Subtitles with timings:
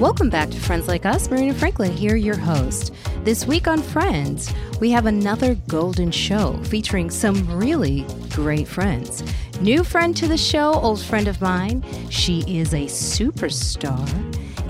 [0.00, 1.30] Welcome back to Friends Like Us.
[1.30, 2.94] Marina Franklin here, your host.
[3.22, 9.22] This week on Friends, we have another golden show featuring some really great friends.
[9.60, 11.84] New friend to the show, old friend of mine.
[12.08, 14.08] She is a superstar,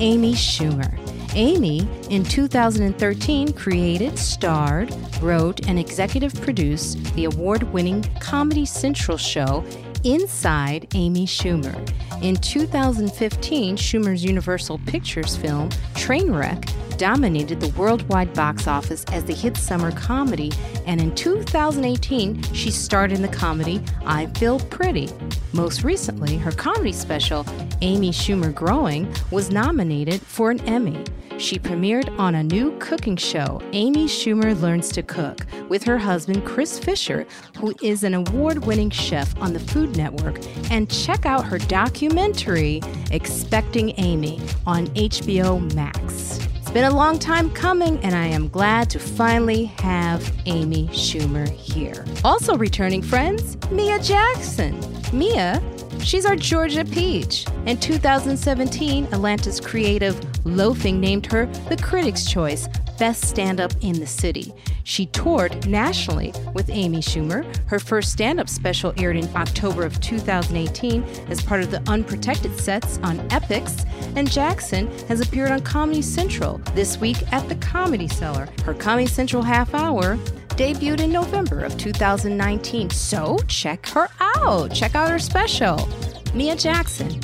[0.01, 0.99] Amy Schumer.
[1.37, 4.93] Amy, in 2013, created, starred,
[5.23, 9.65] wrote, and executive produced the award winning Comedy Central show
[10.05, 11.77] Inside Amy Schumer.
[12.23, 19.57] In 2015, Schumer's Universal Pictures film Trainwreck dominated the worldwide box office as the hit
[19.57, 20.53] summer comedy,
[20.87, 25.09] and in 2018, she starred in the comedy I Feel Pretty.
[25.55, 27.47] Most recently, her comedy special,
[27.81, 31.03] Amy Schumer Growing, was nominated for an Emmy.
[31.39, 36.45] She premiered on a new cooking show, Amy Schumer Learns to Cook, with her husband
[36.45, 37.27] Chris Fischer,
[37.57, 40.39] who is an award winning chef on the Food Network.
[40.71, 46.47] And check out her documentary, Expecting Amy, on HBO Max.
[46.71, 51.49] It's been a long time coming, and I am glad to finally have Amy Schumer
[51.49, 52.05] here.
[52.23, 55.00] Also returning friends, Mia Jackson.
[55.13, 55.61] Mia
[56.03, 57.45] She's our Georgia Peach.
[57.67, 64.07] In 2017, Atlanta's creative Loafing named her the Critics' Choice Best Stand Up in the
[64.07, 64.53] City.
[64.85, 67.45] She toured nationally with Amy Schumer.
[67.67, 72.59] Her first stand up special aired in October of 2018 as part of the Unprotected
[72.59, 73.87] sets on Epix.
[74.17, 78.49] And Jackson has appeared on Comedy Central this week at the Comedy Cellar.
[78.65, 80.19] Her Comedy Central half hour
[80.57, 82.91] debuted in November of 2019.
[82.91, 84.73] So check her out.
[84.73, 85.89] Check out her special.
[86.35, 87.21] Mia Jackson.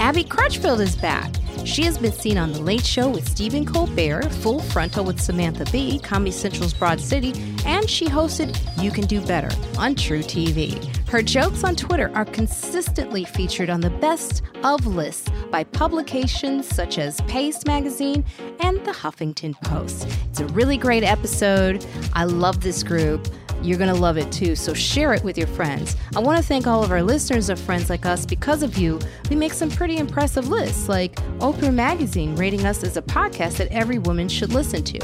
[0.00, 1.30] Abby Crutchfield is back.
[1.66, 5.70] She has been seen on The Late Show with Stephen Colbert, Full Frontal with Samantha
[5.70, 7.34] Bee, Comedy Central's Broad City,
[7.66, 10.96] and she hosted You Can Do Better on truTV.
[11.06, 16.96] Her jokes on Twitter are consistently featured on the best of lists by publications such
[16.96, 18.24] as Paste Magazine
[18.60, 20.08] and the Huffington Post.
[20.30, 21.84] It's a really great episode.
[22.14, 23.28] I love this group.
[23.62, 25.96] You're going to love it too, so share it with your friends.
[26.16, 28.24] I want to thank all of our listeners of Friends Like Us.
[28.24, 28.98] Because of you,
[29.28, 33.68] we make some pretty impressive lists, like Oprah Magazine rating us as a podcast that
[33.68, 34.98] every woman should listen to.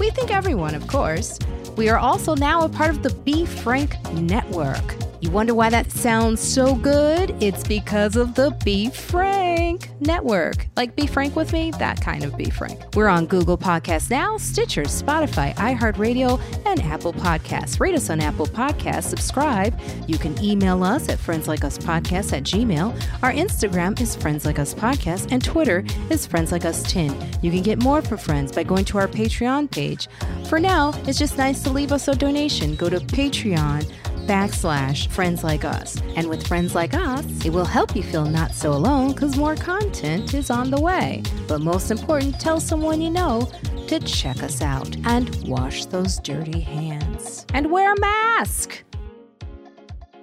[0.00, 1.38] We think everyone, of course.
[1.76, 5.07] We are also now a part of the Be Frank Network.
[5.20, 7.34] You wonder why that sounds so good?
[7.42, 10.68] It's because of the Be Frank network.
[10.76, 12.94] Like Be Frank with me, that kind of Be Frank.
[12.94, 17.80] We're on Google Podcasts now, Stitcher, Spotify, iHeartRadio, and Apple Podcasts.
[17.80, 19.76] Rate us on Apple Podcasts, subscribe.
[20.06, 23.02] You can email us at friendslikeUspodcast at gmail.
[23.24, 27.40] Our Instagram is Friends Like Us Podcast, and Twitter is Friends Like Us 10.
[27.42, 30.06] You can get more from friends by going to our Patreon page.
[30.48, 32.76] For now, it's just nice to leave us a donation.
[32.76, 33.92] Go to Patreon
[34.28, 36.02] backslash friends like us.
[36.14, 39.56] And with friends like us, it will help you feel not so alone because more
[39.56, 41.22] content is on the way.
[41.48, 43.50] But most important, tell someone you know
[43.86, 48.84] to check us out and wash those dirty hands and wear a mask.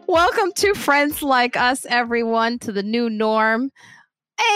[0.06, 3.72] Welcome to Friends Like Us, everyone, to the new norm.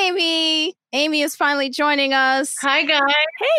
[0.02, 0.74] Amy.
[0.94, 2.56] Amy is finally joining us.
[2.62, 3.00] Hi guys.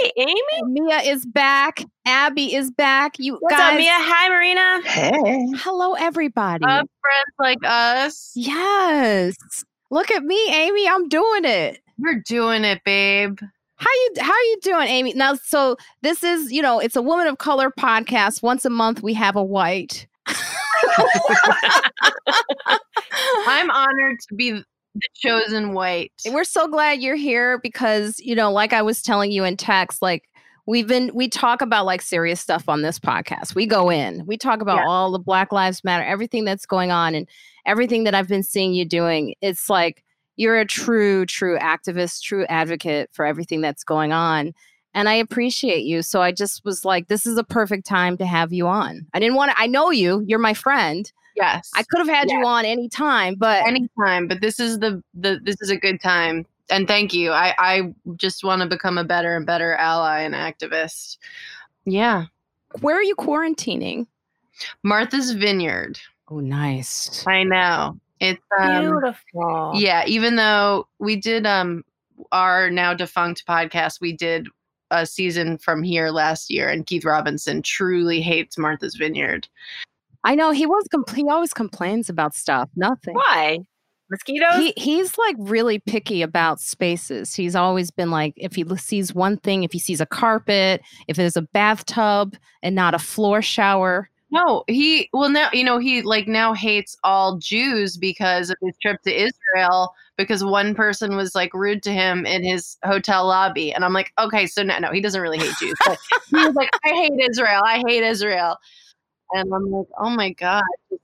[0.00, 0.34] Hey, Amy.
[0.66, 1.84] Mia is back.
[2.04, 3.14] Abby is back.
[3.19, 3.72] You What's guys.
[3.72, 3.92] up, Mia?
[3.92, 4.80] Hi, Marina.
[4.88, 5.47] Hey.
[5.59, 6.64] Hello, everybody.
[6.64, 8.32] Up friends like us.
[8.34, 9.36] yes.
[9.91, 10.88] Look at me, Amy.
[10.88, 11.80] I'm doing it.
[11.98, 13.38] You're doing it, babe.
[13.76, 15.14] How you how you doing, Amy?
[15.14, 18.42] Now, so this is you know it's a woman of color podcast.
[18.42, 20.06] Once a month we have a white.
[23.47, 24.62] I'm honored to be
[24.95, 26.12] the chosen white.
[26.31, 30.03] We're so glad you're here because you know, like I was telling you in text,
[30.03, 30.25] like
[30.67, 33.55] we've been we talk about like serious stuff on this podcast.
[33.55, 34.89] We go in, we talk about Yeah.
[34.89, 37.28] all the Black Lives Matter, everything that's going on, and
[37.67, 39.34] everything that I've been seeing you doing.
[39.41, 40.05] It's like
[40.37, 44.55] you're a true, true activist, true advocate for everything that's going on.
[44.95, 46.03] And I appreciate you.
[46.03, 49.07] So I just was like, this is a perfect time to have you on.
[49.15, 51.13] I didn't want to, I know you, you're my friend.
[51.41, 51.71] Yes.
[51.75, 55.57] I could have had you on anytime, but anytime, but this is the the this
[55.60, 56.47] is a good time.
[56.71, 57.33] And thank you.
[57.33, 61.16] I I just want to become a better and better ally and activist.
[61.84, 62.27] Yeah.
[62.81, 64.07] where are you quarantining?
[64.83, 65.98] Martha's Vineyard.
[66.28, 67.27] Oh, nice.
[67.27, 67.98] I know.
[68.21, 69.72] It's um Beautiful.
[69.75, 71.83] Yeah, even though we did um
[72.33, 74.47] our now defunct podcast, we did
[74.91, 79.48] a season from here last year, and Keith Robinson truly hates Martha's Vineyard.
[80.25, 80.84] I know he was.
[80.95, 82.69] Compl- he always complains about stuff.
[82.77, 83.15] Nothing.
[83.15, 83.59] Why?
[84.11, 84.57] Mosquitoes?
[84.57, 87.34] He he's like really picky about spaces.
[87.34, 91.17] He's always been like, if he sees one thing, if he sees a carpet, if
[91.17, 96.03] there's a bathtub and not a floor shower, No, he well now you know he
[96.03, 101.34] like now hates all Jews because of his trip to Israel because one person was
[101.34, 104.93] like rude to him in his hotel lobby and I'm like okay so no no
[104.93, 108.57] he doesn't really hate Jews but he was like I hate Israel I hate Israel
[109.32, 110.62] and I'm like oh my god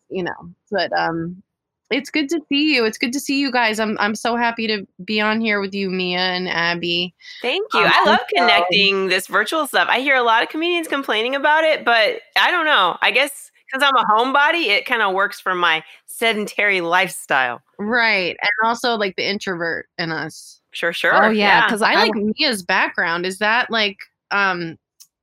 [0.09, 1.43] you know but um
[1.91, 4.67] it's good to see you it's good to see you guys I'm I'm so happy
[4.67, 7.81] to be on here with you Mia and Abby Thank you.
[7.81, 9.89] Um, I love also- connecting this virtual stuff.
[9.91, 12.97] I hear a lot of comedians complaining about it, but I don't know.
[13.03, 17.63] I guess because I'm a homebody, it kind of works for my sedentary lifestyle.
[17.79, 21.25] right and also like the introvert in us Sure, sure.
[21.25, 23.25] Oh yeah, because I like Mia's background.
[23.25, 23.97] Is that like
[24.31, 24.77] um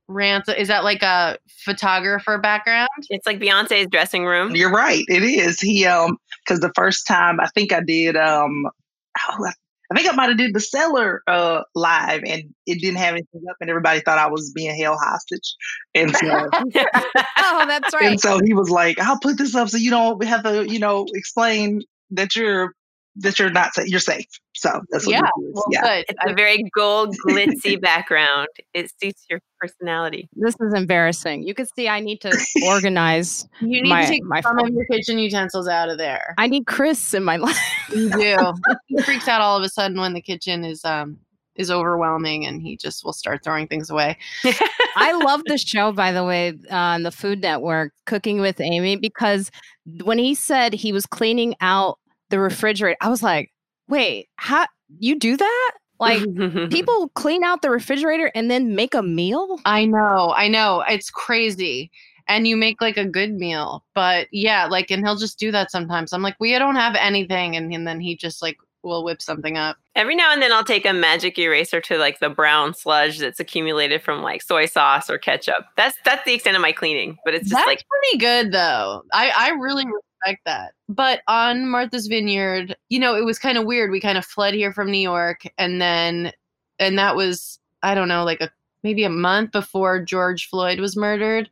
[0.08, 2.88] rant is that like a photographer background?
[3.10, 4.54] It's like Beyonce's dressing room.
[4.54, 5.04] You're right.
[5.08, 5.60] It is.
[5.60, 8.64] He um because the first time I think I did um
[9.28, 9.52] oh, I-
[9.92, 13.42] I think I might have did the Cellar uh live and it didn't have anything
[13.50, 15.54] up and everybody thought I was being held hostage.
[15.94, 16.26] And so
[17.38, 18.04] Oh, that's right.
[18.06, 20.78] and so he was like, I'll put this up so you don't have to, you
[20.78, 22.74] know, explain that you're
[23.16, 23.88] that you're not safe.
[23.88, 24.26] You're safe.
[24.54, 25.50] So that's what Yeah, he did.
[25.54, 25.82] Well, yeah.
[25.82, 26.04] good.
[26.08, 28.48] it's a very gold, glitzy background.
[28.72, 30.28] It suits your personality.
[30.34, 31.42] This is embarrassing.
[31.42, 32.32] You can see I need to
[32.66, 33.48] organize.
[33.60, 34.68] You need my- to take my some phone.
[34.68, 36.34] of your kitchen utensils out of there.
[36.38, 37.58] I need Chris in my life.
[37.94, 38.52] You do.
[38.86, 41.18] he freaks out all of a sudden when the kitchen is um
[41.56, 44.16] is overwhelming and he just will start throwing things away.
[44.96, 49.52] I love the show, by the way, on the Food Network, Cooking with Amy, because
[50.02, 51.98] when he said he was cleaning out
[52.30, 53.52] the refrigerator, I was like,
[53.88, 54.66] wait, how
[54.98, 55.72] you do that?
[56.00, 56.22] Like
[56.70, 59.60] people clean out the refrigerator and then make a meal?
[59.64, 60.84] I know, I know.
[60.88, 61.90] It's crazy.
[62.26, 63.84] And you make like a good meal.
[63.94, 66.12] But yeah, like and he'll just do that sometimes.
[66.12, 69.56] I'm like, we don't have anything and, and then he just like will whip something
[69.56, 69.76] up.
[69.94, 73.40] Every now and then I'll take a magic eraser to like the brown sludge that's
[73.40, 75.66] accumulated from like soy sauce or ketchup.
[75.76, 77.16] That's that's the extent of my cleaning.
[77.24, 79.02] But it's just That's like pretty good though.
[79.12, 79.84] I I really
[80.24, 80.72] respect that.
[80.88, 83.90] But on Martha's Vineyard, you know, it was kind of weird.
[83.90, 86.32] We kind of fled here from New York and then
[86.78, 88.50] and that was I don't know, like a
[88.82, 91.48] maybe a month before George Floyd was murdered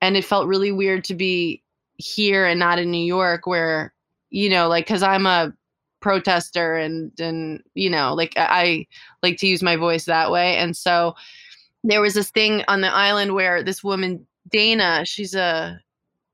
[0.00, 1.62] and it felt really weird to be
[1.96, 3.92] here and not in New York where
[4.30, 5.52] you know, like cuz I'm a
[6.00, 8.86] protester and and you know, like I
[9.22, 11.14] like to use my voice that way and so
[11.86, 15.80] there was this thing on the island where this woman Dana, she's a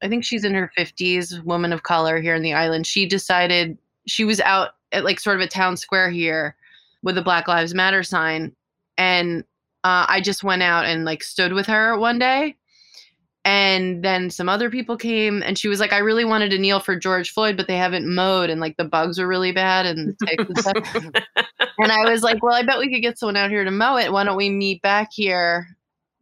[0.03, 2.87] I think she's in her 50s, woman of color here in the island.
[2.87, 3.77] She decided
[4.07, 6.57] she was out at like sort of a town square here
[7.03, 8.55] with a Black Lives Matter sign
[8.99, 9.45] and
[9.83, 12.57] uh, I just went out and like stood with her one day.
[13.47, 16.79] And then some other people came and she was like, I really wanted to kneel
[16.79, 20.09] for George Floyd, but they haven't mowed and like the bugs were really bad and
[20.09, 21.07] the ticks stuff.
[21.83, 23.97] And I was like, well, I bet we could get someone out here to mow
[23.97, 24.13] it.
[24.13, 25.67] Why don't we meet back here?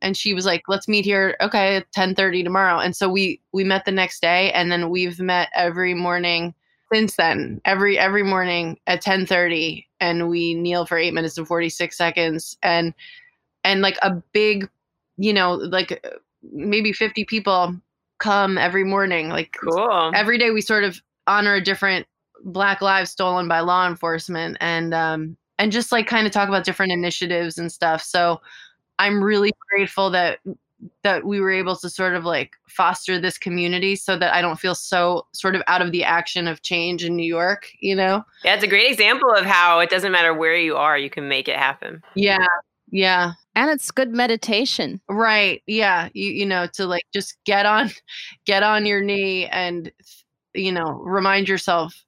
[0.00, 1.37] And she was like, let's meet here.
[1.41, 2.79] Okay, at 1030 tomorrow.
[2.79, 6.55] And so we we met the next day and then we've met every morning
[6.93, 7.61] since then.
[7.65, 12.95] Every every morning at 1030 and we kneel for 8 minutes and 46 seconds and
[13.65, 14.69] and like a big,
[15.17, 16.05] you know, like
[16.43, 17.75] maybe 50 people
[18.19, 19.29] come every morning.
[19.29, 20.12] Like cool.
[20.15, 22.06] every day we sort of honor a different
[22.44, 26.65] black lives stolen by law enforcement and um and just like kind of talk about
[26.65, 28.41] different initiatives and stuff so
[28.99, 30.39] i'm really grateful that
[31.03, 34.61] that we were able to sort of like foster this community so that i don't
[34.61, 38.22] feel so sort of out of the action of change in new york you know
[38.44, 41.29] Yeah, it's a great example of how it doesn't matter where you are, you can
[41.29, 42.01] make it happen.
[42.15, 42.46] yeah
[42.91, 45.01] yeah And it's good meditation.
[45.08, 47.91] right yeah you you know to like just get on
[48.46, 49.91] get on your knee and
[50.55, 52.05] you know remind yourself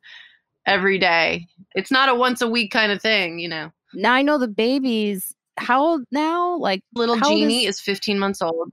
[0.67, 4.23] every day it's not a once a week kind of thing you know Now I
[4.23, 6.57] know the baby's how old now?
[6.57, 8.73] Like little How Jeannie is- is 15 months old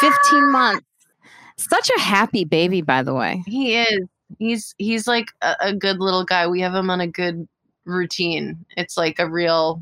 [0.00, 0.50] 15 ah!
[0.50, 0.86] months.
[1.56, 3.42] Such a happy baby, by the way.
[3.46, 4.00] he is
[4.38, 7.46] he's he's like a, a good little guy we have him on a good
[7.84, 9.80] routine it's like a real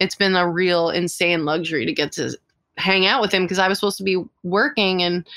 [0.00, 2.36] it's been a real insane luxury to get to
[2.78, 5.28] hang out with him because i was supposed to be working and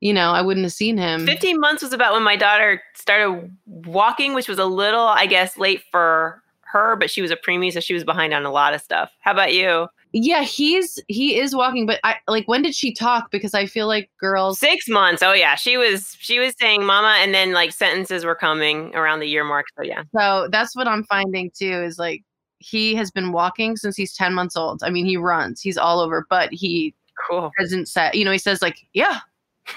[0.00, 3.50] you know i wouldn't have seen him 15 months was about when my daughter started
[3.66, 6.42] walking, which was a little, I guess, late for
[6.72, 9.12] her, but she was a preemie, so she was behind on a lot of stuff.
[9.20, 9.88] How about you?
[10.12, 13.86] yeah he's he is walking but i like when did she talk because i feel
[13.86, 15.22] like girls Six months.
[15.22, 19.20] Oh yeah, she was she was saying mama, and then like sentences were coming around
[19.20, 19.66] the year mark.
[19.76, 22.22] So yeah, So that's what I'm finding too is like
[22.58, 24.82] he has been walking since he's 10 months old.
[24.82, 26.94] I mean, he runs, he's all over, but he
[27.28, 27.50] cool.
[27.58, 29.18] hasn't said, you know, he says like, yeah.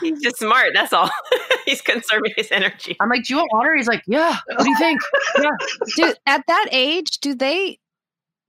[0.00, 0.70] He's just smart.
[0.74, 1.10] That's all.
[1.66, 2.96] He's conserving his energy.
[3.00, 3.76] I'm like, do you want water?
[3.76, 4.38] He's like, yeah.
[4.46, 5.00] What do you think?
[5.40, 5.50] yeah.
[5.96, 7.78] Do at that age, do they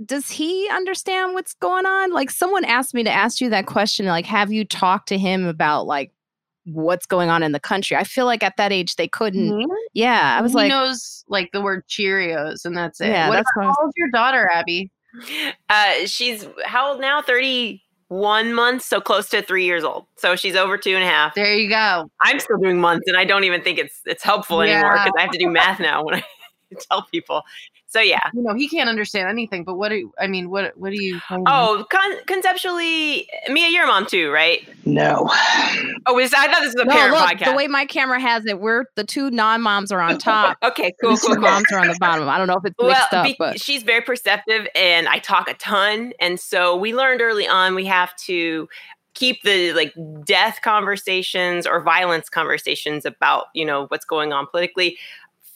[0.06, 2.12] does he understand what's going on?
[2.12, 5.46] Like someone asked me to ask you that question like have you talked to him
[5.46, 6.12] about like
[6.66, 7.96] what's going on in the country?
[7.96, 9.52] I feel like at that age they couldn't.
[9.52, 9.66] Mhm.
[9.94, 13.08] Yeah, I was he like knows like the word Cheerios, and that's it.
[13.10, 14.92] Yeah, what that's about, what I was- how old's your daughter, Abby?
[15.70, 17.22] Uh, she's how old now?
[18.10, 20.06] 31 month, so close to three years old.
[20.18, 21.36] So she's over two and a half.
[21.36, 22.10] There you go.
[22.22, 25.22] I'm still doing months, and I don't even think it's it's helpful anymore because I
[25.22, 26.24] have to do math now when I
[26.90, 27.44] tell people.
[27.96, 28.30] So yeah.
[28.34, 29.64] You know he can't understand anything.
[29.64, 30.50] But what do you, I mean?
[30.50, 31.22] What what do you?
[31.32, 34.68] Oh, con- conceptually, Mia, you're a mom too, right?
[34.84, 35.30] No.
[36.06, 37.46] Oh, is, I thought this was a no, parent look, podcast.
[37.46, 40.58] the way my camera has it, we're the two non-moms are on top.
[40.64, 41.44] okay, cool, two cool, cool.
[41.44, 42.28] moms are on the bottom.
[42.28, 45.20] I don't know if it's Well, mixed up, be- but she's very perceptive, and I
[45.20, 48.68] talk a ton, and so we learned early on we have to
[49.14, 49.94] keep the like
[50.26, 54.98] death conversations or violence conversations about you know what's going on politically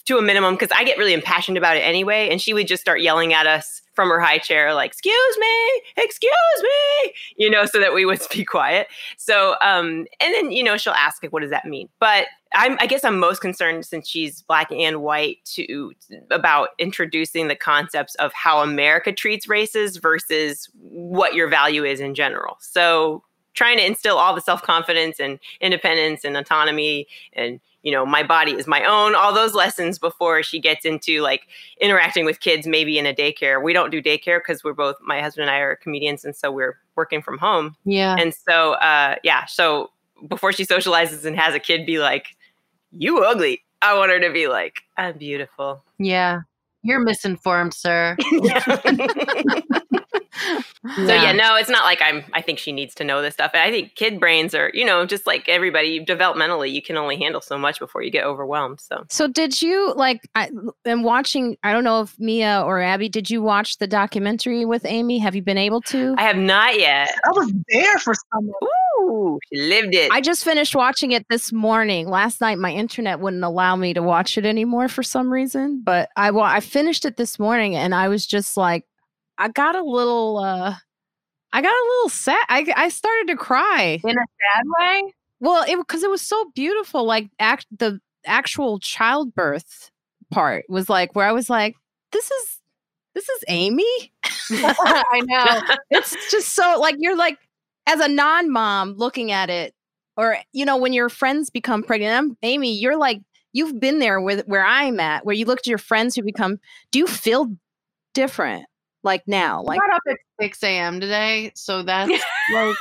[0.06, 2.82] to a minimum because I get really impassioned about it anyway, and she would just
[2.82, 7.65] start yelling at us from her high chair like "Excuse me, excuse me," you know,
[7.65, 8.88] so that we would be quiet.
[9.18, 12.77] So, um, and then you know she'll ask like, "What does that mean?" But I'm,
[12.79, 15.94] I guess I'm most concerned since she's black and white to
[16.32, 22.15] about introducing the concepts of how America treats races versus what your value is in
[22.15, 22.58] general.
[22.60, 23.24] So
[23.60, 28.54] trying to instill all the self-confidence and independence and autonomy and you know my body
[28.54, 31.42] is my own all those lessons before she gets into like
[31.82, 35.20] interacting with kids maybe in a daycare we don't do daycare because we're both my
[35.20, 38.16] husband and i are comedians and so we're working from home Yeah.
[38.18, 39.92] and so uh yeah so
[40.30, 42.28] before she socializes and has a kid be like
[42.94, 46.42] you ugly i want her to be like i'm beautiful Yeah.
[46.82, 48.16] You're misinformed, sir.
[50.96, 52.24] So yeah, no, it's not like I'm.
[52.34, 53.51] I think she needs to know this stuff.
[53.53, 57.41] I think kid brains are, you know, just like everybody developmentally, you can only handle
[57.41, 58.79] so much before you get overwhelmed.
[58.79, 60.50] So So did you like I
[60.86, 64.86] am watching I don't know if Mia or Abby did you watch the documentary with
[64.86, 65.20] Amy?
[65.20, 66.15] Have you been able to?
[66.18, 67.10] I have not yet.
[67.25, 68.51] I was there for some.
[69.01, 70.12] Ooh, she lived it.
[70.12, 72.08] I just finished watching it this morning.
[72.08, 76.10] Last night my internet wouldn't allow me to watch it anymore for some reason, but
[76.15, 78.86] I wa- I finished it this morning and I was just like
[79.39, 80.75] I got a little uh
[81.51, 82.43] I got a little sad.
[82.50, 84.00] I I started to cry.
[84.03, 85.13] In a sad way?
[85.39, 87.05] Well, it because it was so beautiful.
[87.05, 89.89] Like act the actual childbirth
[90.29, 91.75] part was like where I was like,
[92.12, 92.60] this is
[93.15, 94.12] this is Amy.
[94.51, 95.75] I know.
[95.89, 97.39] It's just so like you're like
[97.88, 99.74] as a non-mom looking at it,
[100.17, 103.22] or you know, when your friends become pregnant, I'm, Amy, you're like
[103.53, 106.60] you've been there with where I'm at, where you look at your friends who become.
[106.91, 107.48] Do you feel
[108.13, 108.65] different
[109.03, 109.60] like now?
[109.60, 111.00] I Like got up at 6 a.m.
[111.00, 111.51] today.
[111.56, 112.12] So that's
[112.53, 112.75] like,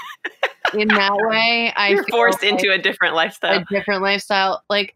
[0.75, 3.61] in that way, I You're forced like into a different lifestyle.
[3.61, 4.63] a different lifestyle.
[4.69, 4.95] Like,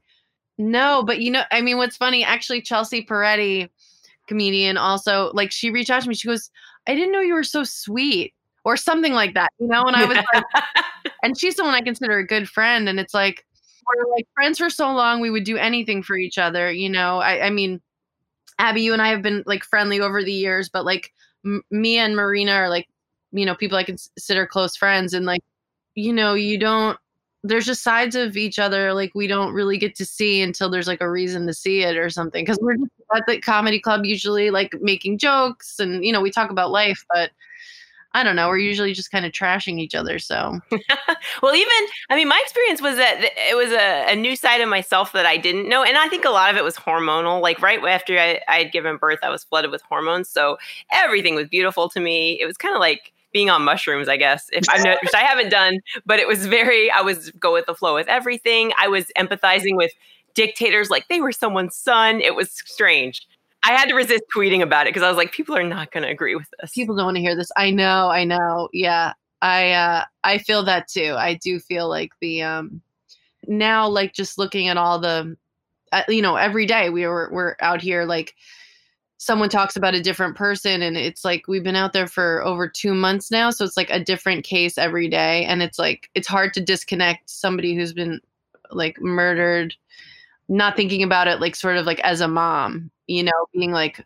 [0.59, 3.69] no, but you know, I mean, what's funny, actually, Chelsea Peretti,
[4.29, 6.14] comedian, also, like, she reached out to me.
[6.14, 6.50] She goes,
[6.87, 9.83] I didn't know you were so sweet, or something like that, you know?
[9.85, 10.45] And I was like,
[11.23, 12.88] and she's someone I consider a good friend.
[12.88, 13.45] And it's like,
[13.87, 17.19] we're like friends for so long, we would do anything for each other, you know?
[17.19, 17.81] I, I mean,
[18.62, 21.12] Abby, you and I have been like friendly over the years, but like
[21.45, 22.87] M- Mia and Marina are like,
[23.33, 25.14] you know, people I consider close friends.
[25.14, 25.42] And like,
[25.97, 26.97] you know, you don't,
[27.42, 30.87] there's just sides of each other like we don't really get to see until there's
[30.87, 32.47] like a reason to see it or something.
[32.47, 32.76] Cause we're
[33.16, 37.04] at the comedy club usually like making jokes and, you know, we talk about life,
[37.12, 37.33] but
[38.14, 38.49] I don't know.
[38.49, 40.19] We're usually just kind of trashing each other.
[40.19, 40.61] So
[41.42, 41.73] well, even
[42.11, 45.25] I mean, my experience was that it was a, a new side of myself that
[45.26, 47.40] I didn't know, and I think a lot of it was hormonal.
[47.40, 50.59] Like right after I, I had given birth, I was flooded with hormones, so
[50.92, 52.38] everything was beautiful to me.
[52.40, 54.49] It was kind of like being on mushrooms, I guess.
[54.52, 56.90] If I know, which I haven't done, but it was very.
[56.90, 58.73] I was go with the flow with everything.
[58.78, 59.92] I was empathizing with
[60.35, 62.21] dictators like they were someone's son.
[62.21, 63.26] It was strange.
[63.64, 66.02] I had to resist tweeting about it because I was like, people are not going
[66.02, 66.73] to agree with this.
[66.73, 67.52] people don't want to hear this.
[67.57, 68.69] I know, I know.
[68.73, 69.12] Yeah.
[69.42, 71.14] I uh I feel that too.
[71.19, 72.81] I do feel like the um
[73.47, 75.37] now like just looking at all the
[75.90, 78.35] uh, you know, every day we were we're out here like
[79.19, 82.69] someone talks about a different person and it's like we've been out there for over
[82.69, 86.28] 2 months now, so it's like a different case every day and it's like it's
[86.28, 88.21] hard to disconnect somebody who's been
[88.71, 89.75] like murdered
[90.49, 94.04] not thinking about it like sort of like as a mom, you know, being like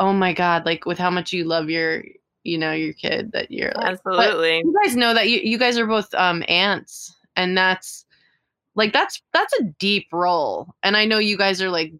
[0.00, 2.02] oh my god, like with how much you love your
[2.44, 4.58] you know your kid that you're like Absolutely.
[4.58, 8.04] you guys know that you, you guys are both um aunts and that's
[8.74, 11.92] like that's that's a deep role and i know you guys are like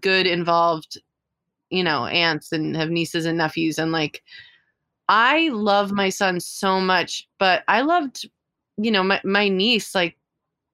[0.00, 0.98] good involved
[1.70, 4.22] you know aunts and have nieces and nephews and like
[5.08, 8.28] i love my son so much but i loved
[8.76, 10.16] you know my, my niece like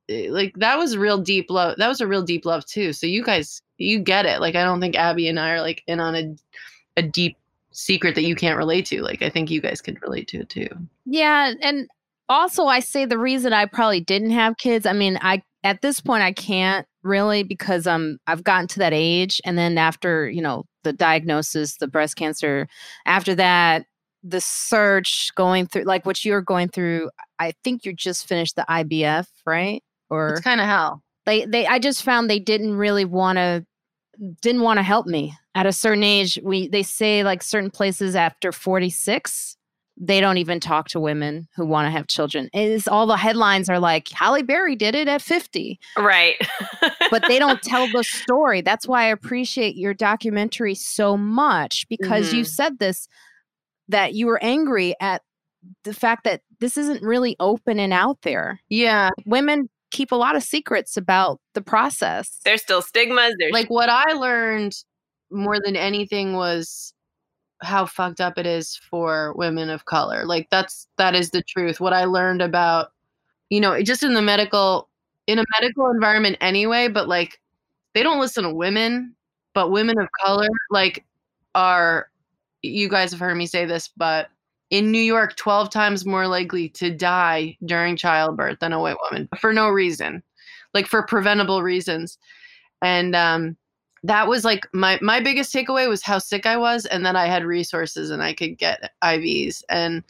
[0.09, 3.25] like that was real deep love that was a real deep love too so you
[3.25, 6.15] guys you get it like i don't think abby and i are like in on
[6.15, 6.37] a,
[6.97, 7.37] a deep
[7.77, 9.03] secret that you can't relate to.
[9.03, 10.69] Like I think you guys could relate to it too.
[11.05, 11.89] Yeah, and
[12.29, 14.87] also I say the reason I probably didn't have kids.
[14.87, 18.93] I mean, I at this point I can't really because um I've gotten to that
[18.93, 22.67] age, and then after you know the diagnosis, the breast cancer,
[23.05, 23.87] after that
[24.23, 27.09] the search going through like what you're going through
[27.39, 31.03] i think you just finished the IVF right or It's kind of hell.
[31.25, 33.65] they they i just found they didn't really want to
[34.43, 38.17] didn't want to help me at a certain age we they say like certain places
[38.17, 39.57] after 46
[39.99, 43.69] they don't even talk to women who want to have children is all the headlines
[43.71, 46.37] are like Halle Berry did it at 50 Right.
[47.11, 48.61] but they don't tell the story.
[48.61, 52.47] That's why I appreciate your documentary so much because you Mhm.
[52.49, 53.09] said this
[53.89, 55.23] that you were angry at
[55.85, 58.61] the fact that this isn't really open and out there.
[58.69, 59.11] Yeah.
[59.25, 62.39] Women keep a lot of secrets about the process.
[62.45, 63.35] There's still stigmas.
[63.39, 64.77] There's Like what I learned
[65.31, 66.93] more than anything was
[67.63, 70.27] how fucked up it is for women of color.
[70.27, 71.81] Like that's that is the truth.
[71.81, 72.93] What I learned about
[73.49, 74.89] you know, just in the medical
[75.27, 77.41] in a medical environment anyway, but like
[77.95, 79.15] they don't listen to women,
[79.55, 81.05] but women of color like
[81.55, 82.11] are
[82.61, 84.29] you guys have heard me say this, but
[84.71, 89.29] in New York 12 times more likely to die during childbirth than a white woman
[89.41, 90.23] for no reason.
[90.75, 92.19] Like for preventable reasons.
[92.83, 93.57] And um
[94.03, 97.27] that was like my my biggest takeaway was how sick I was and that I
[97.27, 100.03] had resources and I could get IVs and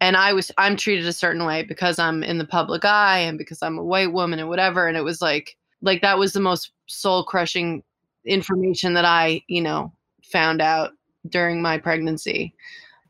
[0.00, 3.38] and I was I'm treated a certain way because I'm in the public eye and
[3.38, 6.40] because I'm a white woman and whatever and it was like like that was the
[6.40, 7.82] most soul crushing
[8.24, 10.92] information that I, you know, found out
[11.28, 12.54] during my pregnancy.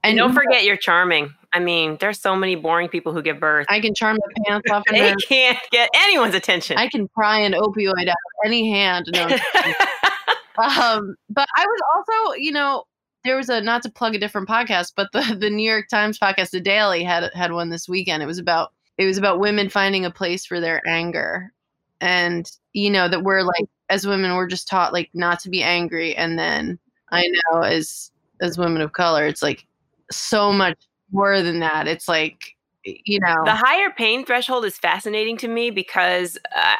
[0.04, 1.34] And don't forget you're charming.
[1.52, 3.66] I mean, there's so many boring people who give birth.
[3.68, 5.16] I can charm the pants off of They them.
[5.28, 6.76] can't get anyone's attention.
[6.76, 9.06] I can pry an opioid out of any hand.
[9.12, 9.23] No,
[10.58, 12.84] um, but I was also, you know,
[13.25, 16.18] there was a not to plug a different podcast, but the the New York Times
[16.18, 18.23] podcast, The Daily, had had one this weekend.
[18.23, 21.52] It was about it was about women finding a place for their anger,
[22.00, 25.62] and you know that we're like as women we're just taught like not to be
[25.62, 26.78] angry, and then
[27.10, 29.67] I know as as women of color, it's like
[30.15, 30.79] so much
[31.13, 31.87] more than that.
[31.87, 36.77] It's like you know the higher pain threshold is fascinating to me because uh,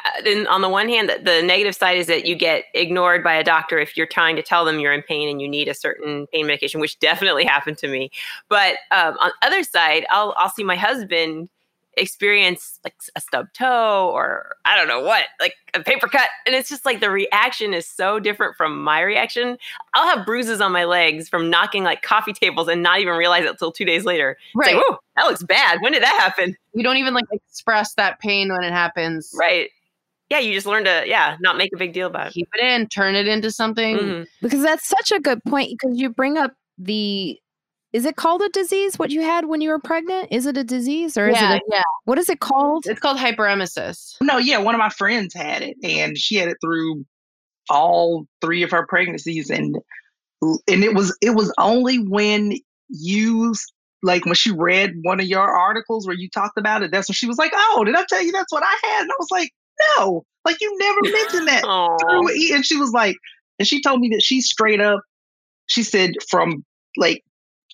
[0.49, 3.43] on the one hand the, the negative side is that you get ignored by a
[3.43, 6.27] doctor if you're trying to tell them you're in pain and you need a certain
[6.31, 8.11] pain medication which definitely happened to me
[8.49, 11.49] but um, on the other side I'll, I'll see my husband
[11.97, 16.53] experience like a stub toe or i don't know what like a paper cut and
[16.55, 19.57] it's just like the reaction is so different from my reaction
[19.93, 23.43] i'll have bruises on my legs from knocking like coffee tables and not even realize
[23.45, 24.75] it until two days later it's right.
[24.75, 25.79] like, whoa, that looks bad.
[25.81, 26.55] When did that happen?
[26.73, 29.31] you don't even like express that pain when it happens.
[29.37, 29.69] Right.
[30.29, 32.33] Yeah, you just learn to, yeah, not make a big deal about it.
[32.33, 33.97] keep it in, turn it into something.
[33.97, 34.27] Mhm.
[34.41, 37.39] Because that's such a good point because you bring up the
[37.95, 40.27] is it called a disease what you had when you were pregnant?
[40.29, 41.83] Is it a disease or is yeah, it a, yeah.
[42.03, 42.85] what is it called?
[42.87, 44.15] It's called hyperemesis.
[44.21, 47.05] No, yeah, one of my friends had it, and she had it through
[47.69, 49.77] all three of her pregnancies, and
[50.41, 52.57] and it was it was only when
[52.89, 53.55] you
[54.03, 56.91] like when she read one of your articles where you talked about it.
[56.91, 59.11] That's when she was like, "Oh, did I tell you that's what I had?" And
[59.11, 59.51] I was like,
[59.95, 61.97] "No, like you never mentioned that." Aw.
[61.97, 62.55] through.
[62.55, 63.15] And she was like,
[63.57, 64.99] and she told me that she straight up,
[65.67, 66.65] she said from
[66.97, 67.23] like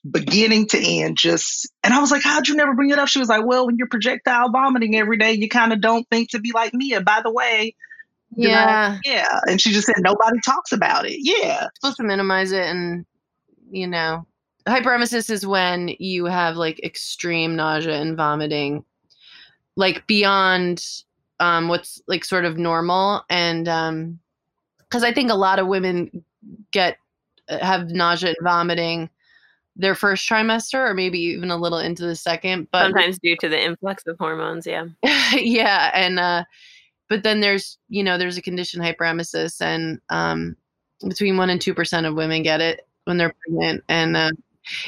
[0.10, 3.08] beginning to end, just, and I was like, how'd you never bring it up?
[3.08, 6.30] She was like, well, when you're projectile vomiting every day, you kind of don't think
[6.32, 6.94] to be like me.
[6.94, 7.76] And by the way,
[8.36, 9.00] know, Yeah.
[9.06, 9.40] yeah.
[9.48, 11.18] And she just said, nobody talks about it.
[11.20, 11.68] Yeah.
[11.80, 13.06] supposed to minimize it and
[13.72, 14.26] you know
[14.68, 18.84] hyperemesis is when you have like extreme nausea and vomiting
[19.78, 20.86] like beyond
[21.40, 24.20] um what's like sort of normal and um
[24.80, 26.24] because i think a lot of women
[26.72, 26.98] get
[27.48, 29.10] uh, have nausea and vomiting
[29.76, 33.50] their first trimester or maybe even a little into the second but Sometimes due to
[33.50, 34.86] the influx of hormones, yeah.
[35.34, 36.44] yeah and uh
[37.10, 40.56] but then there's you know there's a condition hyperemesis and um
[41.08, 44.32] between 1 and 2% of women get it when they're pregnant and uh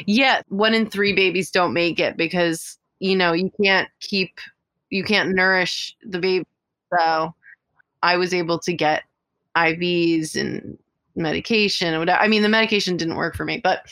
[0.06, 4.40] yeah one in 3 babies don't make it because you know you can't keep
[4.90, 6.46] you can't nourish the baby
[6.94, 7.34] so
[8.04, 9.04] i was able to get
[9.58, 10.78] ivs and
[11.16, 13.86] medication or whatever i mean the medication didn't work for me but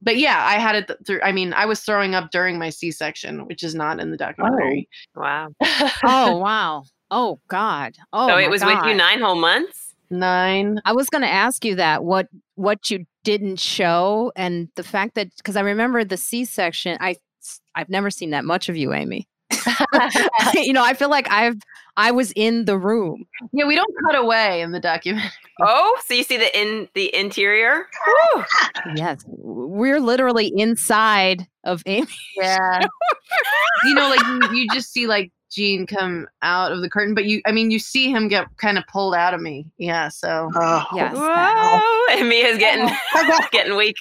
[0.00, 2.70] but yeah i had it th- through i mean i was throwing up during my
[2.70, 5.48] c-section which is not in the documentary oh, Wow.
[6.04, 6.84] oh wow.
[7.10, 7.96] Oh God.
[8.12, 9.94] Oh so it was with you nine whole months?
[10.10, 14.82] nine I was going to ask you that what what you didn't show and the
[14.82, 17.16] fact that because I remember the C section I
[17.74, 19.28] I've never seen that much of you Amy.
[20.54, 21.56] you know, I feel like I've
[21.96, 23.24] I was in the room.
[23.52, 25.30] Yeah, we don't cut away in the documentary.
[25.60, 27.86] Oh, so you see the in the interior?
[28.34, 28.44] Woo.
[28.94, 32.06] Yes, we're literally inside of Amy.
[32.36, 32.80] Yeah.
[33.84, 37.24] you know, like you, you just see like Gene come out of the curtain, but
[37.24, 39.66] you, I mean, you see him get kind of pulled out of me.
[39.78, 40.08] Yeah.
[40.08, 41.16] So, Oh, Yes.
[41.16, 42.14] Whoa.
[42.16, 42.88] And Mia's getting
[43.50, 43.96] getting weak.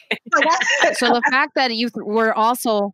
[0.94, 2.94] So the fact that you th- were also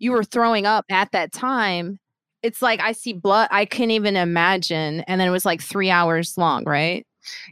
[0.00, 2.00] you were throwing up at that time,
[2.42, 3.48] it's like I see blood.
[3.52, 5.00] I couldn't even imagine.
[5.00, 7.06] And then it was like three hours long, right?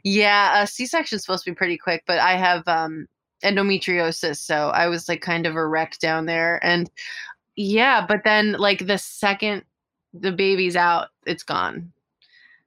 [0.05, 3.07] yeah, a C section is supposed to be pretty quick, but I have um,
[3.45, 4.39] endometriosis.
[4.39, 6.65] So I was like kind of a wreck down there.
[6.65, 6.91] And
[7.57, 9.65] yeah, but then like the second
[10.15, 11.93] the baby's out, it's gone.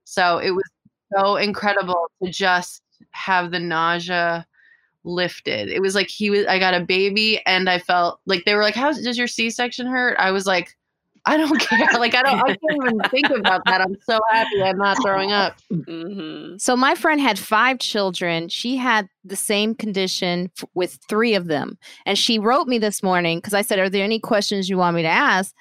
[0.03, 0.69] So it was
[1.17, 4.45] so incredible to just have the nausea
[5.03, 5.69] lifted.
[5.69, 8.61] It was like he was I got a baby and I felt like they were
[8.63, 10.17] like, How does your C section hurt?
[10.19, 10.75] I was like,
[11.25, 11.87] I don't care.
[11.93, 13.81] Like I don't I can't even think about that.
[13.81, 15.55] I'm so happy I'm not throwing up.
[15.69, 18.49] hmm So my friend had five children.
[18.49, 21.77] She had the same condition f- with three of them.
[22.05, 24.95] And she wrote me this morning because I said, Are there any questions you want
[24.95, 25.53] me to ask?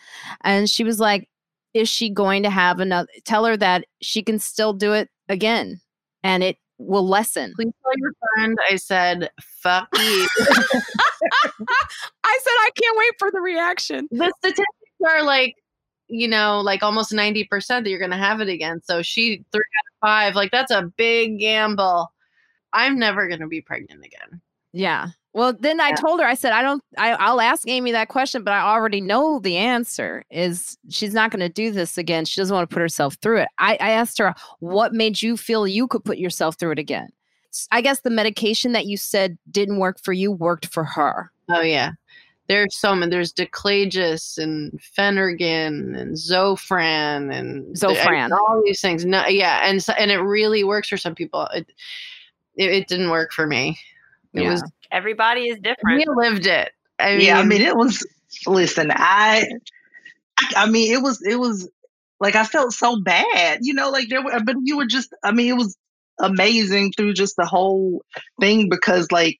[0.45, 1.29] And she was like,
[1.75, 3.09] Is she going to have another?
[3.25, 5.81] Tell her that she can still do it again
[6.23, 7.53] and it will lessen.
[7.55, 10.27] Please tell your friend I said, fuck you.
[10.39, 10.83] I
[12.43, 14.09] said, I can't wait for the reaction.
[14.11, 14.67] the statistics
[15.07, 15.55] are like,
[16.09, 18.81] you know, like almost 90% that you're going to have it again.
[18.83, 22.13] So she, three out of five, like that's a big gamble.
[22.73, 24.41] I'm never going to be pregnant again.
[24.73, 25.09] Yeah.
[25.33, 25.95] Well, then I Yeah.
[25.97, 29.01] told her, I said, I don't, I, I'll ask Amy that question, but I already
[29.01, 32.25] know the answer is she's not going to do this again.
[32.25, 33.49] She doesn't want to put herself through it.
[33.59, 37.11] I, I asked her, what made you feel you could put yourself through it again?
[37.71, 41.31] I guess the medication that you said didn't work for you worked for her.
[41.49, 41.93] Oh, yeah.
[42.49, 43.11] There's so many.
[43.11, 48.33] There's Diclegis and Phenergan and Zofran and Zofran.
[48.33, 49.05] all these things.
[49.05, 51.47] No, yeah, and so, and it really works for some people.
[51.55, 51.71] It
[52.57, 53.79] it, it didn't work for me.
[54.35, 54.53] It Yeah.
[54.53, 54.63] was
[54.93, 55.99] Everybody is different.
[55.99, 56.73] we lived it.
[56.99, 58.05] I mean, yeah, I mean, it was.
[58.47, 59.45] Listen, I,
[60.57, 61.69] I mean, it was, it was
[62.21, 65.33] like I felt so bad, you know, like there were, but you were just, I
[65.33, 65.77] mean, it was
[66.19, 68.03] amazing through just the whole
[68.41, 69.39] thing because, like,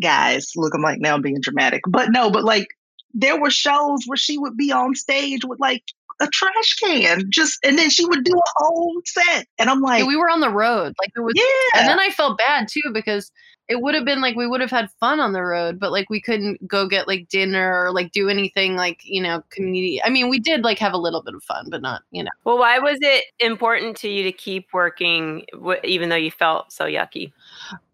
[0.00, 2.68] guys, look, I'm like now I'm being dramatic, but no, but like
[3.14, 5.82] there were shows where she would be on stage with like
[6.20, 10.06] a trash can, just, and then she would do a whole set, and I'm like,
[10.06, 10.94] we were on the road.
[11.00, 13.30] Like it was yeah, And then I felt bad too because
[13.68, 16.08] it would have been like we would have had fun on the road, but like
[16.08, 20.02] we couldn't go get like dinner or like do anything like, you know, community.
[20.02, 22.30] I mean, we did like have a little bit of fun, but not, you know.
[22.44, 26.72] Well, why was it important to you to keep working, w- even though you felt
[26.72, 27.32] so yucky?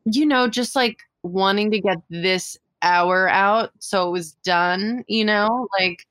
[0.05, 5.25] You know, just like wanting to get this hour out so it was done, you
[5.25, 6.07] know, like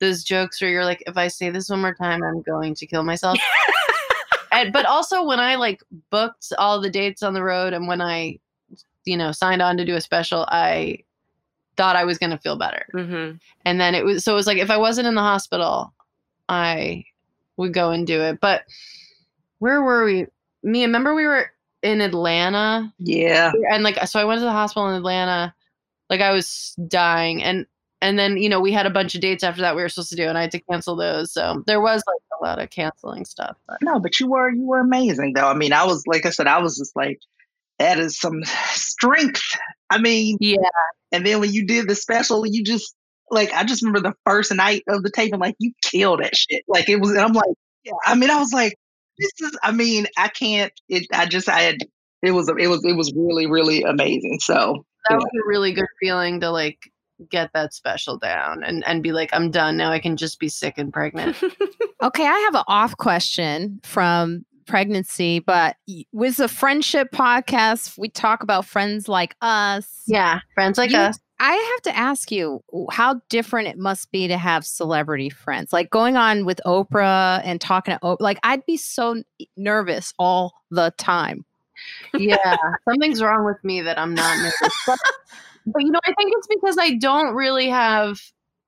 [0.00, 2.86] those jokes where you're like, if I say this one more time, I'm going to
[2.86, 3.38] kill myself.
[4.52, 8.00] and, but also when I like booked all the dates on the road and when
[8.00, 8.38] I,
[9.04, 11.04] you know, signed on to do a special, I
[11.76, 12.86] thought I was going to feel better.
[12.92, 13.32] hmm
[13.64, 15.92] And then it was, so it was like, if I wasn't in the hospital,
[16.48, 17.04] I
[17.56, 18.40] would go and do it.
[18.40, 18.62] But
[19.58, 20.26] where were we?
[20.62, 24.88] Me, remember we were in Atlanta yeah, and like, so I went to the hospital
[24.88, 25.54] in Atlanta,
[26.10, 27.42] like I was dying.
[27.42, 27.66] And,
[28.02, 30.10] and then, you know, we had a bunch of dates after that we were supposed
[30.10, 31.32] to do, and I had to cancel those.
[31.32, 33.56] So there was like a lot of canceling stuff.
[33.66, 35.48] But no, but you were, you were amazing though.
[35.48, 37.20] I mean, I was, like I said, I was just like,
[37.78, 39.42] that is some strength.
[39.90, 40.56] I mean, yeah,
[41.12, 42.94] And then when you did the special, you just
[43.30, 46.36] like I just remember the first night of the tape, and like you killed that
[46.36, 46.62] shit.
[46.68, 47.46] Like it was, and I'm like,
[47.84, 47.92] yeah.
[48.04, 48.76] I mean, I was like,
[49.18, 49.58] this is.
[49.62, 50.72] I mean, I can't.
[50.88, 51.06] It.
[51.12, 51.48] I just.
[51.48, 51.76] I had.
[52.22, 52.48] It was.
[52.48, 52.84] It was.
[52.84, 54.38] It was really, really amazing.
[54.40, 55.16] So that Yeah.
[55.16, 56.78] was a really good feeling to like
[57.28, 59.90] get that special down and, and be like, I'm done now.
[59.92, 61.36] I can just be sick and pregnant.
[62.02, 65.76] Okay, I have an off question from pregnancy, but
[66.12, 69.86] with the friendship podcast, we talk about friends like us.
[70.06, 71.18] yeah, friends like You- us.
[71.42, 75.74] I have to ask you how different it must be to have celebrity friends.
[75.74, 79.22] Like going on with Oprah and talking to Oprah, like I'd be so
[79.58, 81.44] nervous all the time.
[82.14, 82.56] yeah,
[82.88, 84.98] something's wrong with me that I'm not nervous.
[85.66, 88.20] But, you know, I think it's because I don't really have,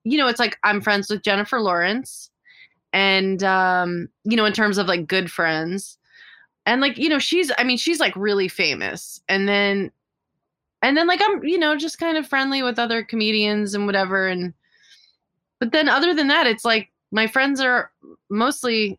[0.05, 2.31] you know, it's like I'm friends with Jennifer Lawrence,
[2.93, 5.99] and um, you know, in terms of like good friends,
[6.67, 9.91] and like you know, she's, I mean, she's like really famous, and then,
[10.83, 14.29] and then like I'm, you know, just kind of friendly with other comedians and whatever,
[14.29, 14.53] and
[15.61, 17.91] but then other than that, it's like my friends are
[18.31, 18.99] mostly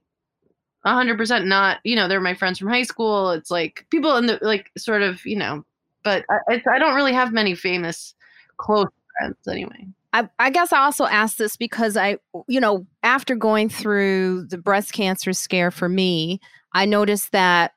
[0.85, 3.31] 100% not you know they're my friends from high school.
[3.31, 5.63] It's like people in the like sort of you know
[6.03, 8.13] but I, I don't really have many famous
[8.57, 8.87] close
[9.17, 13.67] friends anyway I, I guess I also asked this because I, you know, after going
[13.67, 16.39] through the breast cancer scare for me,
[16.73, 17.73] I noticed that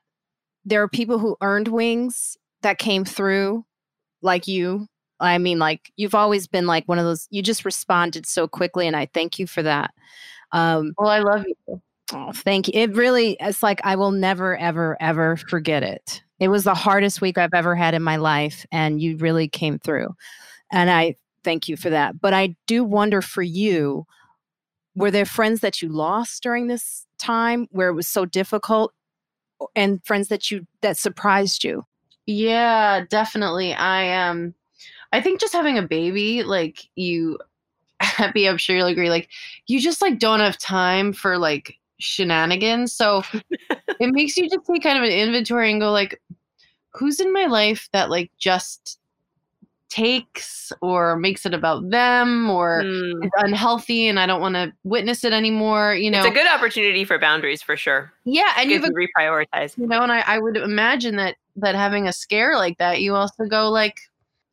[0.63, 3.65] there are people who earned wings that came through,
[4.21, 4.87] like you.
[5.19, 7.27] I mean, like you've always been like one of those.
[7.31, 9.91] You just responded so quickly, and I thank you for that.
[10.51, 11.81] Um, well, I love you.
[12.13, 12.73] Oh, thank you.
[12.75, 16.21] It really, it's like I will never, ever, ever forget it.
[16.39, 19.79] It was the hardest week I've ever had in my life, and you really came
[19.79, 20.15] through.
[20.71, 22.19] And I thank you for that.
[22.19, 24.05] But I do wonder for you,
[24.95, 28.93] were there friends that you lost during this time where it was so difficult
[29.75, 31.85] and friends that you that surprised you?
[32.25, 33.73] Yeah, definitely.
[33.73, 34.53] I um
[35.13, 37.39] I think just having a baby, like you
[38.01, 39.29] happy, I'm sure you'll agree, like
[39.67, 42.93] you just like don't have time for like shenanigans.
[42.93, 43.23] So
[43.99, 46.21] it makes you just take kind of an inventory and go like,
[46.93, 48.99] who's in my life that like just
[49.89, 53.13] takes or makes it about them or mm.
[53.23, 55.93] it's unhealthy and I don't want to witness it anymore.
[55.95, 58.11] You know, it's a good opportunity for boundaries for sure.
[58.25, 59.77] Yeah, and you've reprioritize.
[59.77, 63.15] You know, and I, I would imagine that that having a scare like that, you
[63.15, 63.99] also go like,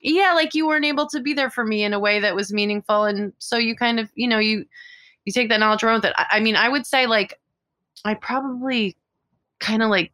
[0.01, 2.53] yeah, like you weren't able to be there for me in a way that was
[2.53, 4.67] meaningful, and so you kind of, you know, you
[5.25, 6.15] you take that knowledge around with it.
[6.17, 7.39] I, I mean, I would say like
[8.05, 8.97] I probably
[9.61, 10.13] kind of like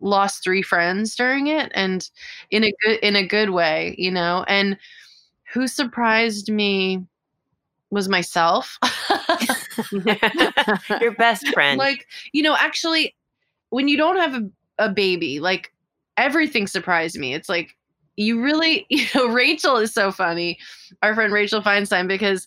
[0.00, 2.10] lost three friends during it and
[2.50, 4.44] in a good in a good way you know?
[4.48, 4.76] And
[5.52, 7.04] who surprised me
[7.90, 8.78] was myself.
[11.00, 11.78] Your best friend.
[11.78, 13.14] Like you know actually
[13.70, 15.72] when you don't have a, a baby like
[16.16, 17.34] everything surprised me.
[17.34, 17.76] It's like
[18.16, 20.58] you really you know rachel is so funny
[21.02, 22.46] our friend rachel feinstein because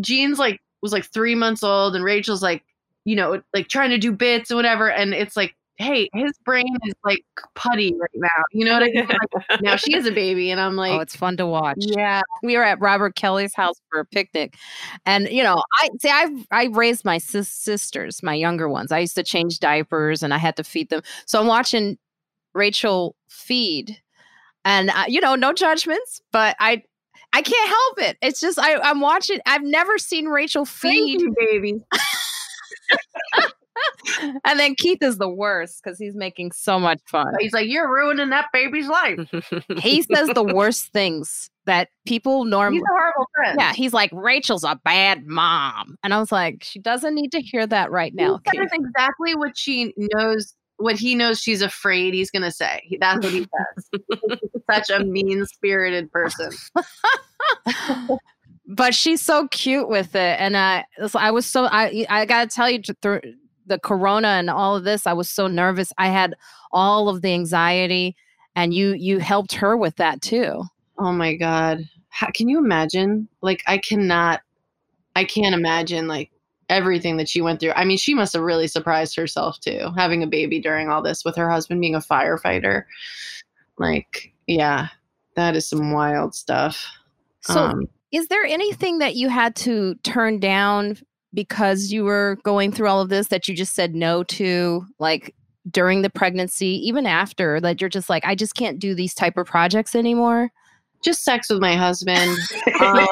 [0.00, 2.62] Gene's like was like three months old and rachel's like
[3.04, 6.76] you know like trying to do bits and whatever and it's like hey, his brain
[6.84, 8.44] is like putty right now.
[8.52, 9.06] You know what I mean?
[9.06, 11.78] Like, now she is a baby, and I'm oh, like, oh, it's fun to watch.
[11.78, 14.56] Yeah, we were at Robert Kelly's house for a picnic,
[15.04, 18.92] and you know, I see, I've I raised my sis- sisters, my younger ones.
[18.92, 21.02] I used to change diapers, and I had to feed them.
[21.26, 21.98] So I'm watching
[22.54, 24.00] Rachel feed,
[24.64, 26.82] and uh, you know, no judgments, but I.
[27.36, 28.16] I can't help it.
[28.22, 29.40] It's just I, I'm watching.
[29.44, 31.74] I've never seen Rachel feed you, baby.
[34.46, 37.34] and then Keith is the worst because he's making so much fun.
[37.38, 39.18] He's like, You're ruining that baby's life.
[39.80, 42.78] he says the worst things that people normally.
[42.78, 43.58] He's a horrible friend.
[43.60, 45.98] Yeah, he's like, Rachel's a bad mom.
[46.02, 48.40] And I was like, She doesn't need to hear that right now.
[48.46, 50.54] That is exactly what she knows.
[50.78, 52.98] What he knows she's afraid he's going to say.
[52.98, 54.38] That's what he says.
[54.70, 56.50] Such a mean spirited person.
[58.66, 60.40] But she's so cute with it.
[60.40, 63.20] And i i was so i i gotta tell you through
[63.66, 65.92] the corona and all of this i was so nervous.
[65.98, 66.34] I had
[66.72, 68.16] all of the anxiety
[68.54, 70.64] and you you helped her with that too.
[70.98, 71.88] Oh my god.
[72.08, 73.28] How, can you imagine?
[73.40, 74.40] Like i cannot
[75.14, 76.30] i can't imagine like
[76.68, 77.72] everything that she went through.
[77.72, 81.24] I mean she must have really surprised herself too having a baby during all this
[81.24, 82.84] with her husband being a firefighter.
[83.78, 84.88] Like yeah
[85.36, 86.84] that is some wild stuff
[87.46, 90.96] so um, is there anything that you had to turn down
[91.34, 95.34] because you were going through all of this that you just said no to like
[95.70, 99.36] during the pregnancy even after that you're just like i just can't do these type
[99.36, 100.50] of projects anymore
[101.04, 102.30] just sex with my husband
[102.80, 103.06] um,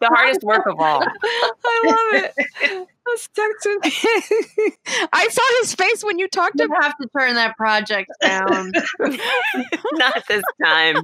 [0.00, 1.02] the hardest work of all.
[1.02, 2.30] I love
[2.62, 3.80] it sex with
[5.12, 8.72] i saw his face when you talked to you have to turn that project down.
[9.92, 10.96] Not this time.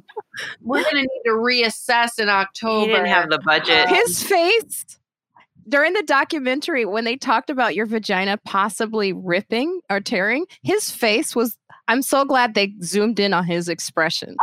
[0.60, 3.88] We're gonna need to reassess in october he didn't have the budget.
[3.88, 4.98] His face
[5.68, 11.34] during the documentary when they talked about your vagina possibly ripping or tearing, his face
[11.34, 11.56] was
[11.88, 14.36] I'm so glad they zoomed in on his expression.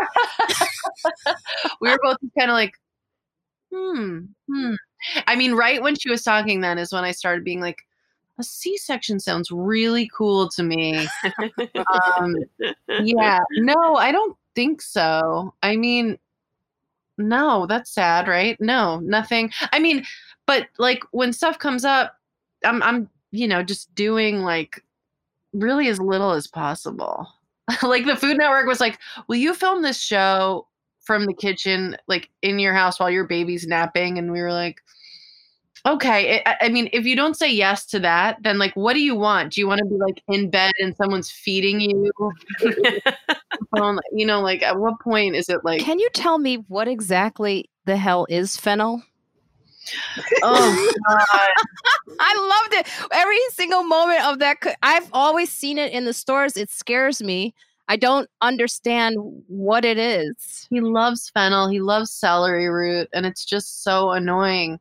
[1.81, 2.73] we were both kind of like,
[3.73, 4.73] hmm, hmm.
[5.27, 7.85] I mean, right when she was talking, then is when I started being like,
[8.39, 11.07] a C-section sounds really cool to me.
[12.17, 12.35] um,
[13.01, 15.53] yeah, no, I don't think so.
[15.63, 16.17] I mean,
[17.17, 18.59] no, that's sad, right?
[18.59, 19.51] No, nothing.
[19.71, 20.05] I mean,
[20.45, 22.17] but like when stuff comes up,
[22.65, 24.83] I'm I'm you know just doing like
[25.53, 27.27] really as little as possible.
[27.83, 30.67] like the Food Network was like, "Will you film this show
[31.01, 34.81] from the kitchen, like in your house while your baby's napping?" And we were like,
[35.85, 38.93] "Okay." Eh, I, I mean, if you don't say yes to that, then like, what
[38.93, 39.53] do you want?
[39.53, 42.11] Do you want to be like in bed and someone's feeding you?
[44.11, 45.81] you know, like at what point is it like?
[45.81, 49.03] Can you tell me what exactly the hell is fennel?
[50.43, 56.05] oh god i loved it every single moment of that i've always seen it in
[56.05, 57.53] the stores it scares me
[57.91, 60.65] I don't understand what it is.
[60.69, 61.67] He loves fennel.
[61.67, 64.79] He loves celery root, and it's just so annoying.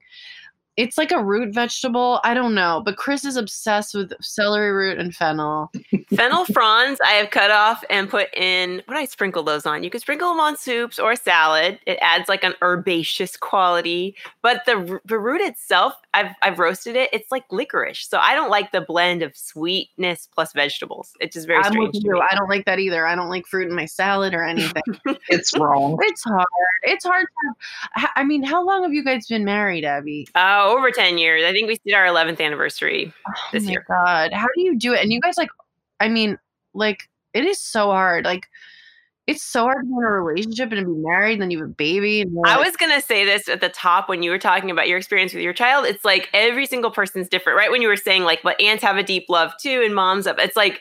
[0.81, 2.21] It's like a root vegetable.
[2.25, 5.71] I don't know, but Chris is obsessed with celery root and fennel.
[6.16, 8.83] Fennel fronds I have cut off and put in.
[8.87, 9.85] What do I sprinkle those on?
[9.85, 11.79] You can sprinkle them on soups or salad.
[11.87, 14.16] It adds like an herbaceous quality.
[14.43, 17.11] But the the root itself, I've I've roasted it.
[17.12, 21.12] It's like licorice, so I don't like the blend of sweetness plus vegetables.
[21.21, 21.95] It's just very I'm strange.
[21.95, 22.21] with you.
[22.21, 23.07] I don't like that either.
[23.07, 24.83] I don't like fruit in my salad or anything.
[25.29, 25.97] It's wrong.
[26.03, 26.47] it's hard.
[26.83, 28.09] It's hard to.
[28.16, 30.27] I mean, how long have you guys been married, Abby?
[30.35, 31.42] Oh, Over ten years.
[31.44, 33.12] I think we did our eleventh anniversary.
[33.26, 33.85] Oh this oh my year.
[33.88, 35.02] God, how do you do it?
[35.02, 35.50] And you guys like,
[35.98, 36.38] I mean,
[36.74, 38.24] like it is so hard.
[38.24, 38.46] Like
[39.26, 41.59] it's so hard to be in a relationship and to be married, and then you
[41.59, 42.24] have a baby.
[42.44, 45.35] I was gonna say this at the top when you were talking about your experience
[45.35, 45.87] with your child.
[45.87, 47.70] It's like every single person's different, right?
[47.70, 50.38] When you were saying like, but aunts have a deep love too, and moms have.
[50.38, 50.80] It's like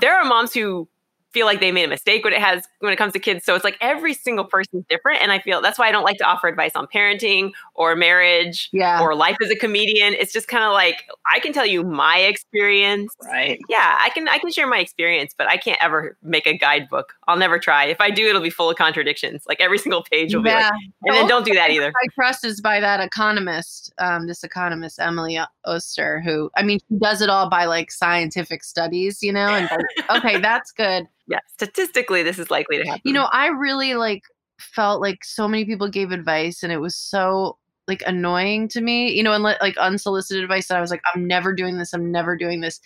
[0.00, 0.88] there are moms who
[1.36, 3.44] feel like they made a mistake when it has when it comes to kids.
[3.44, 6.16] So it's like every single person's different, and I feel that's why I don't like
[6.16, 9.02] to offer advice on parenting or marriage yeah.
[9.02, 10.14] or life as a comedian.
[10.14, 13.14] It's just kind of like I can tell you my experience.
[13.22, 13.60] Right.
[13.68, 17.12] Yeah, I can I can share my experience, but I can't ever make a guidebook.
[17.28, 17.84] I'll never try.
[17.84, 19.42] If I do, it'll be full of contradictions.
[19.46, 20.70] Like every single page will be like, yeah.
[21.04, 21.88] and then don't do that either.
[21.88, 26.98] I trust is by that economist, um, this economist Emily Oster, who I mean, she
[26.98, 31.06] does it all by like scientific studies, you know, and like, okay, that's good.
[31.28, 33.02] Yeah, statistically, this is likely to happen.
[33.04, 34.22] You know, I really like
[34.58, 37.58] felt like so many people gave advice, and it was so
[37.88, 41.24] like annoying to me, you know, and like unsolicited advice that I was like, I'm
[41.26, 42.80] never doing this, I'm never doing this.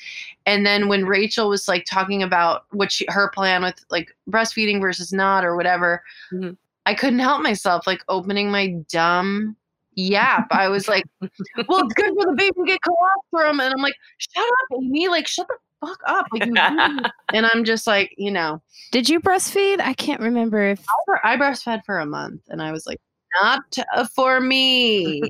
[0.46, 4.80] And then when Rachel was like talking about what she her plan with like breastfeeding
[4.80, 6.56] versus not or whatever, Mhm.
[6.86, 9.56] I couldn't help myself like opening my dumb
[9.94, 10.48] yap.
[10.50, 11.30] I was like, well,
[11.84, 13.60] it's good for the baby to get colostrum.
[13.60, 15.08] And I'm like, shut up, Amy.
[15.08, 16.26] Like, shut the fuck up.
[16.32, 16.54] Like, you
[17.32, 18.62] and I'm just like, you know,
[18.92, 19.80] Did you breastfeed?
[19.80, 20.84] I can't remember if
[21.24, 23.00] I breastfed for a month and I was like,
[23.40, 25.22] not uh, for me.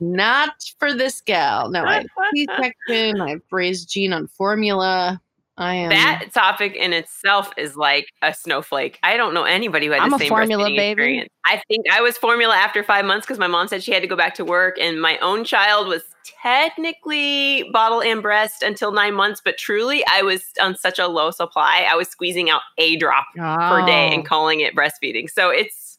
[0.00, 1.70] not for this gal.
[1.70, 3.20] No, I had C-section.
[3.20, 5.20] I've raised Gene on formula.
[5.58, 5.88] I am.
[5.88, 8.98] that topic in itself is like a snowflake.
[9.02, 10.90] I don't know anybody who had I'm the a same formula baby.
[10.90, 11.30] experience.
[11.46, 14.06] I think I was formula after five months because my mom said she had to
[14.06, 16.02] go back to work, and my own child was
[16.42, 21.30] technically bottle and breast until nine months, but truly I was on such a low
[21.30, 21.86] supply.
[21.90, 24.14] I was squeezing out a drop per day Oh.
[24.14, 25.30] and calling it breastfeeding.
[25.30, 25.98] So it's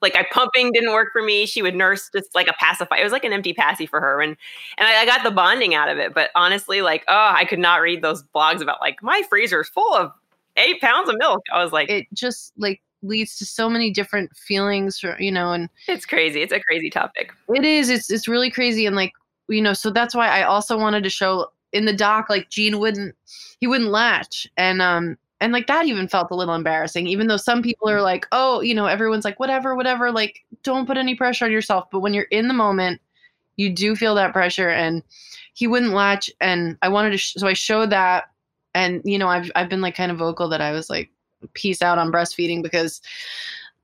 [0.00, 1.44] like I pumping didn't work for me.
[1.46, 3.00] She would nurse just like a pacifier.
[3.00, 4.36] It was like an empty passy for her, and
[4.78, 6.14] and I, I got the bonding out of it.
[6.14, 9.94] But honestly, like oh, I could not read those blogs about like my freezer's full
[9.94, 10.12] of
[10.56, 11.42] eight pounds of milk.
[11.52, 15.52] I was like, it just like leads to so many different feelings, for, you know,
[15.52, 16.42] and it's crazy.
[16.42, 17.32] It's a crazy topic.
[17.48, 17.88] It is.
[17.90, 19.12] It's it's really crazy, and like
[19.48, 22.78] you know, so that's why I also wanted to show in the doc like Gene
[22.78, 23.14] wouldn't
[23.60, 27.06] he wouldn't latch, and um and like that even felt a little embarrassing.
[27.06, 30.86] Even though some people are like, oh, you know, everyone's like whatever, whatever, like don't
[30.86, 31.88] put any pressure on yourself.
[31.90, 33.00] But when you're in the moment,
[33.56, 35.02] you do feel that pressure, and
[35.54, 38.24] he wouldn't latch, and I wanted to, sh- so I showed that,
[38.74, 41.10] and you know, I've I've been like kind of vocal that I was like
[41.54, 43.00] peace out on breastfeeding because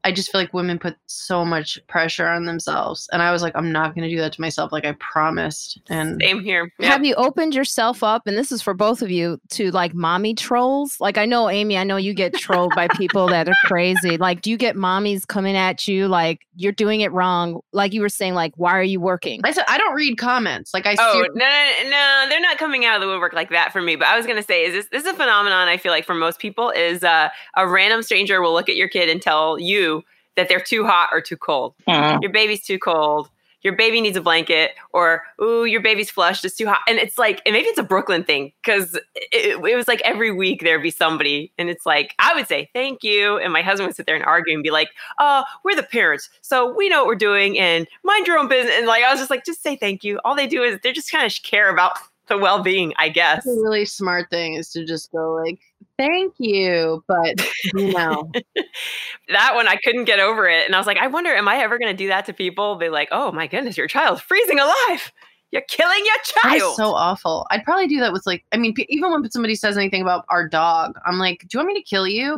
[0.04, 3.08] I just feel like women put so much pressure on themselves.
[3.12, 4.70] And I was like, I'm not going to do that to myself.
[4.70, 5.80] Like I promised.
[5.88, 6.70] And Same here.
[6.78, 6.90] Yep.
[6.90, 10.34] Have you opened yourself up, and this is for both of you, to like mommy
[10.34, 10.96] trolls?
[11.00, 14.16] Like I know, Amy, I know you get trolled by people that are crazy.
[14.16, 17.60] Like, do you get mommies coming at you like you're doing it wrong?
[17.72, 19.40] Like you were saying, like, why are you working?
[19.44, 20.74] I said, I don't read comments.
[20.74, 22.26] Like I Oh ser- no, no, no!
[22.28, 23.96] They're not coming out of the woodwork like that for me.
[23.96, 25.68] But I was gonna say, is this this is a phenomenon?
[25.68, 28.88] I feel like for most people, is uh, a random stranger will look at your
[28.88, 29.93] kid and tell you
[30.36, 31.74] that they're too hot or too cold.
[31.88, 32.22] Mm.
[32.22, 33.30] Your baby's too cold.
[33.62, 36.44] Your baby needs a blanket, or ooh, your baby's flushed.
[36.44, 36.80] It's too hot.
[36.86, 40.30] And it's like, and maybe it's a Brooklyn thing because it, it was like every
[40.30, 43.86] week there'd be somebody, and it's like I would say thank you, and my husband
[43.86, 46.98] would sit there and argue and be like, "Oh, we're the parents, so we know
[46.98, 49.62] what we're doing, and mind your own business." And like I was just like, just
[49.62, 50.20] say thank you.
[50.26, 51.92] All they do is they just kind of care about
[52.28, 53.44] the well-being, I guess.
[53.44, 55.58] that's a really smart thing is to just go like,
[55.98, 57.02] thank you.
[57.06, 58.30] But you know,
[59.28, 61.56] that one I couldn't get over it, and I was like, I wonder, am I
[61.58, 62.76] ever going to do that to people?
[62.76, 65.12] Be like, oh my goodness, your child's freezing alive.
[65.54, 66.72] You're killing your child.
[66.72, 67.46] is so awful.
[67.48, 70.24] I'd probably do that with like, I mean, p- even when somebody says anything about
[70.28, 72.36] our dog, I'm like, do you want me to kill you?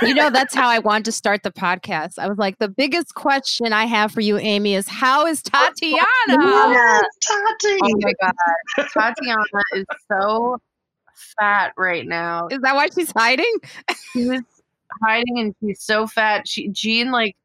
[0.00, 2.18] you know, that's how I wanted to start the podcast.
[2.18, 6.06] I was like, the biggest question I have for you, Amy, is how is Tatiana?
[6.26, 7.78] Yes, Tati.
[7.82, 8.32] Oh my god,
[8.94, 10.56] Tatiana is so
[11.38, 12.48] fat right now.
[12.50, 13.54] Is that why she's hiding?
[14.12, 14.40] She's
[15.02, 16.48] hiding and she's so fat.
[16.48, 17.36] She Gene like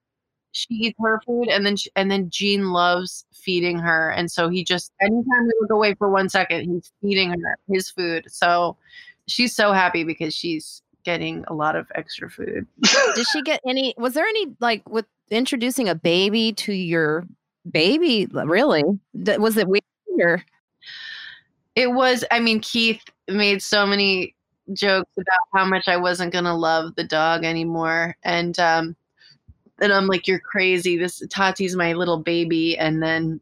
[0.51, 4.49] she eats her food and then she, and then Gene loves feeding her, and so
[4.49, 8.25] he just anytime we look away for one second, he's feeding her his food.
[8.29, 8.77] So
[9.27, 12.65] she's so happy because she's getting a lot of extra food.
[13.15, 13.93] Did she get any?
[13.97, 17.25] Was there any like with introducing a baby to your
[17.69, 18.27] baby?
[18.31, 18.83] Really?
[19.13, 20.43] Was it weird?
[21.75, 24.35] It was, I mean, Keith made so many
[24.73, 28.15] jokes about how much I wasn't going to love the dog anymore.
[28.23, 28.95] And, um,
[29.81, 30.97] and I'm like, you're crazy.
[30.97, 32.77] This Tati's my little baby.
[32.77, 33.41] And then,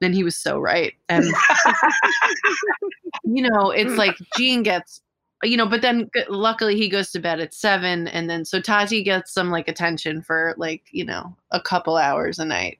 [0.00, 0.92] then he was so right.
[1.08, 1.24] And,
[3.24, 5.00] you know, it's like Gene gets,
[5.42, 8.08] you know, but then luckily he goes to bed at seven.
[8.08, 12.38] And then, so Tati gets some like attention for like, you know, a couple hours
[12.38, 12.78] a night.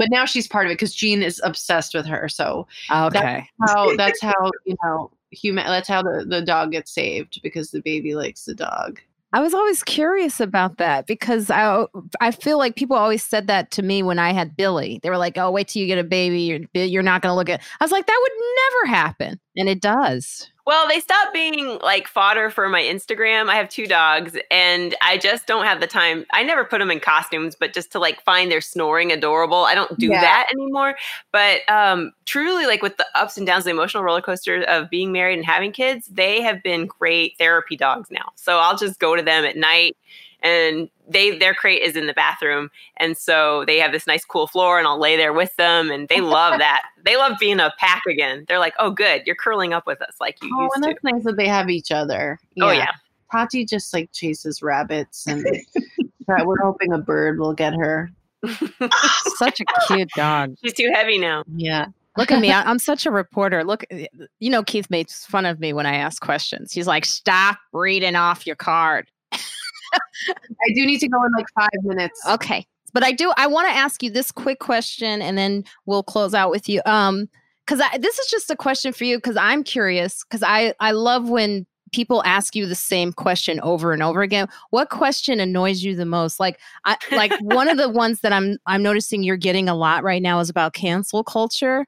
[0.00, 2.26] But now she's part of it because Gene is obsessed with her.
[2.28, 3.46] So oh, Okay.
[3.60, 7.80] how that's how you know human that's how the, the dog gets saved because the
[7.82, 8.98] baby likes the dog
[9.32, 11.84] I was always curious about that because I
[12.20, 14.98] I feel like people always said that to me when I had Billy.
[15.04, 16.40] They were like, "Oh, wait till you get a baby.
[16.40, 18.32] You're you're not going to look at." I was like, "That would
[18.88, 20.50] never happen," and it does.
[20.66, 23.48] Well, they stop being like fodder for my Instagram.
[23.48, 26.24] I have two dogs and I just don't have the time.
[26.32, 29.64] I never put them in costumes, but just to like find their snoring adorable.
[29.64, 30.20] I don't do Yeah.
[30.20, 30.96] that anymore.
[31.32, 35.10] But um truly like with the ups and downs, the emotional roller coaster of being
[35.12, 38.30] married and having kids, they have been great therapy dogs now.
[38.36, 39.96] So I'll just go to them at night
[40.42, 44.46] and they their crate is in the bathroom and so they have this nice cool
[44.46, 46.82] floor and I'll lay there with them and they love that.
[47.04, 48.44] They love being a pack again.
[48.48, 50.90] They're like, "Oh good, you're curling up with us like you oh used and to."
[50.90, 52.92] that's nice that they have each other Oh yeah.
[53.32, 55.44] tati just like chases rabbits and
[56.28, 58.10] that we're hoping a bird will get her
[59.36, 60.54] Such a cute dog.
[60.62, 61.44] She's too heavy now.
[61.56, 61.86] yeah
[62.16, 62.50] Look at me.
[62.50, 63.62] I, I'm such a reporter.
[63.64, 63.84] Look,
[64.40, 66.72] you know, Keith makes fun of me when I ask questions.
[66.72, 69.08] He's like, "Stop reading off your card."
[69.92, 72.66] I do need to go in like five minutes Okay.
[72.92, 76.34] But I do I want to ask you this quick question and then we'll close
[76.34, 76.82] out with you.
[76.86, 77.28] Um
[77.66, 80.92] cuz I this is just a question for you cuz I'm curious cuz I I
[80.92, 84.48] love when people ask you the same question over and over again.
[84.70, 86.40] What question annoys you the most?
[86.40, 90.02] Like I like one of the ones that I'm I'm noticing you're getting a lot
[90.02, 91.86] right now is about cancel culture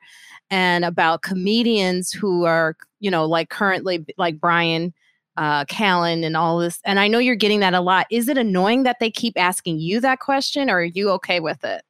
[0.50, 4.92] and about comedians who are, you know, like currently like Bryan
[5.36, 6.80] uh, Callen and all this.
[6.84, 8.06] And I know you're getting that a lot.
[8.10, 11.64] Is it annoying that they keep asking you that question, or are you okay with
[11.64, 11.82] it?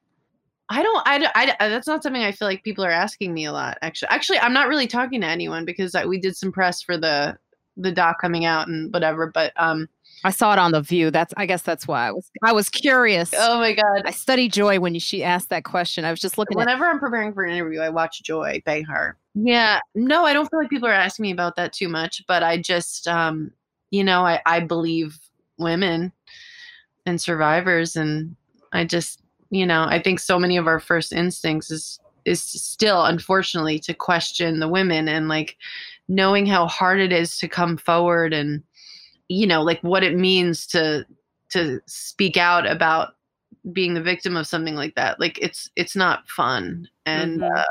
[0.69, 3.51] I don't, I, I, that's not something I feel like people are asking me a
[3.51, 3.77] lot.
[3.81, 6.97] Actually, actually, I'm not really talking to anyone because I, we did some press for
[6.97, 7.37] the
[7.77, 9.27] the doc coming out and whatever.
[9.27, 9.87] But um,
[10.23, 11.11] I saw it on the View.
[11.11, 13.33] That's I guess that's why I was I was curious.
[13.37, 16.05] oh my god, I studied Joy when she asked that question.
[16.05, 16.65] I was just looking at.
[16.65, 19.17] Whenever I'm preparing for an interview, I watch Joy Behar.
[19.35, 22.43] Yeah, no, I don't feel like people are asking me about that too much, but
[22.43, 23.51] I just, um,
[23.89, 25.17] you know, I, I believe
[25.57, 26.11] women
[27.05, 28.35] and survivors, and
[28.73, 29.21] I just,
[29.51, 33.93] you know, I think so many of our first instincts is is still, unfortunately, to
[33.93, 35.57] question the women and like
[36.09, 38.63] knowing how hard it is to come forward and,
[39.29, 41.05] you know, like what it means to
[41.51, 43.15] to speak out about
[43.73, 47.57] being the victim of something like that like it's it's not fun and Mhm.
[47.59, 47.63] uh,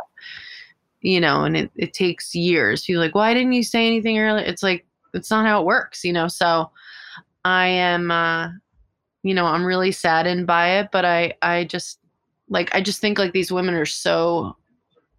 [1.02, 2.84] you know and it, it takes years.
[2.84, 4.44] People like why didn't you say anything earlier?
[4.44, 6.28] It's like it's not how it works you know?
[6.28, 6.70] So
[7.44, 8.48] i am uh
[9.24, 11.98] you know i'm really saddened by it but i i just
[12.48, 14.56] like i just think like these women are so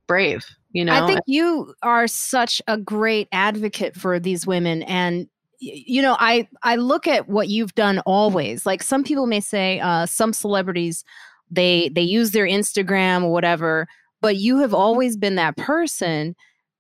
[0.07, 1.03] brave you know?
[1.03, 5.27] I think you are such a great advocate for these women and
[5.59, 8.65] you know I I look at what you've done always.
[8.65, 11.05] Like some people may say uh some celebrities
[11.51, 13.87] they they use their Instagram or whatever
[14.23, 16.35] but you have always been that person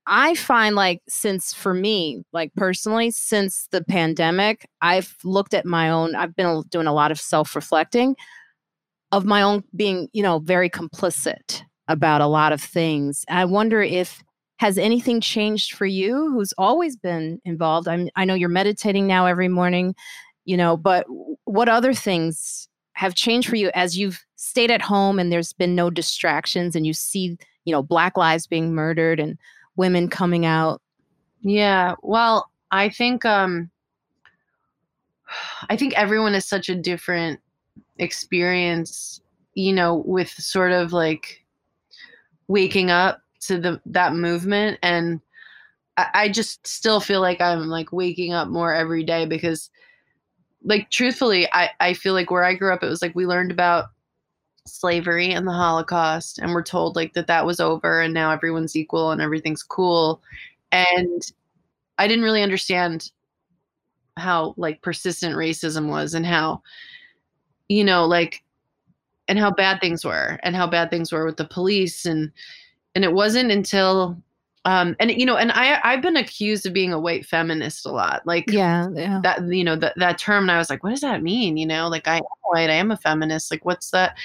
[0.07, 5.91] I find like since for me like personally since the pandemic I've looked at my
[5.91, 8.15] own I've been doing a lot of self-reflecting
[9.11, 13.25] of my own being you know very complicit about a lot of things.
[13.29, 14.23] I wonder if
[14.57, 17.87] has anything changed for you who's always been involved?
[17.87, 19.93] I'm, I know you're meditating now every morning,
[20.45, 21.05] you know, but
[21.43, 25.73] what other things have changed for you as you've stayed at home and there's been
[25.73, 29.37] no distractions and you see, you know, black lives being murdered and
[29.77, 30.81] women coming out?
[31.41, 31.95] Yeah.
[32.01, 33.71] Well, I think um
[35.69, 37.39] I think everyone has such a different
[37.99, 39.21] experience,
[39.53, 41.41] you know, with sort of like
[42.49, 45.21] waking up to the that movement and
[45.95, 49.69] I, I just still feel like I'm like waking up more every day because
[50.65, 53.51] like truthfully I, I feel like where I grew up it was like we learned
[53.51, 53.85] about
[54.65, 58.75] slavery and the Holocaust and we're told like that that was over and now everyone's
[58.75, 60.21] equal and everything's cool.
[60.71, 61.21] And
[61.97, 63.11] I didn't really understand
[64.17, 66.61] how like persistent racism was and how
[67.67, 68.43] you know like
[69.27, 72.05] and how bad things were and how bad things were with the police.
[72.05, 72.31] And
[72.95, 74.17] and it wasn't until
[74.65, 77.91] um and you know and i i've been accused of being a white feminist a
[77.91, 79.19] lot like Yeah, yeah.
[79.23, 81.65] that you know that that term and i was like what does that mean you
[81.65, 84.17] know like i am white i am a feminist like what's that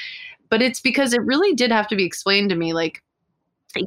[0.49, 3.03] but it's because it really did have to be explained to me like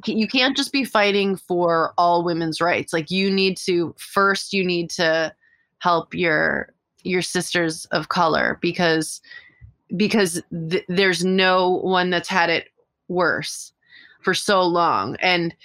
[0.06, 4.64] you can't just be fighting for all women's rights like you need to first you
[4.64, 5.34] need to
[5.80, 6.74] help your
[7.04, 9.22] your sisters of color because
[9.98, 12.68] because th- there's no one that's had it
[13.08, 13.74] worse
[14.22, 15.56] for so long and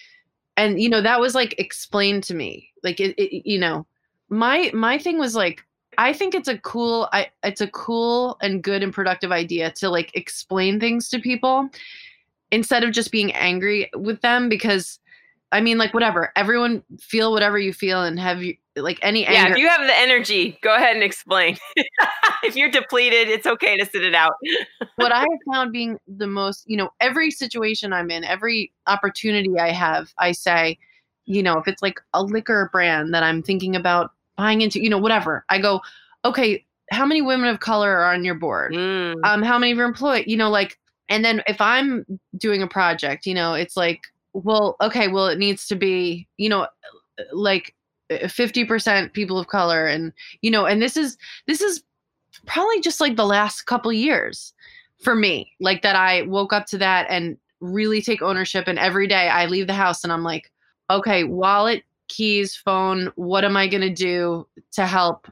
[0.57, 2.71] and you know that was like explained to me.
[2.83, 3.87] Like it, it you know
[4.29, 5.65] my my thing was like
[5.99, 9.89] i think it's a cool i it's a cool and good and productive idea to
[9.89, 11.69] like explain things to people
[12.51, 14.99] instead of just being angry with them because
[15.53, 19.45] i mean like whatever everyone feel whatever you feel and have you like any Yeah,
[19.45, 21.57] anger if you have the energy, go ahead and explain.
[22.45, 24.35] if you're depleted, it's okay to sit it out.
[24.97, 29.59] what I have found being the most, you know, every situation I'm in, every opportunity
[29.59, 30.79] I have, I say,
[31.25, 34.91] you know, if it's like a liquor brand that I'm thinking about buying into, you
[34.91, 35.81] know, whatever, I go,
[36.25, 38.73] okay, how many women of color are on your board?
[38.73, 39.17] Mm.
[39.25, 42.05] Um, how many of your employees, you know, like, and then if I'm
[42.37, 44.03] doing a project, you know, it's like,
[44.33, 46.67] well, okay, well, it needs to be, you know,
[47.33, 47.75] like
[48.11, 51.83] 50% people of color and you know and this is this is
[52.47, 54.53] probably just like the last couple years
[55.03, 59.07] for me like that i woke up to that and really take ownership and every
[59.07, 60.51] day i leave the house and i'm like
[60.91, 65.27] okay wallet keys phone what am i going to do to help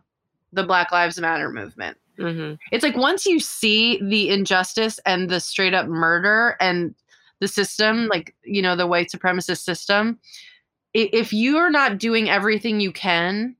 [0.53, 2.59] the black lives matter movement Mhm.
[2.71, 6.95] it's like once you see the injustice and the straight up murder and
[7.41, 10.19] the system like you know the white supremacist system
[10.95, 13.57] if you're not doing everything you can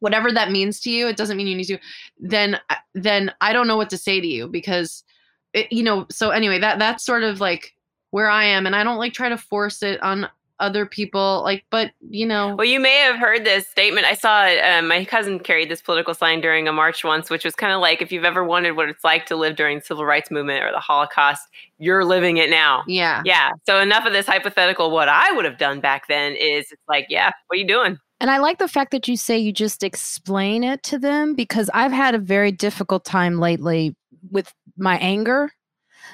[0.00, 1.78] whatever that means to you it doesn't mean you need to
[2.18, 5.04] then uh, then i don't know what to say to you because
[5.52, 7.74] it, you know so anyway that that's sort of like
[8.10, 10.28] where i am and i don't like try to force it on
[10.58, 14.06] other people like but you know Well, you may have heard this statement.
[14.06, 17.54] I saw uh, my cousin carried this political sign during a march once, which was
[17.54, 20.04] kind of like if you've ever wondered what it's like to live during the civil
[20.04, 21.42] rights movement or the Holocaust,
[21.78, 22.84] you're living it now.
[22.86, 23.50] yeah Yeah.
[23.66, 24.90] So enough of this hypothetical.
[24.90, 27.98] What I would have done back then is it's like, yeah, what are you doing?
[28.18, 31.68] And I like the fact that you say you just explain it to them because
[31.74, 33.94] I've had a very difficult time lately
[34.30, 35.50] with my anger.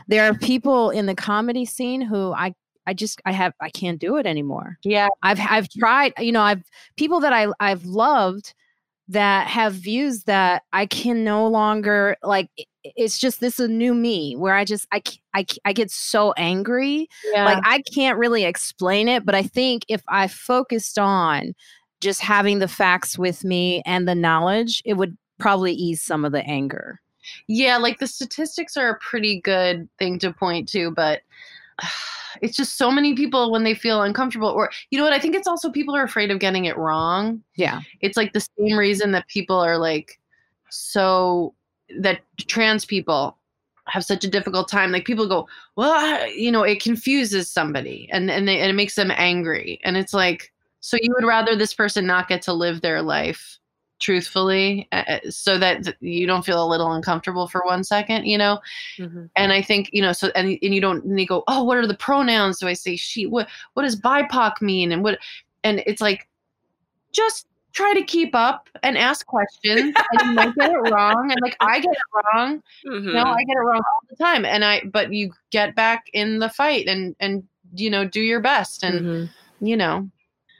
[0.08, 2.54] There are people in the comedy scene who I
[2.86, 4.78] I just I have I can't do it anymore.
[4.84, 6.62] yeah I've I've tried, you know, I've
[6.96, 8.54] people that I I've loved
[9.08, 12.48] that have views that I can no longer like
[12.84, 15.02] it's just this is a new me where I just I
[15.34, 19.84] I I get so angry yeah like I can't really explain it, but I think
[19.88, 21.54] if I focused on
[22.00, 26.32] just having the facts with me and the knowledge, it would probably ease some of
[26.32, 27.00] the anger.
[27.46, 31.22] Yeah, like the statistics are a pretty good thing to point to, but
[32.42, 35.34] it's just so many people when they feel uncomfortable or you know what I think
[35.34, 37.42] it's also people are afraid of getting it wrong.
[37.56, 37.80] Yeah.
[38.00, 40.18] It's like the same reason that people are like
[40.70, 41.54] so
[42.00, 43.36] that trans people
[43.86, 45.46] have such a difficult time like people go
[45.76, 49.80] well I, you know it confuses somebody and and, they, and it makes them angry
[49.84, 53.58] and it's like so you would rather this person not get to live their life
[54.02, 58.24] truthfully uh, uh, so that th- you don't feel a little uncomfortable for one second
[58.26, 58.58] you know?
[59.36, 61.78] And i think you know so and, and you don't and you go oh what
[61.78, 62.58] are the pronouns?
[62.58, 64.92] Do i say she what what does bipoc mean?
[64.92, 65.18] and what
[65.64, 66.28] and it's like
[67.12, 69.94] just try to keep up and ask questions.
[70.10, 72.62] And you might get it wrong and like i get it wrong.
[72.86, 73.04] Mhm.
[73.06, 76.04] you know i get it wrong all the time and i but you get back
[76.12, 77.42] in the fight and and
[77.74, 79.30] you know do your best and Mhm.
[79.60, 80.10] you know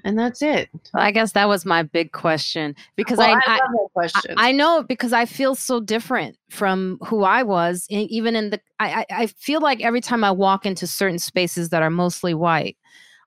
[0.05, 3.55] and that's it Well, I guess that was my big question because Well, I, I,
[3.55, 7.87] I, love that question I know because I feel so different from who I was,
[7.91, 8.61] even in the.
[8.79, 12.35] I, I I feel like every time I walk into certain spaces that are mostly
[12.35, 12.77] white,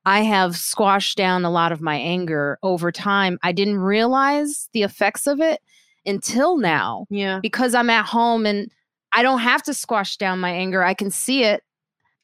[0.06, 3.40] I have squashed down a lot of my anger over time.
[3.42, 5.62] I didn't realize the effects of it
[6.06, 8.70] until now yeah because I'm at home and
[9.12, 10.84] I don't have to squash down my anger.
[10.84, 11.64] I can see it.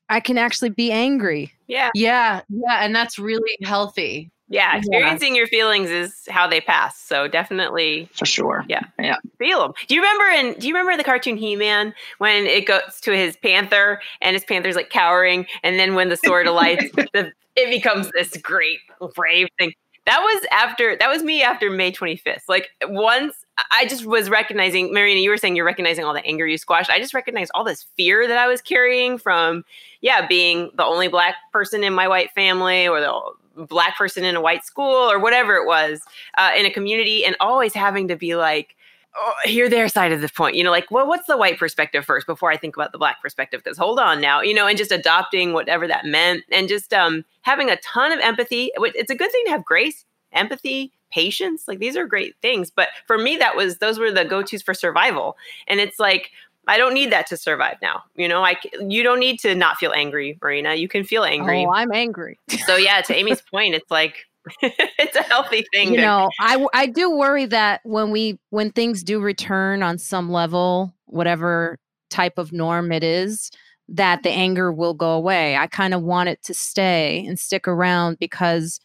[0.09, 1.51] I can actually be angry.
[1.67, 1.89] Yeah.
[1.95, 4.73] yeah yeah and that's really healthy Yeah.
[4.73, 4.77] Yeah.
[4.77, 6.99] Experiencing your feelings is how they pass.
[6.99, 8.65] So definitely for sure.
[8.67, 8.81] Yeah.
[8.99, 9.17] Yeah.
[9.37, 9.73] Feel them.
[9.87, 13.37] Do you remember in do you remember the cartoon He-Man when it goes to his
[13.37, 18.11] panther and his panther's like cowering and then when the sword alights the, it becomes
[18.11, 18.79] this great
[19.15, 19.73] brave thing.
[20.05, 22.43] That was after that was me after May 25th.
[22.49, 26.45] Like once I just was recognizing Marina, you were saying you're recognizing all the anger
[26.45, 26.89] you squashed.
[26.89, 29.63] I just recognized all this fear that I was carrying from
[30.01, 33.21] yeah, being the only black person in my white family or the
[33.67, 36.01] black person in a white school or whatever it was
[36.37, 38.75] uh, in a community and always having to be like
[39.15, 40.55] oh, hear their side of the point.
[40.55, 43.21] You know, like, well, what's the white perspective first before I think about the black
[43.21, 43.61] perspective?
[43.63, 47.25] Because hold on now, you know, and just adopting whatever that meant and just um,
[47.41, 48.71] having a ton of empathy.
[48.75, 51.67] It's a good thing to have grace, empathy, patience.
[51.67, 52.71] Like these are great things.
[52.71, 55.37] But for me, that was those were the go tos for survival.
[55.67, 56.31] And it's like,
[56.67, 58.03] I don't need that to survive now.
[58.15, 58.55] You know, I
[58.87, 60.75] you don't need to not feel angry, Marina.
[60.75, 61.65] You can feel angry.
[61.65, 62.39] Oh, I'm angry.
[62.65, 64.25] so yeah, to Amy's point, it's like
[64.61, 65.89] it's a healthy thing.
[65.89, 69.97] You to- know, I I do worry that when we when things do return on
[69.97, 73.51] some level, whatever type of norm it is,
[73.87, 74.39] that the mm-hmm.
[74.39, 75.55] anger will go away.
[75.55, 78.79] I kind of want it to stay and stick around because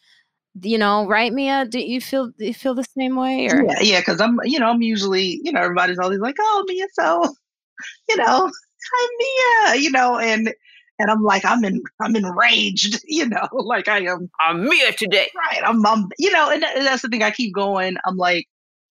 [0.63, 1.67] you know, right, Mia?
[1.67, 3.49] Do you feel do you feel the same way?
[3.51, 6.65] Or Yeah, yeah, because I'm, you know, I'm usually, you know, everybody's always like, "Oh,
[6.67, 7.35] Mia, so,
[8.09, 10.53] you know, I'm Mia," you know, and
[10.99, 15.29] and I'm like, I'm in, I'm enraged, you know, like I am I'm Mia today.
[15.37, 15.63] right.
[15.65, 17.23] I'm, I'm you know, and, and that's the thing.
[17.23, 17.97] I keep going.
[18.07, 18.47] I'm like,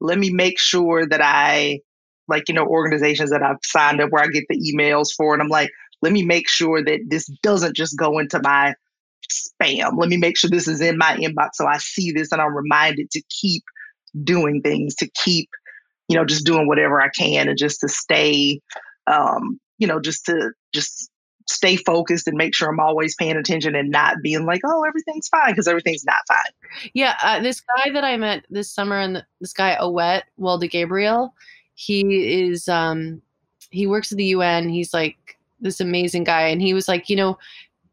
[0.00, 1.80] let me make sure that I,
[2.28, 5.42] like, you know, organizations that I've signed up where I get the emails for, and
[5.42, 5.70] I'm like,
[6.02, 8.74] let me make sure that this doesn't just go into my
[9.30, 9.98] spam.
[9.98, 12.56] Let me make sure this is in my inbox so I see this and I'm
[12.56, 13.62] reminded to keep
[14.24, 15.48] doing things, to keep,
[16.10, 18.60] you know, just doing whatever I can and just to stay,
[19.06, 21.08] um, you know, just to just
[21.48, 25.28] stay focused and make sure I'm always paying attention and not being like, oh, everything's
[25.28, 26.90] fine because everything's not fine.
[26.94, 31.34] Yeah, uh, this guy that I met this summer, and this guy Owet Walde Gabriel,
[31.74, 33.22] he is um
[33.70, 34.68] he works at the UN.
[34.68, 35.16] He's like
[35.60, 37.38] this amazing guy, and he was like, you know,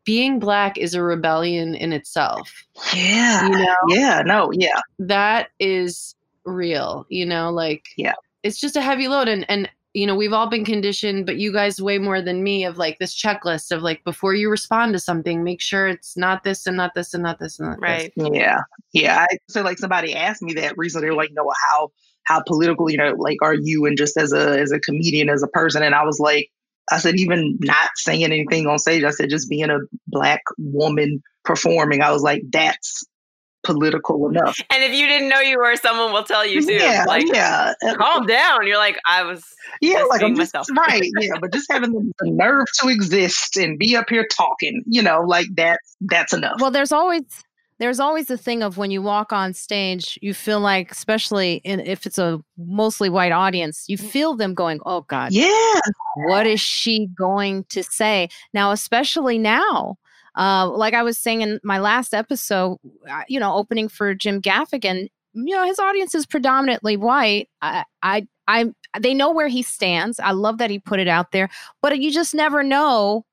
[0.06, 2.52] being black is a rebellion in itself.
[2.96, 3.48] Yeah.
[3.48, 4.24] You know, Yeah.
[4.26, 4.52] No.
[4.54, 4.80] Yeah.
[5.00, 6.16] that is
[6.48, 7.06] real.
[7.10, 8.14] You know, like Yeah.
[8.44, 11.52] it's just a heavy load, and and you know we've all been conditioned, but you
[11.52, 15.00] guys way more than me of like this checklist of like before you respond to
[15.00, 17.84] something, make sure it's not this and not this and not this and not this.
[18.20, 18.34] Right.
[18.34, 18.62] Yeah,
[18.94, 19.26] yeah.
[19.30, 21.10] I so like somebody asked me that recently.
[21.12, 21.92] Like, "No, how
[22.24, 25.44] how political, you know, like are you?" And just as a as a comedian, as
[25.44, 26.50] a person, and I was like,
[26.92, 31.22] I said, even not saying anything on stage, I said just being a black woman
[31.44, 32.02] performing.
[32.02, 33.04] I was like, that's
[33.68, 34.58] political enough.
[34.72, 36.74] And if you didn't know you were, someone will tell you too.
[36.74, 38.66] Yeah, like, yeah, calm down.
[38.66, 39.44] You're like, I was.
[39.82, 40.04] yeah.
[40.04, 40.68] Like I'm just myself.
[40.78, 41.04] right.
[41.20, 45.02] Yeah, but just having the the nerve to exist and be up here talking, you
[45.02, 46.60] know, like that's that's enough.
[46.60, 47.24] well, there's always
[47.80, 51.80] there's always the thing of when you walk on stage, you feel like, especially in,
[51.80, 55.80] if it's a mostly white audience, you feel them going, "Oh God, yeah,
[56.16, 59.98] what is she going to say now especially now
[60.38, 62.78] uh, like i was saying in my last episode
[63.10, 67.50] uh, you know opening for jim gaffigan you know his audience is predominantly white.
[67.62, 68.66] I i i
[69.00, 70.20] they know where he stands.
[70.20, 71.50] I love that he put it out there
[71.82, 73.26] but you just never know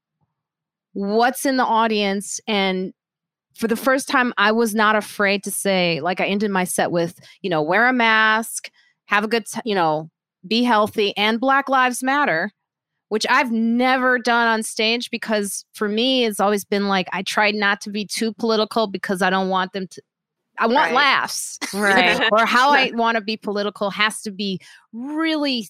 [0.93, 2.41] what's in the audience.
[2.47, 2.93] And
[3.55, 6.91] for the first time i was not afraid to say like i ended my set
[6.91, 8.69] with you know wear a mask
[9.07, 10.11] have a good t- you know
[10.47, 12.51] be healthy and black lives matter
[13.15, 17.53] which i've never done on stage because for me it's always been like i try
[17.53, 20.03] not to be too political because i don't want them to
[20.59, 20.95] i want Right.
[20.95, 22.21] laughs Right.
[22.33, 24.59] or how i want to be political has to be
[24.93, 25.69] really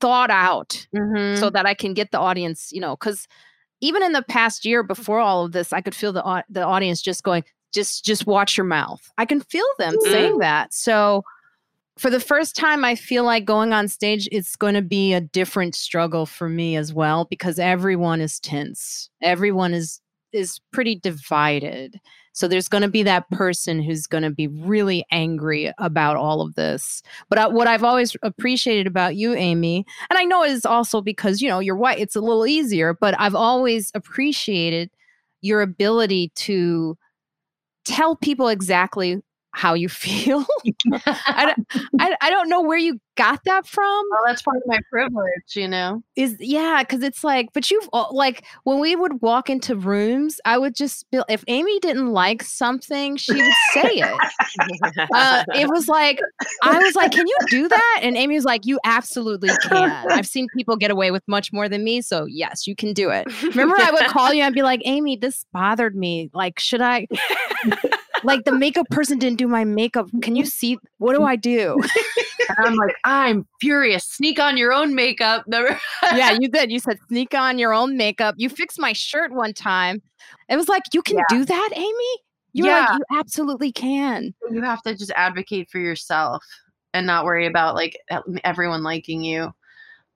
[0.00, 1.38] thought out Mhm.
[1.38, 3.28] so that i can get the audience you know because
[3.80, 7.00] even in the past year before all of this i could feel the, the audience
[7.00, 10.10] just going just just watch your mouth i can feel them Mm.
[10.10, 11.22] saying that so
[11.96, 15.20] for the first time i feel like going on stage it's going to be a
[15.20, 19.10] different struggle for me as well because everyone is tense.
[19.22, 20.00] Everyone is
[20.32, 22.00] is pretty divided.
[22.32, 26.40] So there's going to be that person who's going to be really angry about all
[26.40, 27.02] of this.
[27.28, 31.00] But I, what i've always appreciated about you amy and i know it is also
[31.00, 34.90] because you know you're white it's a little easier but i've always appreciated
[35.42, 36.96] your ability to
[37.84, 39.20] tell people exactly
[39.54, 40.44] how you feel.
[41.06, 44.04] I, don't, I, I don't know where you got that from.
[44.10, 46.02] Well, that's part of my privilege, you know.
[46.16, 50.58] is yeah because it's like but you've like when we would walk into rooms i
[50.58, 55.08] would just be if amy didn't like something she would say it.
[55.14, 56.18] Uh, it was like
[56.62, 58.00] i was like can you do that?
[58.02, 59.90] And amy was like you absolutely can.
[60.10, 63.10] I've seen people get away with much more than me so yes you can do
[63.10, 63.26] it.
[63.42, 66.30] Remember i would call you and be like amy this bothered me.
[66.32, 67.06] Like should i
[68.24, 71.80] like the makeup person didn't do my makeup can you see what do i do
[72.56, 74.04] And I'm like, I'm furious.
[74.04, 75.44] Sneak on your own makeup.
[76.14, 76.70] Yeah, you did.
[76.70, 78.34] You said sneak on your own makeup.
[78.38, 80.02] You fixed my shirt one time.
[80.48, 82.18] It was like, you can do that, Amy?
[82.52, 82.80] You were Yeah.
[82.90, 84.34] like, you absolutely can.
[84.50, 86.44] you have to just advocate for yourself
[86.92, 87.96] and not worry about like
[88.44, 89.50] everyone liking you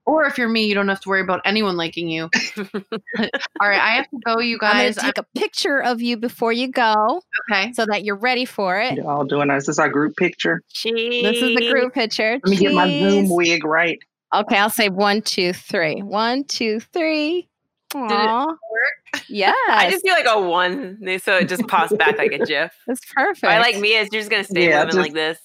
[0.09, 2.31] Or if you're me, you don't have to worry about anyone liking you.
[2.57, 4.73] All right, I have to go, you guys.
[4.73, 4.97] I'm going guys.
[4.97, 7.21] to take a picture of you before you go
[7.53, 7.75] okay.
[7.75, 8.95] so that you're ready for it.
[8.95, 9.67] You're all doing this.
[9.67, 10.63] This is our group picture.
[10.71, 11.23] Cheese.
[11.23, 12.41] This is the group picture.
[12.43, 13.99] Let me get my Zoom wig right.
[14.35, 16.01] Okay, I'll say one, two, three.
[16.01, 17.47] One, two, three.
[17.95, 18.47] it Aw.
[18.47, 19.25] work?
[19.29, 19.55] Yes.
[19.69, 22.73] I just feel like a one, so it just pops back like a GIF.
[22.87, 23.45] That's perfect.
[23.45, 24.09] I like Mia.
[24.11, 25.39] You're just gonna stay Yeah, moving just- like this.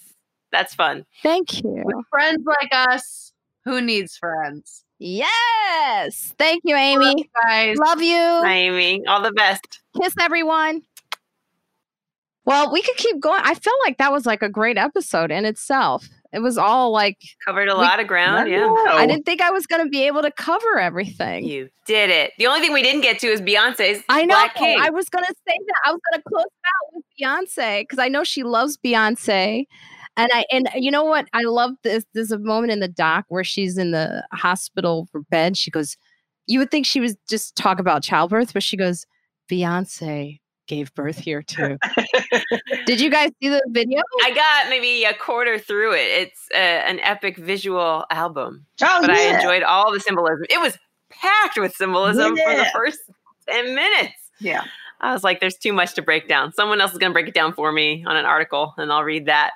[0.53, 1.05] That's fun.
[1.22, 1.82] Thank you.
[1.84, 3.32] With friends like us,
[3.66, 4.84] who needs friends?
[4.99, 6.34] Yes.
[6.38, 7.30] Thank you, Amy.
[7.43, 8.16] Guys, Love you.
[8.16, 9.01] Hi, Amy.
[9.07, 9.82] All the best.
[10.01, 10.82] Kiss everyone.
[12.45, 13.41] Well, we could keep going.
[13.43, 16.07] I feel like that was like a great episode in itself.
[16.34, 18.49] It was all like Covered a We- lot of ground.
[18.49, 18.68] Yeah.
[18.89, 21.45] I didn't think I was going to be able to cover everything.
[21.45, 22.32] You did it.
[22.39, 24.36] The only thing we didn't get to is Beyonce's I know.
[24.36, 24.78] Black King.
[24.82, 25.76] I was going to say that.
[25.86, 29.66] I was going to close out with Beyonce because I know she loves Beyonce.
[30.16, 31.28] And I and you know what?
[31.34, 32.05] I love this.
[32.14, 35.57] There's a moment in the doc where she's in the hospital for bed.
[35.57, 35.97] She goes,
[36.45, 39.05] "You would think she was just talk about childbirth, but she goes,
[39.49, 41.78] Beyonce gave birth here too."
[42.86, 44.01] Did you guys see the video?
[44.24, 46.05] I got maybe a quarter through it.
[46.22, 50.45] It's uh, an epic visual album, Oh, but I enjoyed all the symbolism.
[50.49, 50.78] It was
[51.09, 52.99] packed with symbolism for the first
[53.49, 54.14] 10 minutes.
[54.39, 54.64] Yeah.
[55.01, 56.53] I was like, there's too much to break down.
[56.53, 59.03] Someone else is going to break it down for me on an article, and I'll
[59.03, 59.51] read that.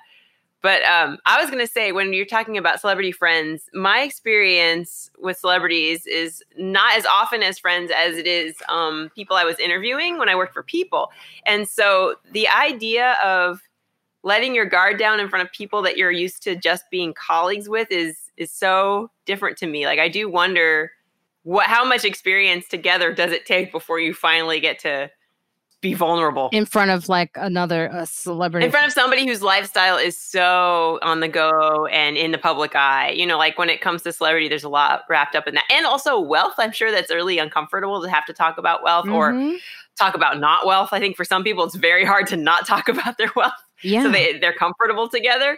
[0.68, 5.10] But um, I was going to say, when you're talking about celebrity friends, my experience
[5.18, 9.58] with celebrities is not as often as friends as it is um, people I was
[9.60, 11.10] interviewing when I worked for People.
[11.46, 13.62] And so the idea of
[14.24, 17.70] letting your guard down in front of people that you're used to just being colleagues
[17.70, 19.86] with is is so different to me.
[19.86, 20.92] Like I do wonder
[21.44, 25.10] what how much experience together does it take before you finally get to
[25.82, 28.66] be vulnerable In front of like another a celebrity.
[28.66, 32.76] in front of somebody whose lifestyle is so on the go and in the public
[32.76, 33.12] eye.
[33.12, 35.66] You know, like when it comes to celebrity, there's a lot wrapped up in that,
[35.72, 36.56] and also wealth.
[36.58, 39.58] I'm sure that's really uncomfortable to have to talk about wealth or Mhm.
[40.00, 40.90] talk about not wealth.
[40.94, 43.54] I think for some people, it's very hard to not talk about their wealth
[43.84, 44.02] yeah.
[44.04, 45.58] so they they're comfortable together.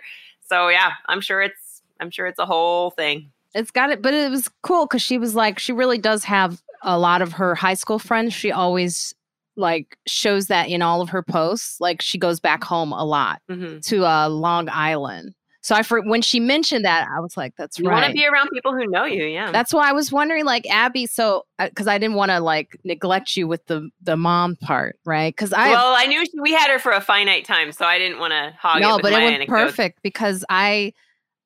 [0.50, 3.32] So yeah, I'm sure it's I'm sure it's a whole thing.
[3.56, 6.62] it's got it but it was cool because she was like she really does have
[6.84, 9.14] a lot of her high school friends she always
[9.60, 13.42] like shows that in all of her posts like she goes back home a lot
[13.50, 17.54] hmm to uh long island so i for when she mentioned that i was like
[17.58, 17.86] that's right.
[17.86, 19.52] You want to be around people who know you, yeah.
[19.52, 23.36] that's why i was wondering like abby so because i didn't want to like neglect
[23.38, 26.70] you with the the mom part right because i well, I knew she, we had
[26.72, 29.14] her for a finite time, so I didn't want to hog it no with but
[29.14, 30.94] it was perfect because i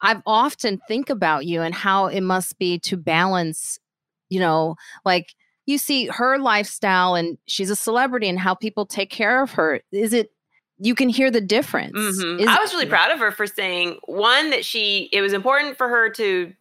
[0.02, 3.80] i've often think about you and how it must be to balance
[4.30, 5.34] you know like
[5.66, 9.82] you see her lifestyle and she's a celebrity and how people take care of her
[9.92, 10.32] is it
[10.80, 12.40] you can hear the difference Mhm.
[12.42, 15.78] Is- I was really proud of her for saying one that she it was important
[15.78, 16.52] for her to,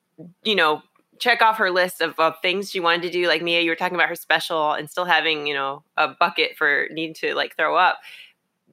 [0.45, 0.83] you know,
[1.19, 3.27] check off her list of, of things she wanted to do.
[3.27, 6.57] Like Mia, you were talking about her special and still having, you know, a bucket
[6.57, 7.99] for needing to like throw up.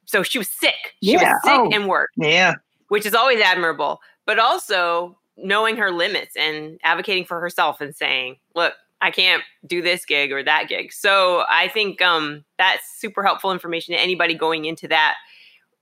[0.06, 0.96] So she was sick.
[1.02, 1.34] She Yeah.
[1.34, 1.70] was sick Oh.
[1.72, 2.56] and worked, Yeah.
[2.90, 4.02] which is always admirable.
[4.26, 9.82] But also knowing her limits and advocating for herself and saying, look, I can't do
[9.82, 10.92] this gig or that gig.
[10.92, 15.16] So I think um, that's super helpful information to anybody going into that,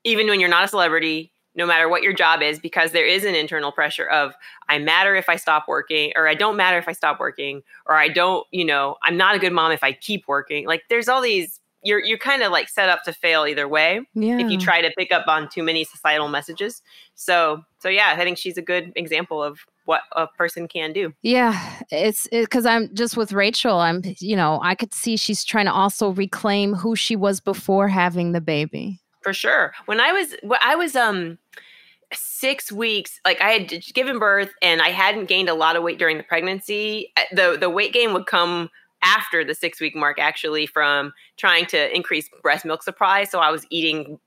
[0.03, 3.25] even when you're not a celebrity, no matter what your job is, because there is
[3.25, 4.33] an internal pressure of
[4.69, 7.95] I matter if I stop working, or I don't matter if I stop working, or
[7.95, 10.67] I don't, you know, I'm not a good mom if I keep working.
[10.67, 11.59] Like there's all these.
[11.83, 14.81] You're you're kind of like set up to fail either way yeah if you try
[14.81, 16.81] to pick up on too many societal messages.
[17.15, 21.13] So so yeah, I think she's a good example of what a person can do.
[21.23, 21.59] Yeah,
[21.91, 23.79] it's because I'm just with Rachel.
[23.79, 27.87] I'm, you know, I could see she's trying to also reclaim who she was before
[27.87, 28.99] having the baby.
[29.23, 29.73] for sure.
[29.85, 31.37] When I was when I was um
[32.13, 35.97] six weeks, like I had given birth and I hadn't gained a lot of weight
[35.99, 37.11] during the pregnancy.
[37.17, 38.69] uh, The the weight gain would come
[39.03, 43.23] after the six week mark, actually, from trying to increase breast milk supply.
[43.25, 44.19] So I was eating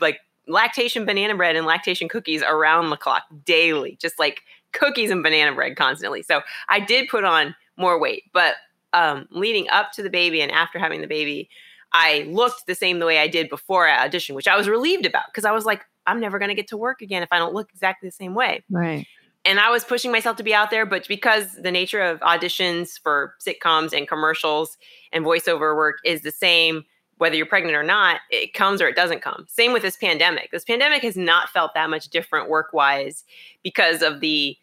[0.00, 4.42] like lactation banana bread and lactation cookies around the clock daily, just like
[4.72, 6.22] cookies and banana bread constantly.
[6.22, 8.54] So I did put on more weight, but
[8.92, 11.48] um, leading up to the baby and after having the baby,
[11.92, 15.06] I looked the same the way I did before I auditioned, which I was relieved
[15.06, 17.38] about because I was like, I'm never going to get to work again if I
[17.38, 18.64] don't look exactly the same way.
[18.70, 19.06] Right.
[19.44, 23.00] And I was pushing myself to be out there, but because the nature of auditions
[23.00, 24.76] for sitcoms and commercials
[25.12, 26.84] and voiceover work is the same,
[27.18, 29.44] whether you're pregnant or not, it comes or it doesn't come.
[29.48, 30.50] Same with this pandemic.
[30.50, 33.24] This pandemic has not felt that much different work wise
[33.62, 34.56] because of the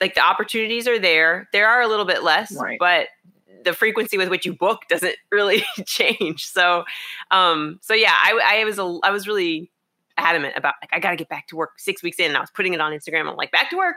[0.00, 1.48] like the opportunities are there.
[1.52, 2.78] There are a little bit less, Right.
[2.78, 3.06] but
[3.64, 6.44] the frequency with which you book doesn't really change.
[6.46, 6.84] So,
[7.30, 9.70] um, so yeah, I, I was a, I was really
[10.18, 12.26] adamant about like I got to get back to work six weeks in.
[12.26, 13.28] And I was putting it on Instagram.
[13.30, 13.96] I'm like back to work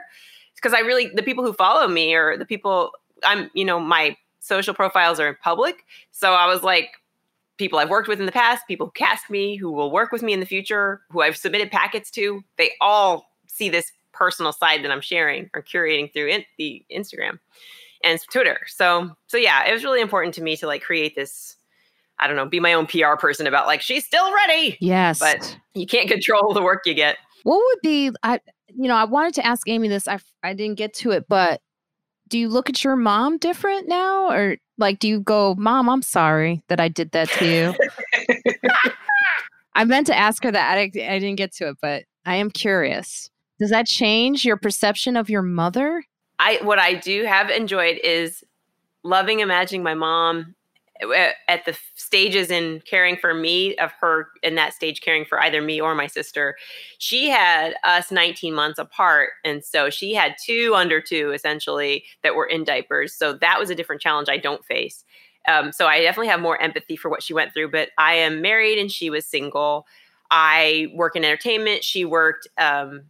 [0.54, 2.92] because I really the people who follow me or the people
[3.24, 5.84] I'm you know my social profiles are in public.
[6.12, 6.90] So I was like
[7.58, 10.22] people I've worked with in the past, people who cast me, who will work with
[10.22, 14.82] me in the future, who I've submitted packets to, they all see this personal side
[14.84, 17.38] that I'm sharing or curating through in, the Instagram
[18.02, 18.60] and Twitter.
[18.66, 21.56] So so yeah, it was really important to me to like create this
[22.18, 24.78] I don't know, be my own PR person about like she's still ready.
[24.80, 25.18] Yes.
[25.18, 27.18] But you can't control the work you get.
[27.42, 30.08] What would be I you know, I wanted to ask Amy this.
[30.08, 31.60] I I didn't get to it, but
[32.28, 36.02] do you look at your mom different now or like do you go, "Mom, I'm
[36.02, 37.74] sorry that I did that to you?"
[39.74, 40.78] I meant to ask her that.
[40.78, 43.30] I, I didn't get to it, but I am curious.
[43.58, 46.04] Does that change your perception of your mother?
[46.38, 48.44] I what I do have enjoyed is
[49.02, 50.54] loving imagining my mom
[51.00, 51.76] eh, at the
[52.06, 55.94] stages in caring for me of her in that stage caring for either me or
[55.94, 56.56] my sister.
[56.98, 62.34] She had us 19 months apart and so she had two under two essentially that
[62.34, 63.12] were in diapers.
[63.12, 65.04] So that was a different challenge i don't face.
[65.48, 68.40] Um, so i definitely have more empathy for what she went through but i am
[68.40, 69.86] married and she was single.
[70.30, 71.84] I work in entertainment.
[71.84, 73.02] She worked um,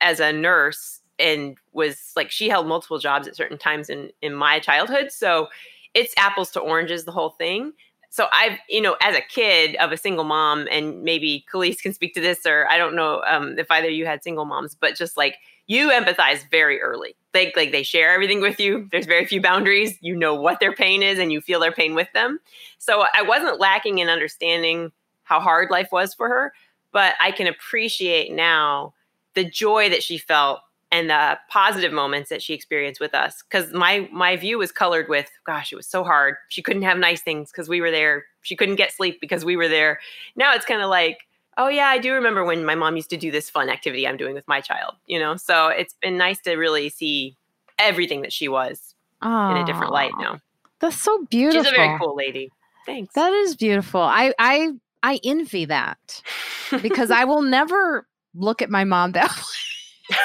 [0.00, 4.34] as a nurse and was like she held multiple jobs at certain times in in
[4.34, 5.12] my childhood.
[5.12, 5.48] So
[5.94, 7.72] it's apples to oranges, the whole thing.
[8.10, 11.94] So I've, you know, as a kid of a single mom, and maybe Khalees can
[11.94, 14.96] speak to this, or I don't know um, if either you had single moms, but
[14.96, 15.36] just like
[15.68, 17.14] you empathize very early.
[17.32, 18.88] Like, like they share everything with you.
[18.90, 19.96] There's very few boundaries.
[20.00, 22.40] You know what their pain is, and you feel their pain with them.
[22.78, 24.90] So I wasn't lacking in understanding
[25.22, 26.52] how hard life was for her,
[26.90, 28.94] but I can appreciate now
[29.34, 30.60] the joy that she felt
[30.92, 35.08] and the positive moments that she experienced with us because my my view was colored
[35.08, 36.36] with gosh it was so hard.
[36.48, 38.24] She couldn't have nice things because we were there.
[38.42, 40.00] She couldn't get sleep because we were there.
[40.36, 41.26] Now it's kind of like
[41.56, 44.16] oh yeah i do remember when my mom used to do this fun activity i'm
[44.16, 45.36] doing with my child you know?
[45.36, 47.36] So it's been nice to really see
[47.78, 49.50] everything that she was Aww.
[49.50, 50.40] in a different light now.
[50.80, 52.50] That's so beautiful she's a very cool lady.
[52.86, 53.12] Thanks.
[53.14, 54.00] That is beautiful.
[54.00, 54.70] I i
[55.02, 56.22] i envy that
[56.82, 59.30] because i will never look at my mom that
[60.10, 60.16] way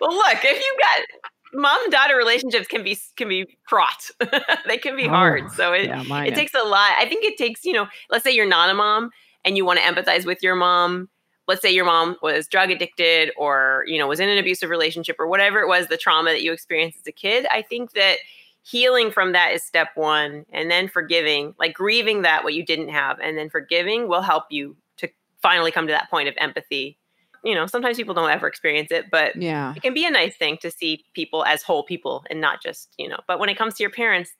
[0.00, 1.22] well, look, if you've got
[1.52, 4.10] mom and daughter relationships can be can be fraught.
[4.66, 5.50] they can be oh, hard.
[5.52, 6.92] So it yeah, it takes a lot.
[6.98, 9.10] I think it takes, you know, let's say you're not a mom
[9.44, 11.08] and you want to empathize with your mom.
[11.46, 15.16] Let's say your mom was drug addicted or, you know, was in an abusive relationship
[15.18, 17.46] or whatever it was, the trauma that you experienced as a kid.
[17.50, 18.18] I think that
[18.62, 22.90] healing from that is step 1 and then forgiving, like grieving that what you didn't
[22.90, 25.08] have and then forgiving will help you to
[25.40, 26.97] finally come to that point of empathy
[27.44, 30.36] you know, sometimes people don't ever experience it, but yeah, it can be a nice
[30.36, 33.56] thing to see people as whole people and not just, you know, but when it
[33.56, 34.32] comes to your parents,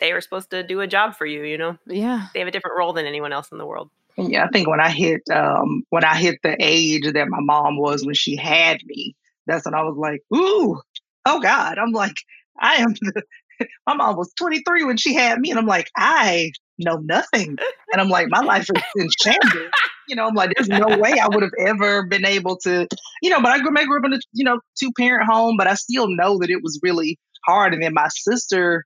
[0.00, 1.78] they were supposed to do a job for you, you know?
[1.86, 2.26] Yeah.
[2.34, 3.90] They have a different role than anyone else in the world.
[4.18, 7.78] Yeah, I think when I hit um when I hit the age that my mom
[7.78, 9.14] was when she had me,
[9.46, 10.80] that's when I was like, ooh,
[11.26, 11.78] oh God.
[11.78, 12.16] I'm like,
[12.58, 13.22] I am the,
[13.86, 17.58] my mom was 23 when she had me, and I'm like, I know nothing.
[17.92, 19.70] And I'm like, my life is in shambles
[20.08, 22.86] you know, I'm like, there's no way I would have ever been able to,
[23.22, 25.56] you know, but I grew, I grew up in a, you know, two parent home,
[25.56, 27.74] but I still know that it was really hard.
[27.74, 28.84] And then my sister,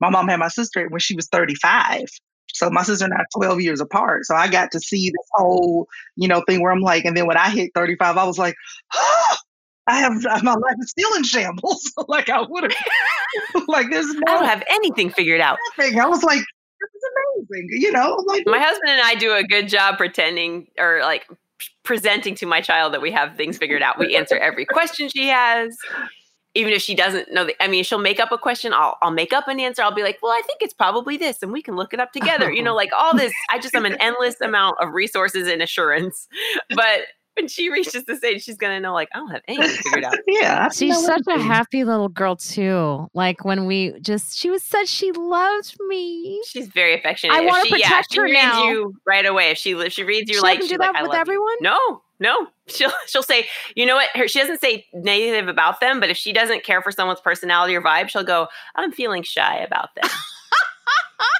[0.00, 2.06] my mom had my sister when she was 35.
[2.54, 4.24] So my sister and I are 12 years apart.
[4.26, 7.26] So I got to see this whole, you know, thing where I'm like, and then
[7.26, 8.54] when I hit 35, I was like,
[8.94, 9.36] oh,
[9.86, 11.90] I have my life is still in shambles.
[12.08, 15.58] like I would have, like there's no, I don't have anything figured out.
[15.78, 15.98] Nothing.
[15.98, 16.42] I was like,
[17.48, 17.68] amazing.
[17.70, 21.26] You know, like my husband and I do a good job pretending or like
[21.84, 23.98] presenting to my child that we have things figured out.
[23.98, 25.76] We answer every question she has.
[26.54, 28.74] Even if she doesn't know the, I mean, she'll make up a question.
[28.74, 29.80] I'll, I'll make up an answer.
[29.82, 32.12] I'll be like, well, I think it's probably this, and we can look it up
[32.12, 32.52] together.
[32.52, 33.32] You know, like all this.
[33.48, 36.28] I just am an endless amount of resources and assurance.
[36.68, 37.06] But
[37.36, 40.14] when she reaches this age, she's gonna know like I don't have anything figured out.
[40.26, 43.08] yeah, she's such a happy little girl too.
[43.14, 46.40] Like when we just, she was such she loved me.
[46.46, 47.34] She's very affectionate.
[47.34, 48.68] I want to protect yeah, she her reads now.
[48.68, 49.50] you right away.
[49.50, 51.54] If she if she reads you she like do that like, with everyone.
[51.60, 51.64] You.
[51.64, 52.46] No, no.
[52.68, 54.08] She'll she'll say, you know what?
[54.14, 57.74] Her, she doesn't say negative about them, but if she doesn't care for someone's personality
[57.74, 60.08] or vibe, she'll go, I'm feeling shy about them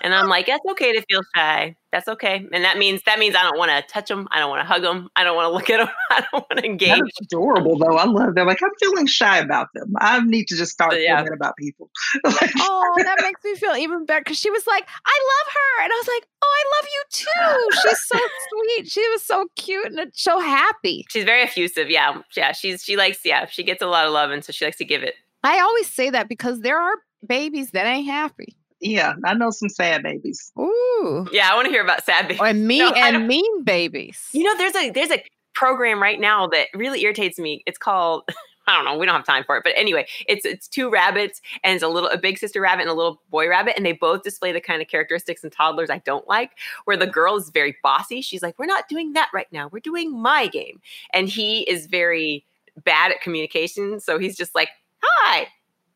[0.02, 1.76] and I'm like, that's okay to feel shy.
[1.92, 2.46] That's okay.
[2.52, 4.26] And that means that means I don't want to touch them.
[4.30, 5.10] I don't want to hug them.
[5.14, 5.94] I don't want to look at them.
[6.10, 6.88] I don't want to engage.
[6.88, 7.96] That's adorable though.
[7.96, 8.46] I love them.
[8.46, 9.92] Like I'm feeling shy about them.
[9.98, 11.18] I need to just start yeah.
[11.18, 11.90] feeling about people.
[12.24, 15.84] like, oh, that makes me feel even better because she was like, I love her,
[15.84, 17.88] and I was like, oh, I love you too.
[17.88, 18.18] She's so
[18.50, 18.88] sweet.
[18.88, 21.04] She was so cute and so happy.
[21.10, 21.90] She's very effusive.
[21.90, 22.52] Yeah, yeah.
[22.52, 23.46] She's she likes yeah.
[23.46, 25.14] She gets a lot of love, and so she likes to give it.
[25.44, 26.94] I always say that because there are
[27.26, 28.56] babies that ain't happy.
[28.82, 30.50] Yeah, I know some sad babies.
[30.58, 31.28] Ooh.
[31.32, 32.40] Yeah, I want to hear about sad babies.
[32.42, 34.28] And mean no, and mean babies.
[34.32, 35.24] You know, there's a there's a
[35.54, 37.62] program right now that really irritates me.
[37.64, 38.24] It's called
[38.66, 38.96] I don't know.
[38.96, 41.88] We don't have time for it, but anyway, it's it's two rabbits and it's a
[41.88, 44.60] little a big sister rabbit and a little boy rabbit, and they both display the
[44.60, 46.50] kind of characteristics in toddlers I don't like.
[46.84, 49.68] Where the girl is very bossy, she's like, "We're not doing that right now.
[49.72, 50.80] We're doing my game,"
[51.12, 52.44] and he is very
[52.84, 54.68] bad at communication, so he's just like,
[55.02, 55.48] "Hi,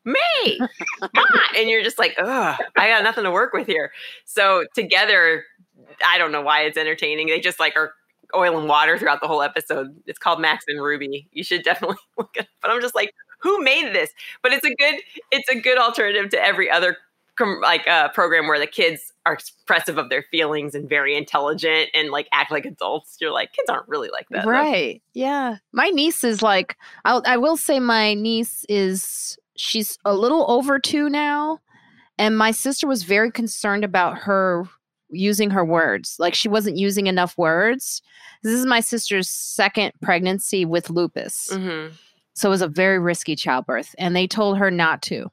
[0.07, 0.59] me,
[1.57, 3.91] and you're just like, "Ugh, I got nothing to work with here."
[4.25, 5.43] So together,
[6.05, 7.27] I don't know why it's entertaining.
[7.27, 7.93] They just like are
[8.35, 9.95] oil and water throughout the whole episode.
[10.05, 11.27] It's called Max and Ruby.
[11.31, 12.47] You should definitely look it.
[12.61, 14.11] But I'm just like, who made this?
[14.41, 14.95] But it's a good
[15.31, 16.97] it's a good alternative to every other
[17.61, 22.09] like uh, program where the kids are expressive of their feelings and very intelligent and
[22.09, 23.17] like act like adults.
[23.21, 24.47] You're like, kids aren't really like that.
[24.47, 25.03] Right.
[25.13, 25.57] Yeah.
[25.71, 30.79] My niece is like I'll, I will say my niece is she's a little over
[30.79, 31.59] 2 now
[32.17, 34.63] and my sister was very concerned about her
[35.09, 36.15] using her words.
[36.19, 38.01] Like she wasn't using enough words.
[38.43, 41.49] This is my sister's second pregnancy with lupus.
[41.51, 41.93] Mm-hmm.
[42.33, 43.95] So it was a very risky childbirth.
[43.97, 45.27] And they told her not to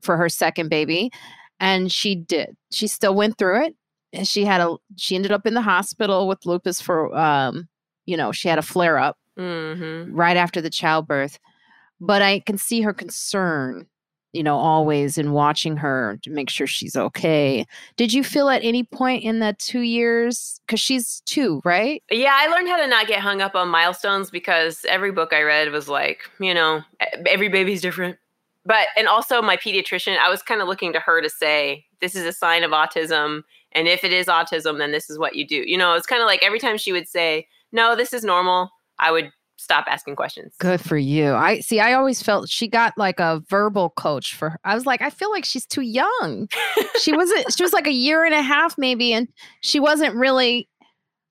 [0.00, 1.10] for her second baby.
[1.58, 2.56] And she did.
[2.70, 3.74] She still went through it.
[4.12, 7.68] And she had a she ended up in the hospital with lupus for um,
[8.04, 10.14] you know, she had a flare up Mm-hmm.
[10.14, 11.38] right after the childbirth.
[12.00, 13.86] But I can see her concern,
[14.32, 17.66] you know, always in watching her to make sure she's okay.
[17.96, 20.60] Did you feel at any point in that two years?
[20.66, 22.02] Because she's two, right?
[22.10, 25.42] Yeah, I learned how to not get hung up on milestones because every book I
[25.42, 26.82] read was like, you know,
[27.26, 28.18] every baby's different.
[28.66, 32.14] But, and also my pediatrician, I was kind of looking to her to say, this
[32.14, 33.42] is a sign of autism.
[33.72, 35.62] And if it is autism, then this is what you do.
[35.64, 38.70] You know, it's kind of like every time she would say, no, this is normal,
[38.98, 40.54] I would stop asking questions.
[40.58, 41.32] Good for you.
[41.32, 41.80] I see.
[41.80, 44.60] I always felt she got like a verbal coach for her.
[44.64, 46.48] I was like, I feel like she's too young.
[47.00, 47.52] she wasn't.
[47.56, 49.28] She was like a year and a half, maybe, and
[49.60, 50.68] she wasn't really.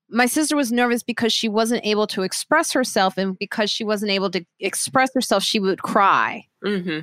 [0.10, 4.12] My sister was nervous because she wasn't able to express herself, and because she wasn't
[4.12, 7.00] able to express herself, she would cry, hmm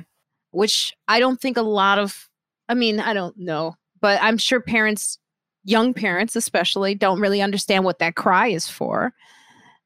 [0.51, 2.29] which I don't think a lot of.
[2.69, 5.17] I mean, I don't know, but I'm sure parents,
[5.65, 9.13] young parents especially, don't really understand what that cry is for.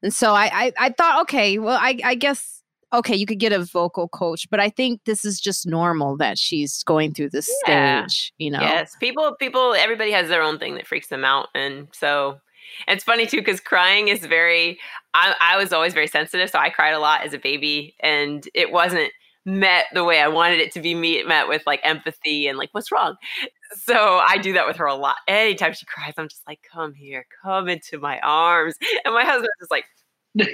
[0.02, 3.52] And so I, I, I thought, okay, well, I, I guess, okay, you could get
[3.52, 7.50] a vocal coach, but I think this is just normal that she's going through this
[7.66, 8.06] Yeah.
[8.06, 8.60] stage, you know?
[8.60, 12.40] Yes, people, people, everybody has their own thing that freaks them out, and so
[12.86, 14.78] it's funny too because crying is very.
[15.14, 18.46] I, I was always very sensitive, so I cried a lot as a baby, and
[18.54, 19.10] it wasn't
[19.44, 22.68] met the way I wanted it to be me met with like empathy and like
[22.72, 23.16] what's wrong.
[23.72, 25.16] So I do that with her a lot.
[25.26, 29.50] Anytime she cries, I'm just like, "Come here, come into my arms," and my husband's
[29.60, 29.84] just like,
[30.34, 30.48] "That's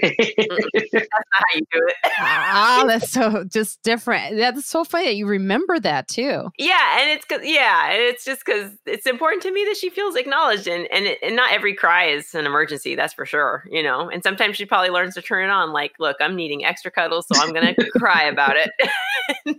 [0.93, 4.37] not how you do it." Ah, that's so just different.
[4.37, 6.51] That's so funny that you remember that too.
[6.59, 9.91] Yeah, and it's cause yeah, and it's just because it's important to me that she
[9.91, 12.95] feels acknowledged, and and, it, and not every cry is an emergency.
[12.95, 14.09] That's for sure, you know.
[14.09, 15.73] And sometimes she probably learns to turn it on.
[15.73, 18.71] Like, look, I'm needing extra cuddles, so I'm gonna cry about it.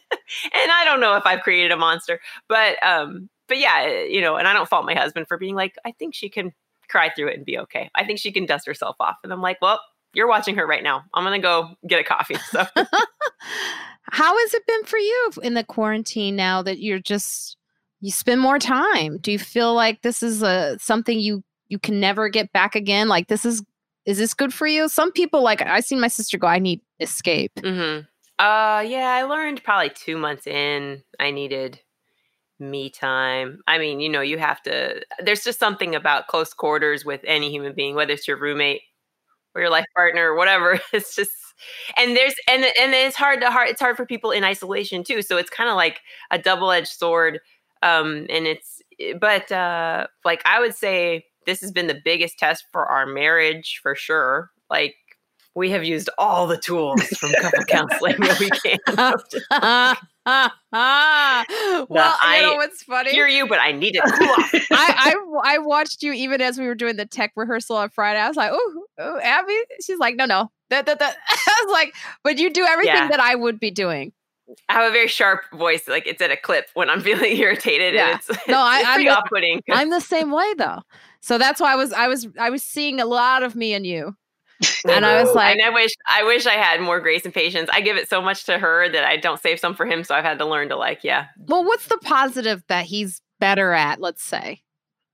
[0.54, 4.36] and I don't know if I've created a monster, but um, but yeah, you know.
[4.36, 6.54] And I don't fault my husband for being like, I think she can
[6.90, 7.90] cry through it and be okay.
[7.96, 9.80] I think she can dust herself off, and I'm like, well.
[10.14, 11.04] You're watching her right now.
[11.14, 12.38] I'm gonna go get a coffee.
[12.52, 12.66] So
[14.10, 17.58] How has it been for you in the quarantine now that you're just
[18.00, 19.18] you spend more time?
[19.18, 23.10] Do you feel like this is a something you you can never get back again?
[23.10, 23.62] Like this is
[24.06, 24.88] is this good for you?
[24.88, 27.52] Some people like I seen my sister go, I need escape.
[27.64, 28.00] hmm
[28.40, 31.02] Uh, yeah, I learned probably two months in.
[31.20, 31.80] I needed
[32.60, 33.62] me time.
[33.68, 35.02] I mean, you know, you have to.
[35.24, 38.82] There's just something about close quarters with any human being, whether it's your roommate
[39.56, 40.80] or your life partner or whatever.
[40.94, 41.32] It's just,
[41.98, 43.70] and there's and and it's hard to hard.
[43.70, 45.22] It's hard for people in isolation too.
[45.24, 47.40] So it's kind of like a double edged sword.
[47.84, 48.82] Um, and it's,
[49.22, 53.80] but uh, like I would say, this has been the biggest test for our marriage
[53.84, 54.52] for sure.
[54.70, 54.96] Like
[55.58, 58.78] we have used all the tools from couple counseling that we can.
[61.90, 63.12] well, you I know what's funny?
[63.12, 64.12] hear you, but I need cool.
[64.72, 68.20] I, I I watched you even as we were doing the tech rehearsal on Friday.
[68.20, 68.52] I was like,
[69.00, 69.58] oh, Abby.
[69.84, 70.52] She's like, no, no.
[70.70, 71.18] That, that, that.
[71.30, 73.08] I was like, but you do everything Yeah.
[73.10, 74.12] that I would be doing.
[74.70, 77.96] I have a very sharp voice, like it's at a clip when I'm feeling irritated,
[77.96, 78.12] Yeah.
[78.12, 79.62] and it's No, I- it's I'm pretty off-putting.
[79.72, 80.82] I'm the same way though.
[81.22, 83.86] So that's why I was I was I was seeing a lot of me and
[83.88, 84.16] you.
[84.88, 87.70] And I was like, and I wish I wish I had more grace and patience.
[87.72, 90.16] I give it so much to her that I don't save some for him, so
[90.16, 91.28] I've had to learn to like, yeah.
[91.48, 94.02] well, what's the positive that he's better at?
[94.02, 94.64] Let's say.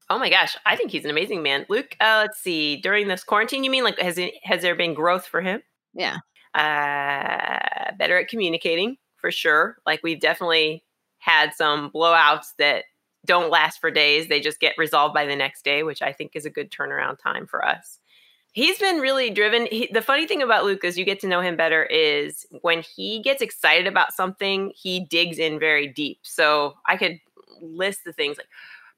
[0.09, 1.65] Oh my gosh, I think he's an amazing man.
[1.69, 2.77] Luke, uh, let's see.
[2.77, 5.61] During this quarantine, you mean like has it, has there been growth for him?
[5.93, 6.17] Yeah.
[6.53, 9.77] uh, better at communicating for sure.
[9.85, 10.83] Like we've definitely
[11.19, 12.85] had some blowouts that
[13.25, 14.27] don't last for days.
[14.27, 17.19] They just get resolved by the next day, which I think is a good turnaround
[17.19, 17.99] time for us.
[18.53, 19.67] He's been really driven.
[19.69, 22.83] He, the funny thing about Luke is you get to know him better is when
[22.83, 26.19] he gets excited about something, he digs in very deep.
[26.21, 27.19] So I could
[27.61, 28.47] list the things like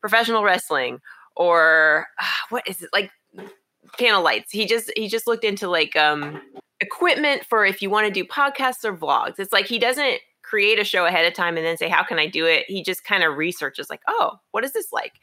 [0.01, 0.99] professional wrestling
[1.35, 3.11] or uh, what is it like
[3.97, 4.51] panel lights.
[4.51, 6.41] He just he just looked into like um
[6.81, 9.39] equipment for if you want to do podcasts or vlogs.
[9.39, 12.19] It's like he doesn't create a show ahead of time and then say how can
[12.19, 15.13] i do it he just kind of researches like oh what is this like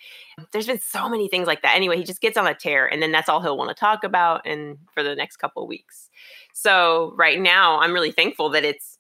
[0.52, 3.00] there's been so many things like that anyway he just gets on a tear and
[3.00, 6.10] then that's all he'll want to talk about and for the next couple weeks
[6.52, 8.98] so right now i'm really thankful that it's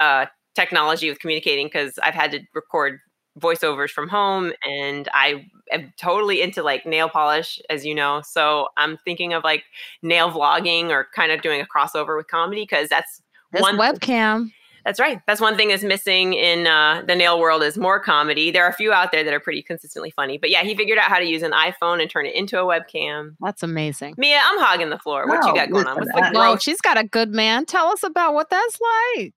[0.00, 2.98] uh, technology with communicating because i've had to record
[3.38, 8.22] voiceovers from home and I am totally into like nail polish as you know.
[8.24, 9.62] So I'm thinking of like
[10.02, 14.50] nail vlogging or kind of doing a crossover with comedy because that's this one webcam.
[14.84, 15.20] That's right.
[15.26, 18.50] That's one thing that's missing in uh, the nail world is more comedy.
[18.50, 20.38] There are a few out there that are pretty consistently funny.
[20.38, 22.64] But yeah, he figured out how to use an iPhone and turn it into a
[22.64, 23.36] webcam.
[23.40, 24.14] That's amazing.
[24.16, 25.26] Mia, I'm hogging the floor.
[25.26, 25.96] What you got going on?
[25.96, 27.66] What's the Well, she's got a good man.
[27.66, 28.78] Tell us about what that's
[29.16, 29.34] like.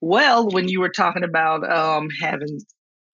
[0.00, 2.60] Well, when you were talking about um, having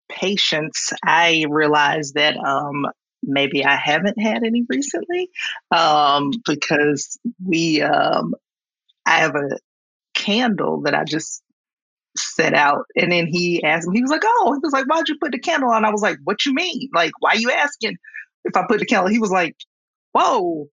[0.10, 2.86] patience, I realized that um,
[3.24, 5.30] maybe I haven't had any recently
[5.72, 8.34] um, because we, um,
[9.06, 9.58] I have a
[10.14, 11.42] candle that I just
[12.18, 12.86] set out.
[12.96, 15.32] And then he asked me, he was like, Oh, he was like, Why'd you put
[15.32, 15.86] the candle on?
[15.86, 16.90] I was like, What you mean?
[16.94, 17.98] Like, why you asking
[18.46, 19.10] if I put the candle?
[19.10, 19.56] He was like,
[20.14, 20.68] Whoa.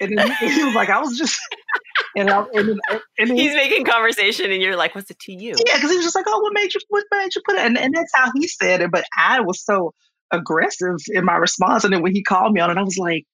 [0.00, 1.38] And then he, he was like, I was just
[2.16, 2.78] and, I, and, then,
[3.18, 5.96] and then, he's making conversation, and you're like, "What's it to you?" Yeah, because he
[5.96, 6.80] was just like, "Oh, what made you?
[6.88, 8.90] What made you put it?" And, and that's how he said it.
[8.90, 9.92] But I was so
[10.32, 13.24] aggressive in my response, and then when he called me on it, I was like,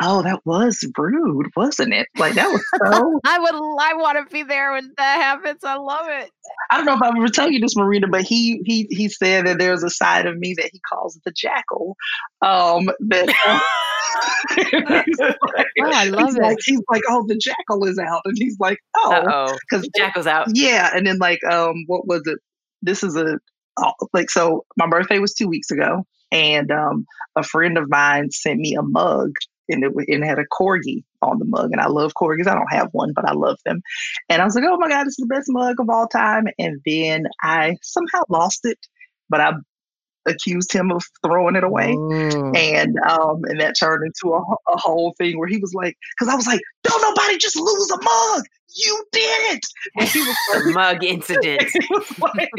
[0.00, 2.08] "Oh, that was rude, wasn't it?
[2.16, 5.62] Like that was so." I would, I want to be there when that happens.
[5.64, 6.30] I love it.
[6.70, 9.46] I don't know if I've ever told you this, Marina, but he he he said
[9.46, 11.96] that there's a side of me that he calls the jackal.
[12.42, 13.62] Um, that.
[14.52, 15.06] Uh, like,
[15.80, 16.42] oh, I love he's it.
[16.42, 20.48] Like, he's like, oh, the jackal is out, and he's like, oh, because jackal's out.
[20.52, 22.38] Yeah, and then like, um, what was it?
[22.82, 23.38] This is a
[23.78, 24.64] oh, like so.
[24.76, 28.82] My birthday was two weeks ago, and um, a friend of mine sent me a
[28.82, 29.30] mug,
[29.70, 32.46] and it, and it had a corgi on the mug, and I love corgis.
[32.46, 33.80] I don't have one, but I love them.
[34.28, 36.44] And I was like, oh my god, it's the best mug of all time.
[36.58, 38.78] And then I somehow lost it,
[39.28, 39.52] but I
[40.26, 42.56] accused him of throwing it away, mm.
[42.56, 44.40] and um, and that turned into a,
[44.72, 47.90] a whole thing where he was like, because I was like, don't nobody just lose
[47.90, 48.44] a mug.
[48.76, 49.66] You did it.
[49.98, 51.70] And he was like, mug incident.
[52.18, 52.50] like,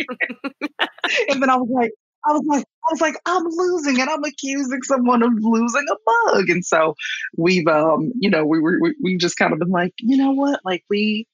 [1.29, 1.91] and then I was like,
[2.25, 6.31] I was like, I was like, I'm losing and I'm accusing someone of losing a
[6.31, 6.49] mug.
[6.49, 6.95] And so
[7.37, 10.31] we've, um, you know, we were, we, we've just kind of been like, you know
[10.31, 10.59] what?
[10.63, 11.27] Like we,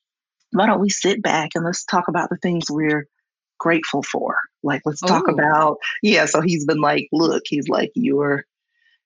[0.51, 3.07] why don't we sit back and let's talk about the things we're
[3.59, 4.37] grateful for.
[4.63, 5.33] Like, let's talk oh.
[5.33, 6.25] about, yeah.
[6.25, 8.45] So he's been like, look, he's like, you're,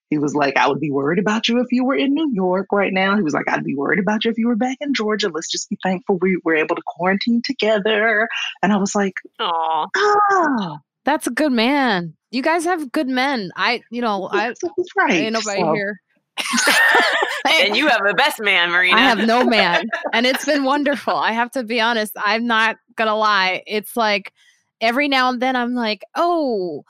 [0.10, 2.68] he was like, I would be worried about you if you were in New York
[2.74, 3.16] right now.
[3.16, 5.30] He was like, I'd be worried about you if you were back in Georgia.
[5.30, 8.28] Let's just be thankful we were able to quarantine together.
[8.62, 10.78] And I was like, oh, ah.
[11.06, 12.16] That's a good man.
[12.32, 13.52] You guys have good men.
[13.56, 14.54] I, you know, I,
[14.96, 15.12] right.
[15.12, 15.74] ain't nobody so.
[15.74, 16.00] here.
[17.62, 18.98] and you have the best man, Marina.
[18.98, 19.86] I have no man.
[20.14, 21.16] And it's been wonderful.
[21.16, 22.14] I have to be honest.
[22.18, 23.64] I'm not going to lie.
[23.68, 24.34] It's like
[24.80, 26.84] every now and then I'm like, oh,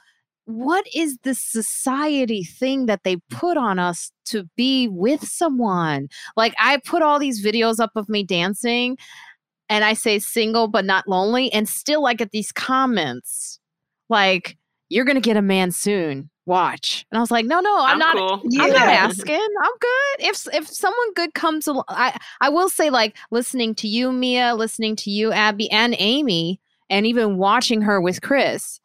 [0.45, 6.09] what is the society thing that they put on us to be with someone?
[6.35, 8.97] Like, I put all these videos up of me dancing
[9.69, 11.51] and I say single but not lonely.
[11.53, 13.60] And still, I get these comments
[14.11, 14.57] like,
[14.89, 17.05] you're going to get a man soon watch.
[17.11, 18.15] And I was like, no, no, I'm, I'm not.
[18.15, 18.61] Cool.
[18.61, 18.79] I'm yeah.
[18.79, 19.35] not asking.
[19.35, 20.27] I'm good.
[20.27, 24.55] If if someone good comes along, I I will say like listening to you, Mia,
[24.55, 26.59] listening to you, Abby, and Amy,
[26.89, 28.79] and even watching her with Chris.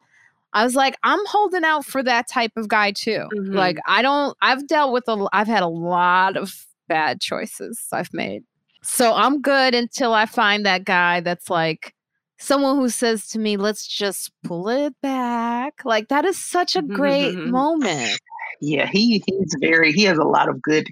[0.53, 3.27] I was like, I'm holding out for that type of guy too.
[3.35, 3.53] Mm-hmm.
[3.53, 4.35] Like, I don't.
[4.41, 5.27] I've dealt with a.
[5.33, 8.43] I've had a lot of bad choices I've made.
[8.81, 11.93] So I'm good until I find that guy that's like
[12.39, 15.73] someone who says to me, let's just pull it back.
[15.85, 17.51] Like that is such a mm-hmm, great mm-hmm.
[17.51, 18.19] moment.
[18.61, 20.87] Yeah, he he's very he has a lot of good,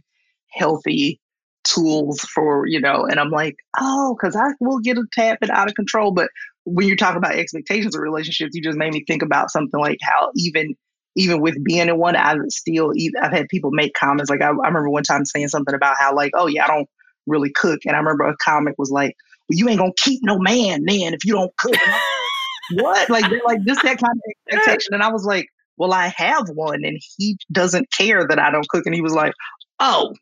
[0.51, 1.19] healthy
[1.63, 5.49] tools for, you know, and I'm like, oh, because I will get a tap it
[5.49, 6.11] out of control.
[6.11, 6.29] But
[6.63, 9.97] when you're talking about expectations of relationships, you just made me think about something like
[10.01, 10.75] how even
[11.17, 12.91] even with being in one, I still
[13.21, 14.29] I've had people make comments.
[14.29, 16.89] Like I, I remember one time saying something about how like, oh yeah, I don't
[17.25, 17.79] really cook.
[17.85, 19.15] And I remember a comic was like,
[19.49, 21.75] well, you ain't gonna keep no man, man, if you don't cook.
[22.73, 23.09] what?
[23.09, 24.93] Like, like this, that kind of expectation.
[24.93, 25.47] And I was like,
[25.77, 28.85] well, I have one, and he doesn't care that I don't cook.
[28.85, 29.33] And he was like,
[29.79, 30.13] oh,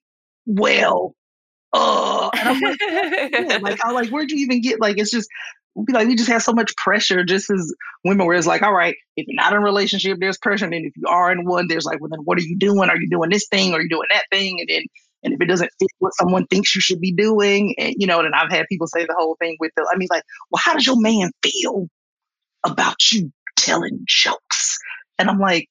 [0.45, 1.15] well,
[1.73, 3.57] uh, and I'm like, yeah.
[3.61, 4.79] like, I like, where'd you even get?
[4.79, 5.29] Like, it's just
[5.75, 7.73] like we just have so much pressure just as
[8.03, 10.73] women where it's like all right if you're not in a relationship there's pressure and
[10.73, 12.99] then if you are in one there's like well then what are you doing are
[12.99, 14.83] you doing this thing are you doing that thing and then
[15.23, 18.19] and if it doesn't fit what someone thinks you should be doing, and you know,
[18.19, 20.73] and I've had people say the whole thing with the, I mean, like, well, how
[20.73, 21.87] does your man feel
[22.65, 24.77] about you telling jokes?
[25.19, 25.67] And I'm like,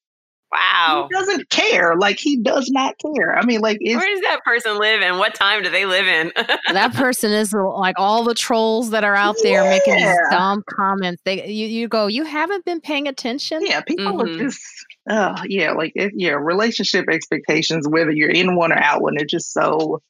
[0.52, 1.08] Wow.
[1.10, 1.96] He doesn't care.
[1.96, 3.38] Like he does not care.
[3.38, 6.30] I mean, like where does that person live and what time do they live in?
[6.72, 9.70] that person is like all the trolls that are out there yeah.
[9.70, 11.22] making these dumb comments.
[11.24, 13.64] They you, you go, you haven't been paying attention.
[13.64, 14.40] Yeah, people mm-hmm.
[14.40, 14.60] are just
[15.08, 19.30] uh yeah, like if, yeah, relationship expectations, whether you're in one or out one, it's
[19.30, 20.00] just so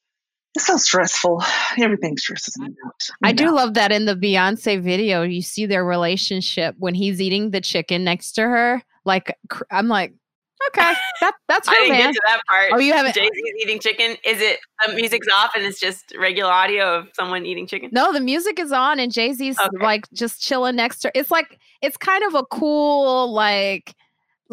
[0.54, 1.42] it's so stressful.
[1.78, 3.08] Everything stresses me out.
[3.22, 3.36] I know.
[3.36, 7.60] do love that in the Beyonce video, you see their relationship when he's eating the
[7.60, 8.82] chicken next to her.
[9.04, 9.36] Like
[9.70, 10.14] I'm like,
[10.68, 12.00] Okay, that that's her I didn't man.
[12.00, 12.66] get to that part.
[12.72, 13.14] Oh, you haven't.
[13.14, 14.16] Jay Z's eating chicken.
[14.24, 17.90] Is it the music's off and it's just regular audio of someone eating chicken?
[17.92, 19.84] No, the music is on and Jay Z's okay.
[19.84, 21.12] like just chilling next to.
[21.14, 23.94] It's like it's kind of a cool like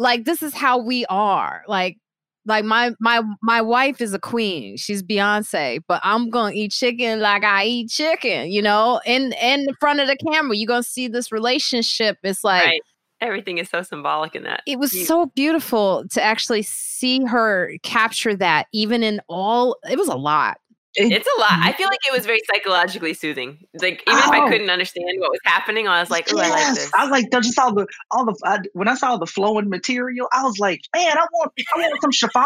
[0.00, 1.62] like this is how we are.
[1.68, 1.98] Like
[2.46, 4.76] like my my my wife is a queen.
[4.78, 9.00] She's beyonce but i'm gonna eat chicken like i eat chicken you know?
[9.04, 12.16] In in front of the camera you're gonna see this relationship.
[12.24, 12.80] It's like right.
[13.20, 14.62] Everything is so symbolic in that.
[14.66, 19.98] It was you, so beautiful to actually see her capture that, even in all, it
[19.98, 20.56] was a lot.
[20.94, 21.52] It's a lot.
[21.52, 23.58] I feel like it was very psychologically soothing.
[23.80, 24.24] Like even oh.
[24.24, 24.48] if I oh.
[24.48, 26.50] couldn't understand what was happening, I was like, "Oh, yes.
[26.50, 29.16] I like this." I was like, just all the all the I, when I saw
[29.16, 32.44] the flowing material, I was like, "Man, I want I want some chiffon."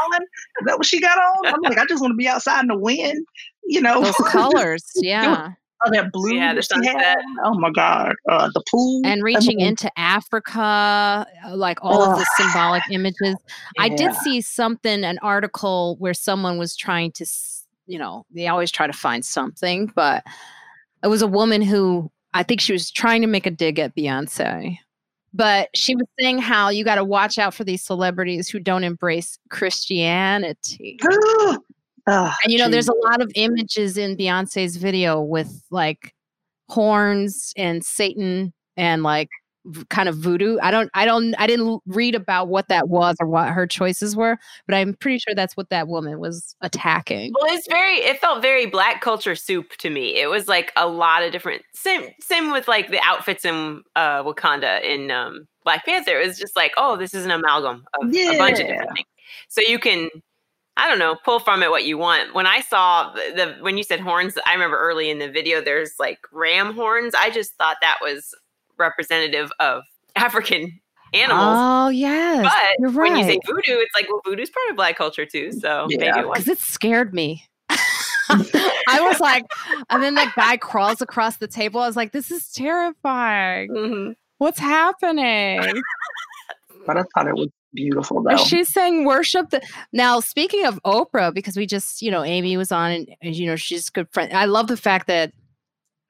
[0.60, 1.54] Is that what she got on?
[1.54, 3.24] I'm like, I just want to be outside in the wind,
[3.64, 4.02] you know.
[4.02, 5.52] Those colors, yeah.
[5.86, 6.34] Oh, that blue.
[6.34, 7.18] Yeah, the sunset.
[7.44, 8.14] Oh my God.
[8.28, 9.02] Uh, the pool.
[9.04, 13.18] And reaching into Africa, uh, like all of the symbolic images.
[13.20, 13.34] Yeah.
[13.78, 17.26] I did see something, an article where someone was trying to,
[17.86, 20.24] you know, they always try to find something, but
[21.02, 23.94] it was a woman who I think she was trying to make a dig at
[23.94, 24.78] Beyonce.
[25.32, 28.84] But she was saying how you got to watch out for these celebrities who don't
[28.84, 30.98] embrace Christianity.
[32.06, 32.72] Oh, and you know, geez.
[32.72, 36.14] there's a lot of images in Beyonce's video with like
[36.68, 39.30] horns and Satan and like
[39.88, 40.58] kind of voodoo.
[40.62, 44.14] I don't, I don't, I didn't read about what that was or what her choices
[44.14, 47.32] were, but I'm pretty sure that's what that woman was attacking.
[47.34, 50.16] Well, it's very, it felt very black culture soup to me.
[50.16, 54.22] It was like a lot of different, same, same with like the outfits in uh,
[54.22, 56.20] Wakanda in um, Black Panther.
[56.20, 58.32] It was just like, oh, this is an amalgam of yeah.
[58.32, 59.08] a bunch of different things.
[59.48, 60.10] So you can
[60.76, 62.34] I don't know, pull from it what you want.
[62.34, 65.60] When I saw the, the, when you said horns, I remember early in the video
[65.60, 67.14] there's like ram horns.
[67.14, 68.34] I just thought that was
[68.78, 69.82] representative of
[70.16, 70.80] African
[71.12, 71.56] animals.
[71.56, 72.44] Oh yes,
[72.80, 73.12] but right.
[73.12, 75.52] when you say voodoo, it's like well, voodoo's part of black culture too.
[75.52, 77.46] So yeah, because it scared me.
[78.28, 79.44] I was like,
[79.90, 81.80] and then that guy crawls across the table.
[81.80, 83.70] I was like, this is terrifying.
[83.70, 84.12] Mm-hmm.
[84.38, 85.60] What's happening?
[86.86, 88.36] but I thought it was beautiful though.
[88.36, 92.72] She's saying worship the now speaking of Oprah, because we just, you know, Amy was
[92.72, 94.32] on and, and you know, she's good friend.
[94.32, 95.32] I love the fact that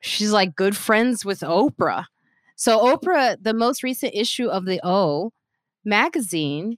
[0.01, 2.07] she's like good friends with Oprah.
[2.57, 5.33] So Oprah, the most recent issue of the O
[5.85, 6.77] magazine,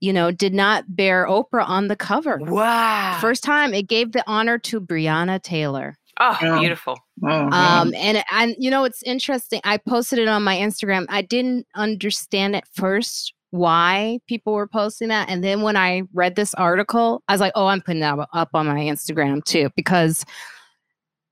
[0.00, 2.38] you know, did not bear Oprah on the cover.
[2.38, 3.18] Wow.
[3.20, 5.96] First time it gave the honor to Breonna Taylor.
[6.20, 6.98] Oh, beautiful.
[7.24, 9.60] Oh, um, and and you know it's interesting.
[9.64, 11.06] I posted it on my Instagram.
[11.08, 15.28] I didn't understand at first why people were posting that.
[15.28, 18.50] And then when I read this article, I was like, oh, I'm putting that up
[18.54, 20.24] on my Instagram too, because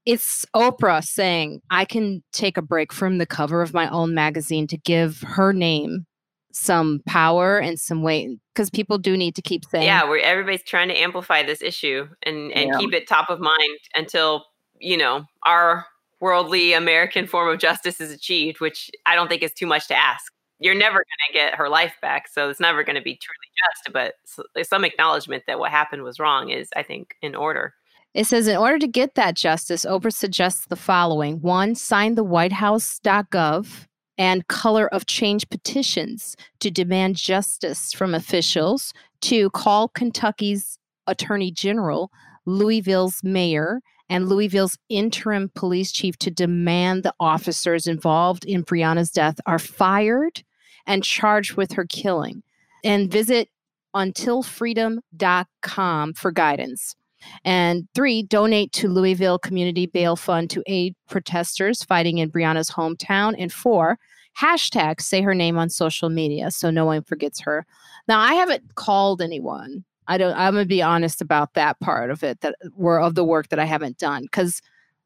[0.06, 4.66] it's Oprah saying, I can take a break from the cover of my own magazine
[4.68, 6.06] to give her name
[6.52, 10.64] some power and some weight because people do need to keep saying yeah where everybody's
[10.64, 12.78] trying to amplify this issue and and yeah.
[12.78, 14.44] keep it top of mind until
[14.80, 15.86] you know our
[16.18, 19.96] worldly american form of justice is achieved which i don't think is too much to
[19.96, 22.28] ask you're never going to get her life back.
[22.28, 23.92] So it's never going to be truly just.
[23.92, 27.74] But some acknowledgement that what happened was wrong is, I think, in order.
[28.12, 32.24] It says, in order to get that justice, Oprah suggests the following one, sign the
[32.24, 33.86] whitehouse.gov
[34.18, 38.92] and color of change petitions to demand justice from officials,
[39.22, 42.10] to call Kentucky's attorney general,
[42.46, 49.40] Louisville's mayor, and Louisville's interim police chief to demand the officers involved in Breonna's death
[49.46, 50.42] are fired
[50.86, 52.42] and charged with her killing.
[52.82, 53.48] And visit
[53.94, 56.96] untilfreedom.com for guidance.
[57.44, 63.34] And three, donate to Louisville Community Bail Fund to aid protesters fighting in Breonna's hometown.
[63.38, 63.98] And four,
[64.40, 67.66] hashtag say her name on social media so no one forgets her.
[68.08, 69.84] Now, I haven't called anyone.
[70.06, 73.14] I don't, I'm going to be honest about that part of it that were of
[73.14, 74.60] the work that I haven't done because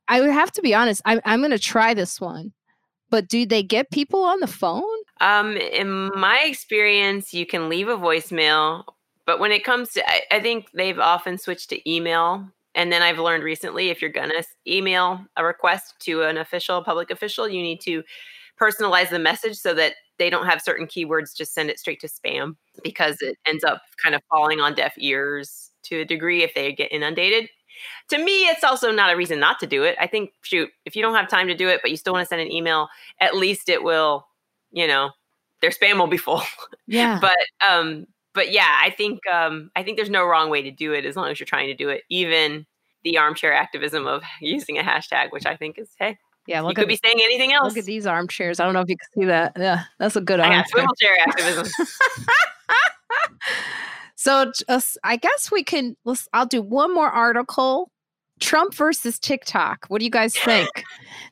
[0.09, 1.03] I would have to be honest.
[1.05, 2.53] I'm, I'm going to try this one.
[3.11, 4.82] But do they get people on the phone?
[5.20, 8.85] Um, in my experience, you can leave a voicemail,
[9.27, 12.47] but when it comes to, I, I think they've often switched to email.
[12.75, 16.83] And then I've learned recently if you're going to email a request to an official,
[16.83, 18.03] public official, you need to
[18.61, 22.09] personalize the message so that they don't have certain keywords, just send it straight to
[22.09, 26.55] spam because it ends up kind of falling on deaf ears to a degree if
[26.55, 27.49] they get inundated.
[28.11, 29.97] To me, it's also not a reason not to do it.
[30.01, 32.25] I think, shoot, if you don't have time to do it, but you still want
[32.25, 32.89] to send an email,
[33.21, 34.27] at least it will,
[34.71, 35.11] you know,
[35.61, 36.43] their spam will be full.
[36.87, 37.19] Yeah.
[37.19, 37.37] but
[37.67, 41.05] um, but yeah, I think um, I think there's no wrong way to do it
[41.05, 42.02] as long as you're trying to do it.
[42.11, 42.66] Even
[43.05, 46.85] the armchair activism of using a hashtag, which I think is hey, yeah, you could
[46.85, 47.69] at be saying anything else.
[47.69, 48.61] look at these armchairs.
[48.61, 49.52] I don't know if you can see that.
[49.56, 50.65] Yeah, that's a good I armchair.
[50.66, 51.86] swivel chair activism.
[54.16, 55.97] so just, I guess we can.
[56.05, 56.28] Let's.
[56.32, 57.90] I'll do one more article.
[58.40, 59.86] Trump versus TikTok.
[59.89, 60.69] What do you guys think?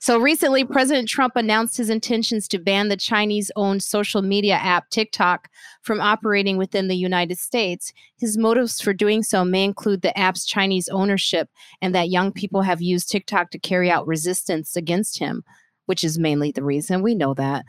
[0.01, 5.49] so recently, President Trump announced his intentions to ban the Chinese-owned social media app TikTok
[5.83, 7.93] from operating within the United States.
[8.19, 11.49] His motives for doing so may include the app's Chinese ownership
[11.81, 15.43] and that young people have used TikTok to carry out resistance against him,
[15.87, 17.03] which is mainly the reason.
[17.03, 17.65] We know that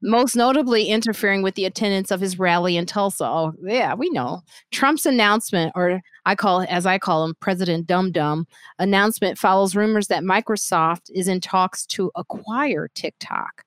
[0.00, 3.24] most notably interfering with the attendance of his rally in Tulsa.
[3.24, 4.42] Oh, yeah, we know.
[4.70, 8.46] Trump's announcement, or I call as I call him, President Dum Dum,
[8.78, 13.64] announcement follows rumors that Microsoft is in talks to acquire TikTok.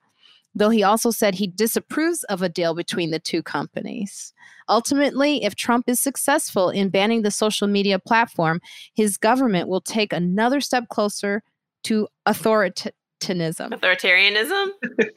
[0.54, 4.34] Though he also said he disapproves of a deal between the two companies.
[4.68, 8.60] Ultimately, if Trump is successful in banning the social media platform,
[8.94, 11.42] his government will take another step closer
[11.84, 12.06] to
[13.26, 13.70] authoritarianism.
[13.72, 14.68] Authoritarianism?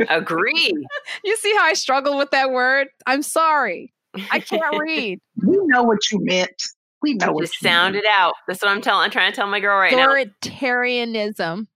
[0.10, 0.74] Agree.
[1.24, 2.88] You see how I struggle with that word?
[3.06, 3.94] I'm sorry.
[4.32, 5.20] I can't read.
[5.44, 6.62] We know what you meant.
[7.02, 8.06] We know what Just you sound meant.
[8.06, 8.34] it out.
[8.48, 9.06] That's what I'm telling.
[9.06, 10.08] I'm trying to tell my girl right now.
[10.08, 11.68] Authoritarianism.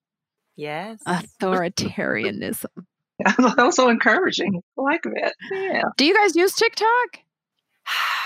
[0.55, 0.99] Yes.
[1.07, 2.65] Authoritarianism.
[3.25, 4.61] that was so encouraging.
[4.77, 5.33] I like that.
[5.51, 5.83] Yeah.
[5.97, 6.87] Do you guys use TikTok?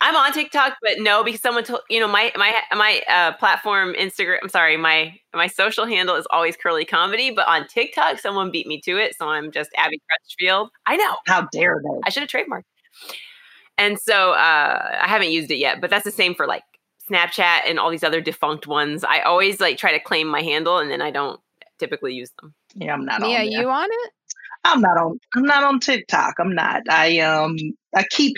[0.00, 3.94] I'm on TikTok, but no, because someone told you know my my my uh, platform
[3.94, 4.38] Instagram.
[4.42, 8.66] I'm sorry, my my social handle is always curly comedy, but on TikTok, someone beat
[8.66, 10.70] me to it, so I'm just Abby Crutchfield.
[10.86, 11.16] I know.
[11.26, 12.00] How dare they?
[12.04, 12.64] I should have trademarked.
[13.78, 16.64] And so uh, I haven't used it yet, but that's the same for like
[17.08, 19.04] Snapchat and all these other defunct ones.
[19.04, 21.40] I always like try to claim my handle, and then I don't
[21.78, 22.54] typically use them.
[22.74, 23.60] Yeah, I'm not Mia, on there.
[23.60, 24.10] you on it?
[24.64, 26.34] I'm not on I'm not on TikTok.
[26.38, 26.82] I'm not.
[26.90, 27.56] I um
[27.94, 28.36] I keep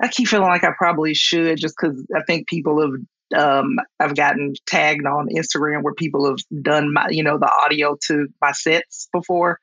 [0.00, 4.16] I keep feeling like I probably should just because I think people have um I've
[4.16, 8.52] gotten tagged on Instagram where people have done my you know the audio to my
[8.52, 9.58] sets before.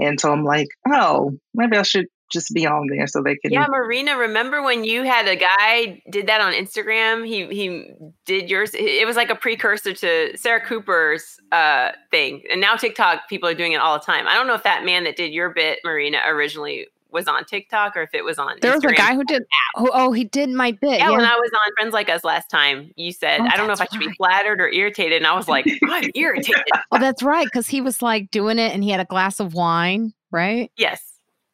[0.00, 3.52] And so I'm like, oh, maybe I should just be on there so they can
[3.52, 7.26] Yeah, Marina, remember when you had a guy did that on Instagram?
[7.26, 7.90] He he
[8.26, 8.72] did yours.
[8.74, 12.42] It was like a precursor to Sarah Cooper's uh thing.
[12.50, 14.26] And now TikTok people are doing it all the time.
[14.26, 17.96] I don't know if that man that did your bit, Marina, originally was on TikTok
[17.96, 19.44] or if it was on There was a guy who did.
[19.76, 20.98] Oh, oh, he did my bit.
[20.98, 23.56] Yeah, Yeah, when I was on Friends Like Us last time, you said, Oh, I
[23.56, 25.18] don't know if I should be flattered or irritated.
[25.18, 26.64] And I was like, I'm irritated.
[26.90, 27.46] oh, that's right.
[27.46, 30.70] Because he was like doing it, and he had a glass of wine, right?
[30.76, 31.00] Yes.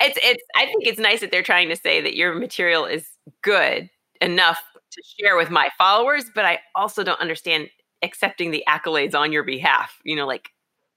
[0.01, 3.07] It's it's I think it's nice that they're trying to say that your material is
[3.43, 3.91] good
[4.23, 4.63] enough
[4.93, 7.69] to share with my followers, but I also don't understand
[8.03, 9.99] accepting the accolades on your behalf.
[10.05, 10.49] You know, like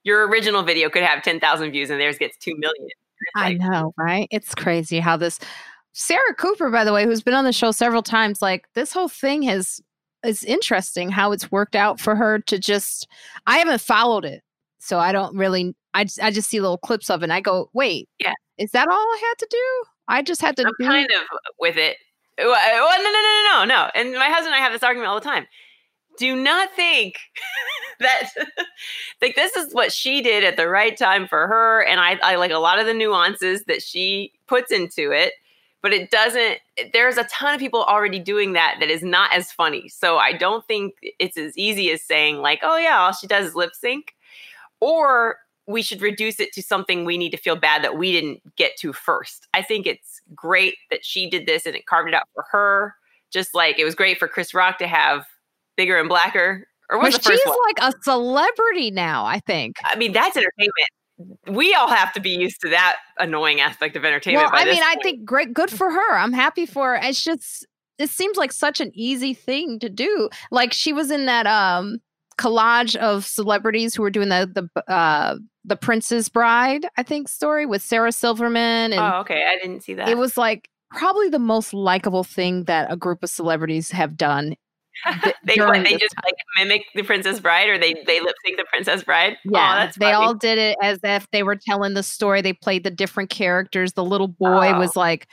[0.03, 2.89] your original video could have 10,000 views and theirs gets 2 million.
[3.35, 4.27] I know, right?
[4.31, 5.39] It's crazy how this
[5.93, 9.07] Sarah Cooper, by the way, who's been on the show several times, like this whole
[9.07, 9.79] thing has
[10.23, 13.07] is interesting how it's worked out for her to just
[13.45, 14.41] I haven't followed it.
[14.79, 17.41] So I don't really I just, I just see little clips of it and I
[17.41, 18.09] go, "Wait.
[18.19, 18.33] Yeah.
[18.57, 19.83] Is that all I had to do?
[20.07, 21.21] I just had to I'm kind of
[21.59, 21.97] with it.
[22.39, 23.91] Uh, well, well, no, no, no, no, no.
[23.95, 25.45] And my husband and I have this argument all the time.
[26.17, 27.15] Do not think
[27.99, 28.29] that
[29.21, 32.35] like this is what she did at the right time for her, and I, I
[32.35, 35.33] like a lot of the nuances that she puts into it.
[35.81, 36.59] But it doesn't.
[36.93, 39.89] There's a ton of people already doing that that is not as funny.
[39.89, 43.47] So I don't think it's as easy as saying like, oh yeah, all she does
[43.47, 44.15] is lip sync,
[44.79, 48.55] or we should reduce it to something we need to feel bad that we didn't
[48.55, 49.47] get to first.
[49.53, 52.95] I think it's great that she did this and it carved it out for her.
[53.31, 55.25] Just like it was great for Chris Rock to have
[55.77, 56.67] bigger and blacker.
[56.89, 57.57] Or was the she's one?
[57.67, 59.77] like a celebrity now, I think.
[59.83, 60.87] I mean, that's entertainment.
[61.47, 64.51] We all have to be used to that annoying aspect of entertainment.
[64.51, 66.17] Well, I mean, I think great, good for her.
[66.17, 66.99] I'm happy for her.
[67.01, 67.65] It's just,
[67.97, 70.29] it seems like such an easy thing to do.
[70.51, 71.99] Like she was in that um
[72.39, 77.65] collage of celebrities who were doing the the uh the Princess Bride, I think, story
[77.65, 79.45] with Sarah Silverman, and Oh, okay.
[79.47, 80.09] I didn't see that.
[80.09, 84.55] it was like probably the most likable thing that a group of celebrities have done
[85.43, 86.23] they what, they just time.
[86.25, 89.37] like mimic the Princess Bride, or they they lip sync the Princess Bride.
[89.47, 92.41] Oh, yeah, oh, they all did it as if they were telling the story.
[92.41, 93.93] They played the different characters.
[93.93, 95.27] The little boy oh, was like,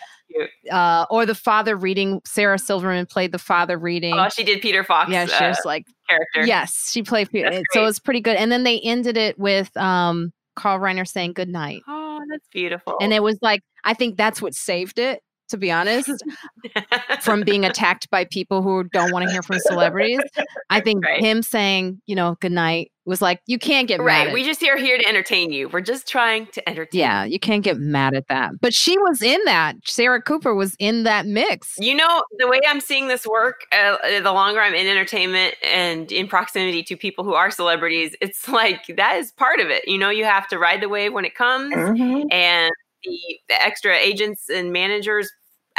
[0.70, 2.20] uh, or the father reading.
[2.24, 4.14] Sarah Silverman played the father reading.
[4.14, 5.08] Oh, she did Peter Falk.
[5.08, 6.46] Yeah, she was uh, like character.
[6.46, 7.62] Yes, she played Peter.
[7.72, 8.36] So it was pretty good.
[8.36, 11.82] And then they ended it with um Carl Reiner saying good night.
[11.86, 12.96] Oh, that's beautiful.
[13.00, 16.10] And it was like I think that's what saved it to be honest,
[17.20, 20.20] from being attacked by people who don't want to hear from celebrities.
[20.70, 21.20] I think right.
[21.20, 24.26] him saying, you know, good night was like, you can't get right.
[24.26, 24.32] mad.
[24.32, 25.68] we just are here to entertain you.
[25.68, 26.98] We're just trying to entertain.
[26.98, 28.52] Yeah, you can't get mad at that.
[28.60, 29.76] But she was in that.
[29.84, 31.74] Sarah Cooper was in that mix.
[31.78, 36.10] You know, the way I'm seeing this work, uh, the longer I'm in entertainment and
[36.12, 39.86] in proximity to people who are celebrities, it's like that is part of it.
[39.86, 42.28] You know, you have to ride the wave when it comes, mm-hmm.
[42.30, 42.70] and
[43.04, 43.18] the,
[43.48, 45.30] the extra agents and managers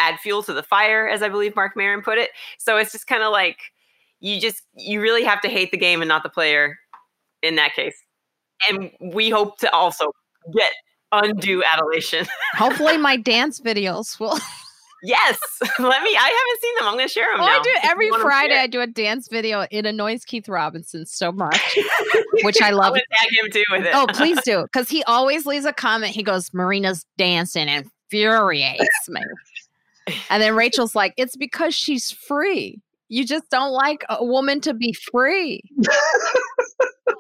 [0.02, 2.32] add fuel to the fire, as I believe Marc Maron put it.
[2.58, 3.58] So it's just kind of like
[4.20, 6.78] you just you really have to hate the game and not the player
[7.42, 7.96] in that case.
[8.70, 10.12] And we hope to also
[10.56, 10.72] get
[11.12, 12.26] undue adulation.
[12.54, 14.38] Hopefully, my dance videos will.
[15.04, 15.40] yes,
[15.80, 16.16] let me.
[16.16, 16.88] I haven't seen them.
[16.88, 17.40] I'm going to share them.
[17.40, 18.56] Well, now, I do every Friday.
[18.56, 19.66] I do a dance video.
[19.72, 21.78] It annoys Keith Robinson so much,
[22.44, 22.94] which I love.
[22.94, 23.92] tag him too with it.
[23.94, 26.14] oh, please do, because he always leaves a comment.
[26.14, 29.22] He goes, "Marina's dancing infuriates me."
[30.30, 32.82] And then Rachel's like, it's because she's free.
[33.10, 35.62] You just don't like a woman to be free.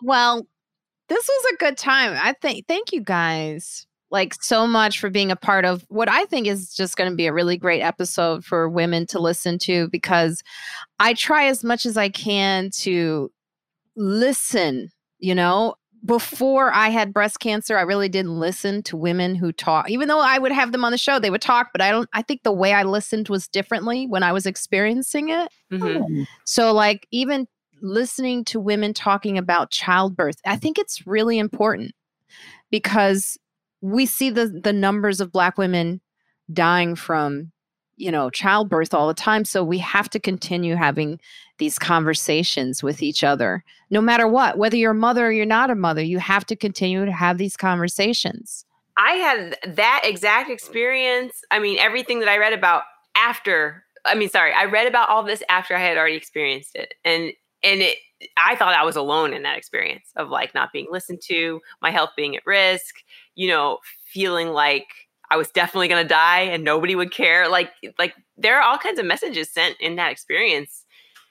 [0.01, 0.45] well,
[1.09, 2.17] this was a good time.
[2.21, 6.25] I think thank you guys like so much for being a part of what I
[6.25, 9.87] think is just going to be a really great episode for women to listen to
[9.89, 10.43] because
[10.99, 13.31] I try as much as I can to
[13.95, 14.89] listen,
[15.19, 19.89] you know, before I had breast cancer, I really didn't listen to women who talk.
[19.89, 22.09] Even though I would have them on the show, they would talk, but I don't.
[22.13, 25.49] I think the way I listened was differently when I was experiencing it.
[25.71, 26.03] Mm-hmm.
[26.03, 26.23] Hmm.
[26.45, 27.47] So, like, even
[27.81, 31.93] listening to women talking about childbirth, I think it's really important
[32.71, 33.37] because
[33.81, 36.01] we see the the numbers of Black women
[36.51, 37.50] dying from
[38.01, 41.19] you know childbirth all the time so we have to continue having
[41.61, 43.63] these conversations with each other.
[43.91, 46.55] No matter what whether you're a mother or you're not a mother you have to
[46.55, 48.65] continue to have these conversations.
[48.97, 52.83] I had that exact experience i mean everything that i read about
[53.15, 56.93] after i mean sorry i read about all this after i had already experienced it
[57.05, 57.31] and
[57.63, 57.97] and it
[58.37, 61.89] i thought i was alone in that experience of like not being listened to my
[61.89, 62.95] health being at risk
[63.35, 64.87] you know feeling like
[65.31, 67.47] I was definitely going to die and nobody would care.
[67.47, 70.85] Like, like there are all kinds of messages sent in that experience.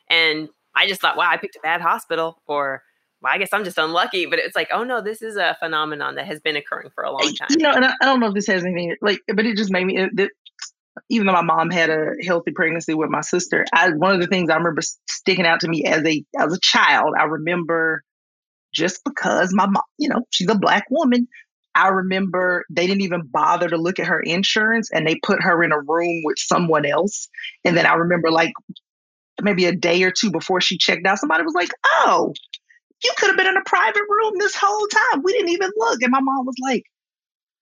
[0.09, 2.83] And I just thought, wow, I picked a bad hospital or
[3.21, 4.25] well, I guess I'm just unlucky.
[4.25, 7.13] But it's like, oh no, this is a phenomenon that has been occurring for a
[7.13, 7.49] long time.
[7.51, 9.71] You know, and I, I don't know if this has anything like, but it just
[9.71, 10.31] made me, it, it,
[11.11, 14.27] even though my mom had a healthy pregnancy with my sister, I, one of the
[14.27, 18.03] things I remember sticking out to me as a, as a child, I remember
[18.73, 21.29] just because my mom, you know, she's a black woman,
[21.75, 25.63] I remember they didn't even bother to look at her insurance and they put her
[25.63, 27.29] in a room with someone else.
[27.65, 28.53] And then I remember like
[29.43, 32.33] maybe a day or two before she checked out, somebody was like, Oh,
[33.03, 35.23] you could have been in a private room this whole time.
[35.23, 36.03] We didn't even look.
[36.03, 36.83] And my mom was like,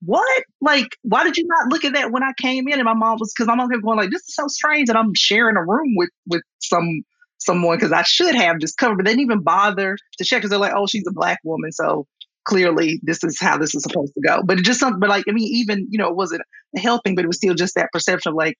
[0.03, 0.45] What?
[0.61, 2.75] Like, why did you not look at that when I came in?
[2.75, 4.97] And my mom was because my mom kept going like, This is so strange that
[4.97, 7.03] I'm sharing a room with with some
[7.39, 10.51] someone because I should have this covered, but they didn't even bother to check because
[10.51, 11.73] they're like, Oh, she's a black woman.
[11.73, 12.07] So
[12.49, 14.43] clearly this is how this is supposed to go.
[14.43, 16.43] But it just something, but like, I mean, even, you know, it wasn't
[16.77, 18.57] helping, but it was still just that perception of like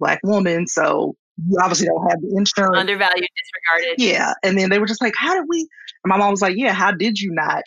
[0.00, 0.66] black woman.
[0.66, 1.14] So
[1.46, 2.76] you obviously don't have the insurance.
[2.76, 4.02] Undervalued, disregarded.
[4.02, 4.32] Yeah.
[4.42, 5.60] And then they were just like, how did we?
[5.60, 7.62] And my mom was like, yeah, how did you not?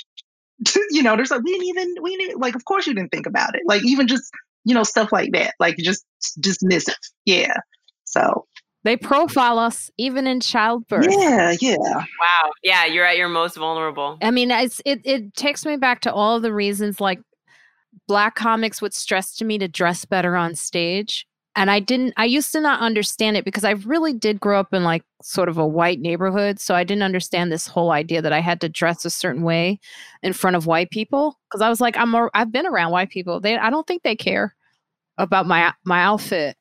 [0.90, 3.28] you know, there's like, we didn't even, we didn't, like, of course you didn't think
[3.28, 3.62] about it.
[3.66, 4.32] Like, even just,
[4.66, 5.54] you know, stuff like that.
[5.60, 6.04] Like, just
[6.40, 6.98] dismiss it.
[7.26, 7.54] Yeah.
[8.06, 8.46] So
[8.84, 11.08] they profile us even in childbirth.
[11.10, 11.76] Yeah, yeah.
[11.78, 12.52] Wow.
[12.64, 14.18] Yeah, you're at your most vulnerable.
[14.22, 17.20] I mean, it's it it takes me back to all the reasons like
[18.08, 21.28] black comics would stress to me to dress better on stage.
[21.56, 24.74] And I didn't I used to not understand it because I really did grow up
[24.74, 28.34] in like sort of a white neighborhood, so I didn't understand this whole idea that
[28.34, 29.80] I had to dress a certain way
[30.24, 33.10] in front of white people because I was like I'm a, I've been around white
[33.10, 33.40] people.
[33.42, 34.56] They I don't think they care
[35.18, 36.56] about my my outfit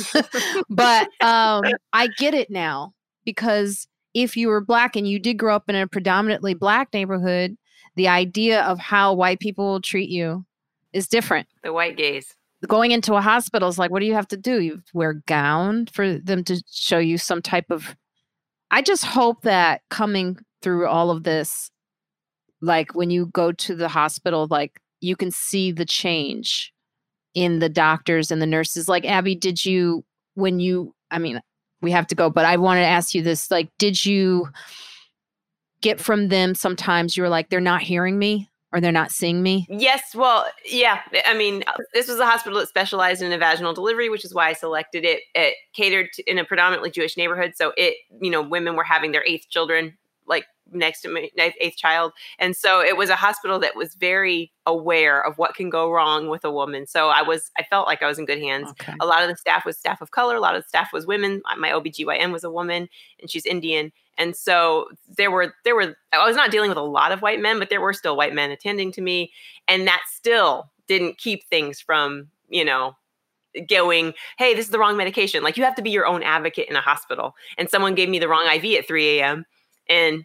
[0.70, 1.62] but um,
[1.92, 2.92] I get it now
[3.24, 7.56] because if you were black and you did grow up in a predominantly black neighborhood,
[7.96, 10.44] the idea of how white people will treat you
[10.92, 11.46] is different.
[11.62, 12.34] The white gaze.
[12.66, 14.60] Going into a hospital is like, what do you have to do?
[14.60, 17.96] You wear a gown for them to show you some type of.
[18.70, 21.70] I just hope that coming through all of this,
[22.60, 26.72] like when you go to the hospital, like you can see the change
[27.34, 30.04] in the doctors and the nurses like abby did you
[30.34, 31.40] when you i mean
[31.82, 32.30] we have to go.
[32.30, 34.48] But I wanted to ask you this: like, did you
[35.82, 39.42] get from them sometimes you were like, they're not hearing me or they're not seeing
[39.42, 39.66] me?
[39.68, 40.14] Yes.
[40.14, 41.00] Well, yeah.
[41.26, 44.48] I mean, uh, this was a hospital that specialized in vaginal delivery, which is why
[44.48, 45.22] I selected it.
[45.34, 47.54] It catered to, in a predominantly Jewish neighborhood.
[47.56, 51.76] So it, you know, women were having their eighth children like next to my eighth
[51.76, 52.12] child.
[52.38, 56.28] And so it was a hospital that was very aware of what can go wrong
[56.28, 56.86] with a woman.
[56.86, 58.70] So I was, I felt like I was in good hands.
[58.70, 58.94] Okay.
[59.00, 60.36] A lot of the staff was staff of color.
[60.36, 61.42] A lot of the staff was women.
[61.58, 62.88] My OBGYN was a woman
[63.20, 63.92] and she's Indian.
[64.18, 67.40] And so there were, there were, I was not dealing with a lot of white
[67.40, 69.32] men, but there were still white men attending to me.
[69.68, 72.96] And that still didn't keep things from, you know,
[73.68, 75.42] going, hey, this is the wrong medication.
[75.42, 77.34] Like you have to be your own advocate in a hospital.
[77.58, 79.44] And someone gave me the wrong IV at 3 a.m.
[79.88, 80.24] And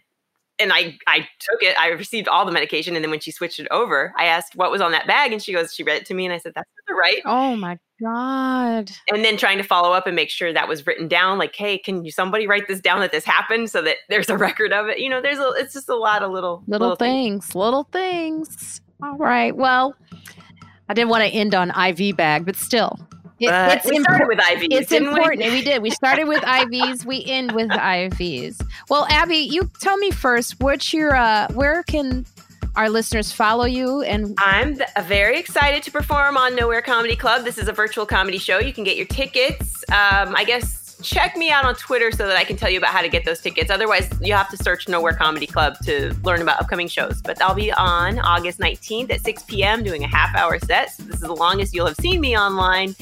[0.58, 1.78] and I I took it.
[1.78, 4.70] I received all the medication, and then when she switched it over, I asked what
[4.70, 6.52] was on that bag, and she goes, she read it to me, and I said,
[6.54, 8.90] "That's right." Oh my god!
[9.08, 11.38] And then trying to follow up and make sure that was written down.
[11.38, 14.36] Like, hey, can you somebody write this down that this happened so that there's a
[14.36, 14.98] record of it?
[14.98, 17.84] You know, there's a it's just a lot of little little, little things, things, little
[17.84, 18.80] things.
[19.02, 19.54] All right.
[19.54, 19.94] Well,
[20.88, 22.98] I didn't want to end on IV bag, but still,
[23.40, 24.68] it, it's we started with IVs.
[24.70, 25.44] It's important.
[25.44, 25.50] We?
[25.50, 25.62] we?
[25.62, 25.82] did.
[25.82, 27.04] We started with IVs.
[27.04, 28.64] We end with IVs.
[28.88, 30.60] Well, Abby, you tell me first.
[30.60, 31.14] What's your?
[31.14, 32.26] Uh, where can
[32.76, 34.02] our listeners follow you?
[34.02, 37.44] And I'm very excited to perform on Nowhere Comedy Club.
[37.44, 38.58] This is a virtual comedy show.
[38.58, 39.84] You can get your tickets.
[39.90, 42.92] Um, I guess check me out on Twitter so that I can tell you about
[42.92, 43.70] how to get those tickets.
[43.70, 47.22] Otherwise, you have to search Nowhere Comedy Club to learn about upcoming shows.
[47.22, 49.82] But I'll be on August 19th at 6 p.m.
[49.82, 50.92] doing a half hour set.
[50.92, 52.94] So this is the longest you'll have seen me online.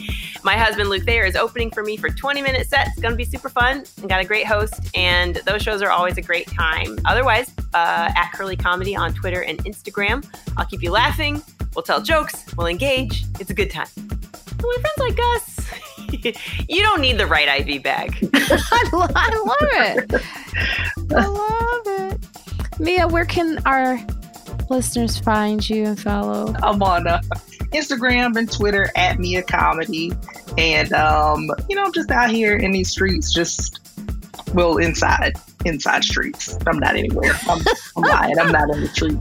[0.43, 2.91] My husband Luke Thayer is opening for me for 20 minute sets.
[2.91, 3.85] It's going to be super fun.
[4.03, 6.99] I got a great host, and those shows are always a great time.
[7.05, 10.27] Otherwise, uh, at Curly Comedy on Twitter and Instagram.
[10.57, 11.43] I'll keep you laughing.
[11.75, 12.45] We'll tell jokes.
[12.57, 13.25] We'll engage.
[13.41, 13.87] It's a good time.
[13.87, 15.71] So my friends like us.
[16.69, 18.17] you don't need the right IV bag.
[18.35, 20.23] I, love, I love it.
[21.15, 22.81] I love it.
[22.81, 23.99] Mia, where can our
[24.69, 26.55] listeners find you and follow?
[26.63, 27.21] I'm on uh,
[27.73, 30.13] Instagram and Twitter at Mia Comedy.
[30.59, 33.81] And, um, you know, I'm just out here in these streets, just,
[34.55, 35.35] well, inside,
[35.65, 36.57] inside streets.
[36.67, 37.33] I'm not anywhere.
[37.49, 37.63] I'm,
[37.97, 38.39] I'm lying.
[38.39, 39.19] I'm not in the street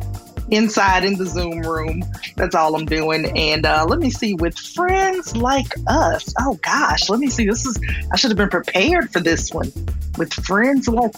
[0.51, 2.03] inside in the Zoom room.
[2.35, 3.25] That's all I'm doing.
[3.37, 6.33] And uh, let me see, with friends like us.
[6.39, 7.47] Oh gosh, let me see.
[7.47, 7.79] This is
[8.11, 9.71] I should have been prepared for this one.
[10.17, 11.13] With friends like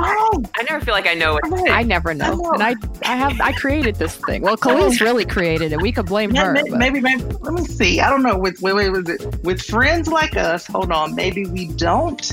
[0.00, 1.70] Oh, I never feel like I know it.
[1.70, 2.24] I never know.
[2.24, 2.52] I know.
[2.52, 4.42] And I, I have, I created this thing.
[4.42, 5.82] Well, Khalees really created it.
[5.82, 6.52] We could blame yeah, her.
[6.52, 8.00] Maybe, maybe, maybe, let me see.
[8.00, 8.38] I don't know.
[8.38, 10.66] With, wait, wait, was it with friends like us?
[10.66, 11.14] Hold on.
[11.14, 12.32] Maybe we don't.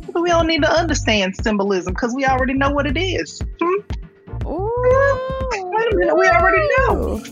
[0.00, 3.40] Maybe we don't need to understand symbolism because we already know what it is.
[3.60, 4.48] Hmm?
[4.48, 7.22] Ooh wait a minute, we already know.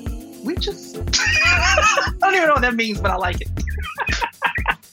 [0.42, 3.48] We just I don't even know what that means, but I like it.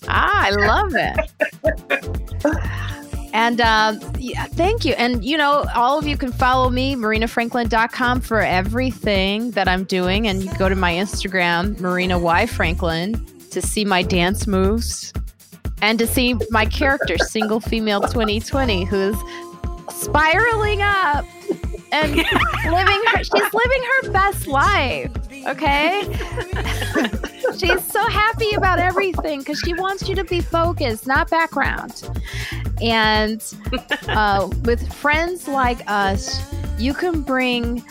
[0.07, 1.31] ah, I love it.
[3.34, 4.93] And um, yeah, thank you.
[4.93, 10.27] And, you know, all of you can follow me, marinafranklin.com, for everything that I'm doing.
[10.27, 12.45] And you go to my Instagram, Marina Y.
[12.45, 15.14] Franklin, to see my dance moves
[15.81, 19.15] and to see my character, Single Female 2020, who's
[19.89, 21.26] spiraling up
[21.91, 22.15] and
[22.69, 25.11] living her she's living her best life
[25.45, 26.01] okay?
[27.57, 32.09] She's so happy about everything because she wants you to be focused not background.
[32.81, 33.43] And
[34.07, 36.41] uh, with friends like us
[36.77, 37.84] you can bring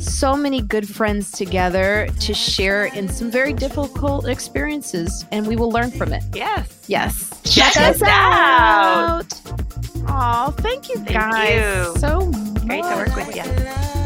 [0.00, 5.70] so many good friends together to share in some very difficult experiences and we will
[5.70, 6.22] learn from it.
[6.34, 6.84] Yes.
[6.88, 7.30] Yes.
[7.44, 9.63] Check, check us out, out.
[10.06, 12.00] Oh, thank you guys thank you.
[12.00, 12.30] so
[12.66, 14.03] Great to work with you.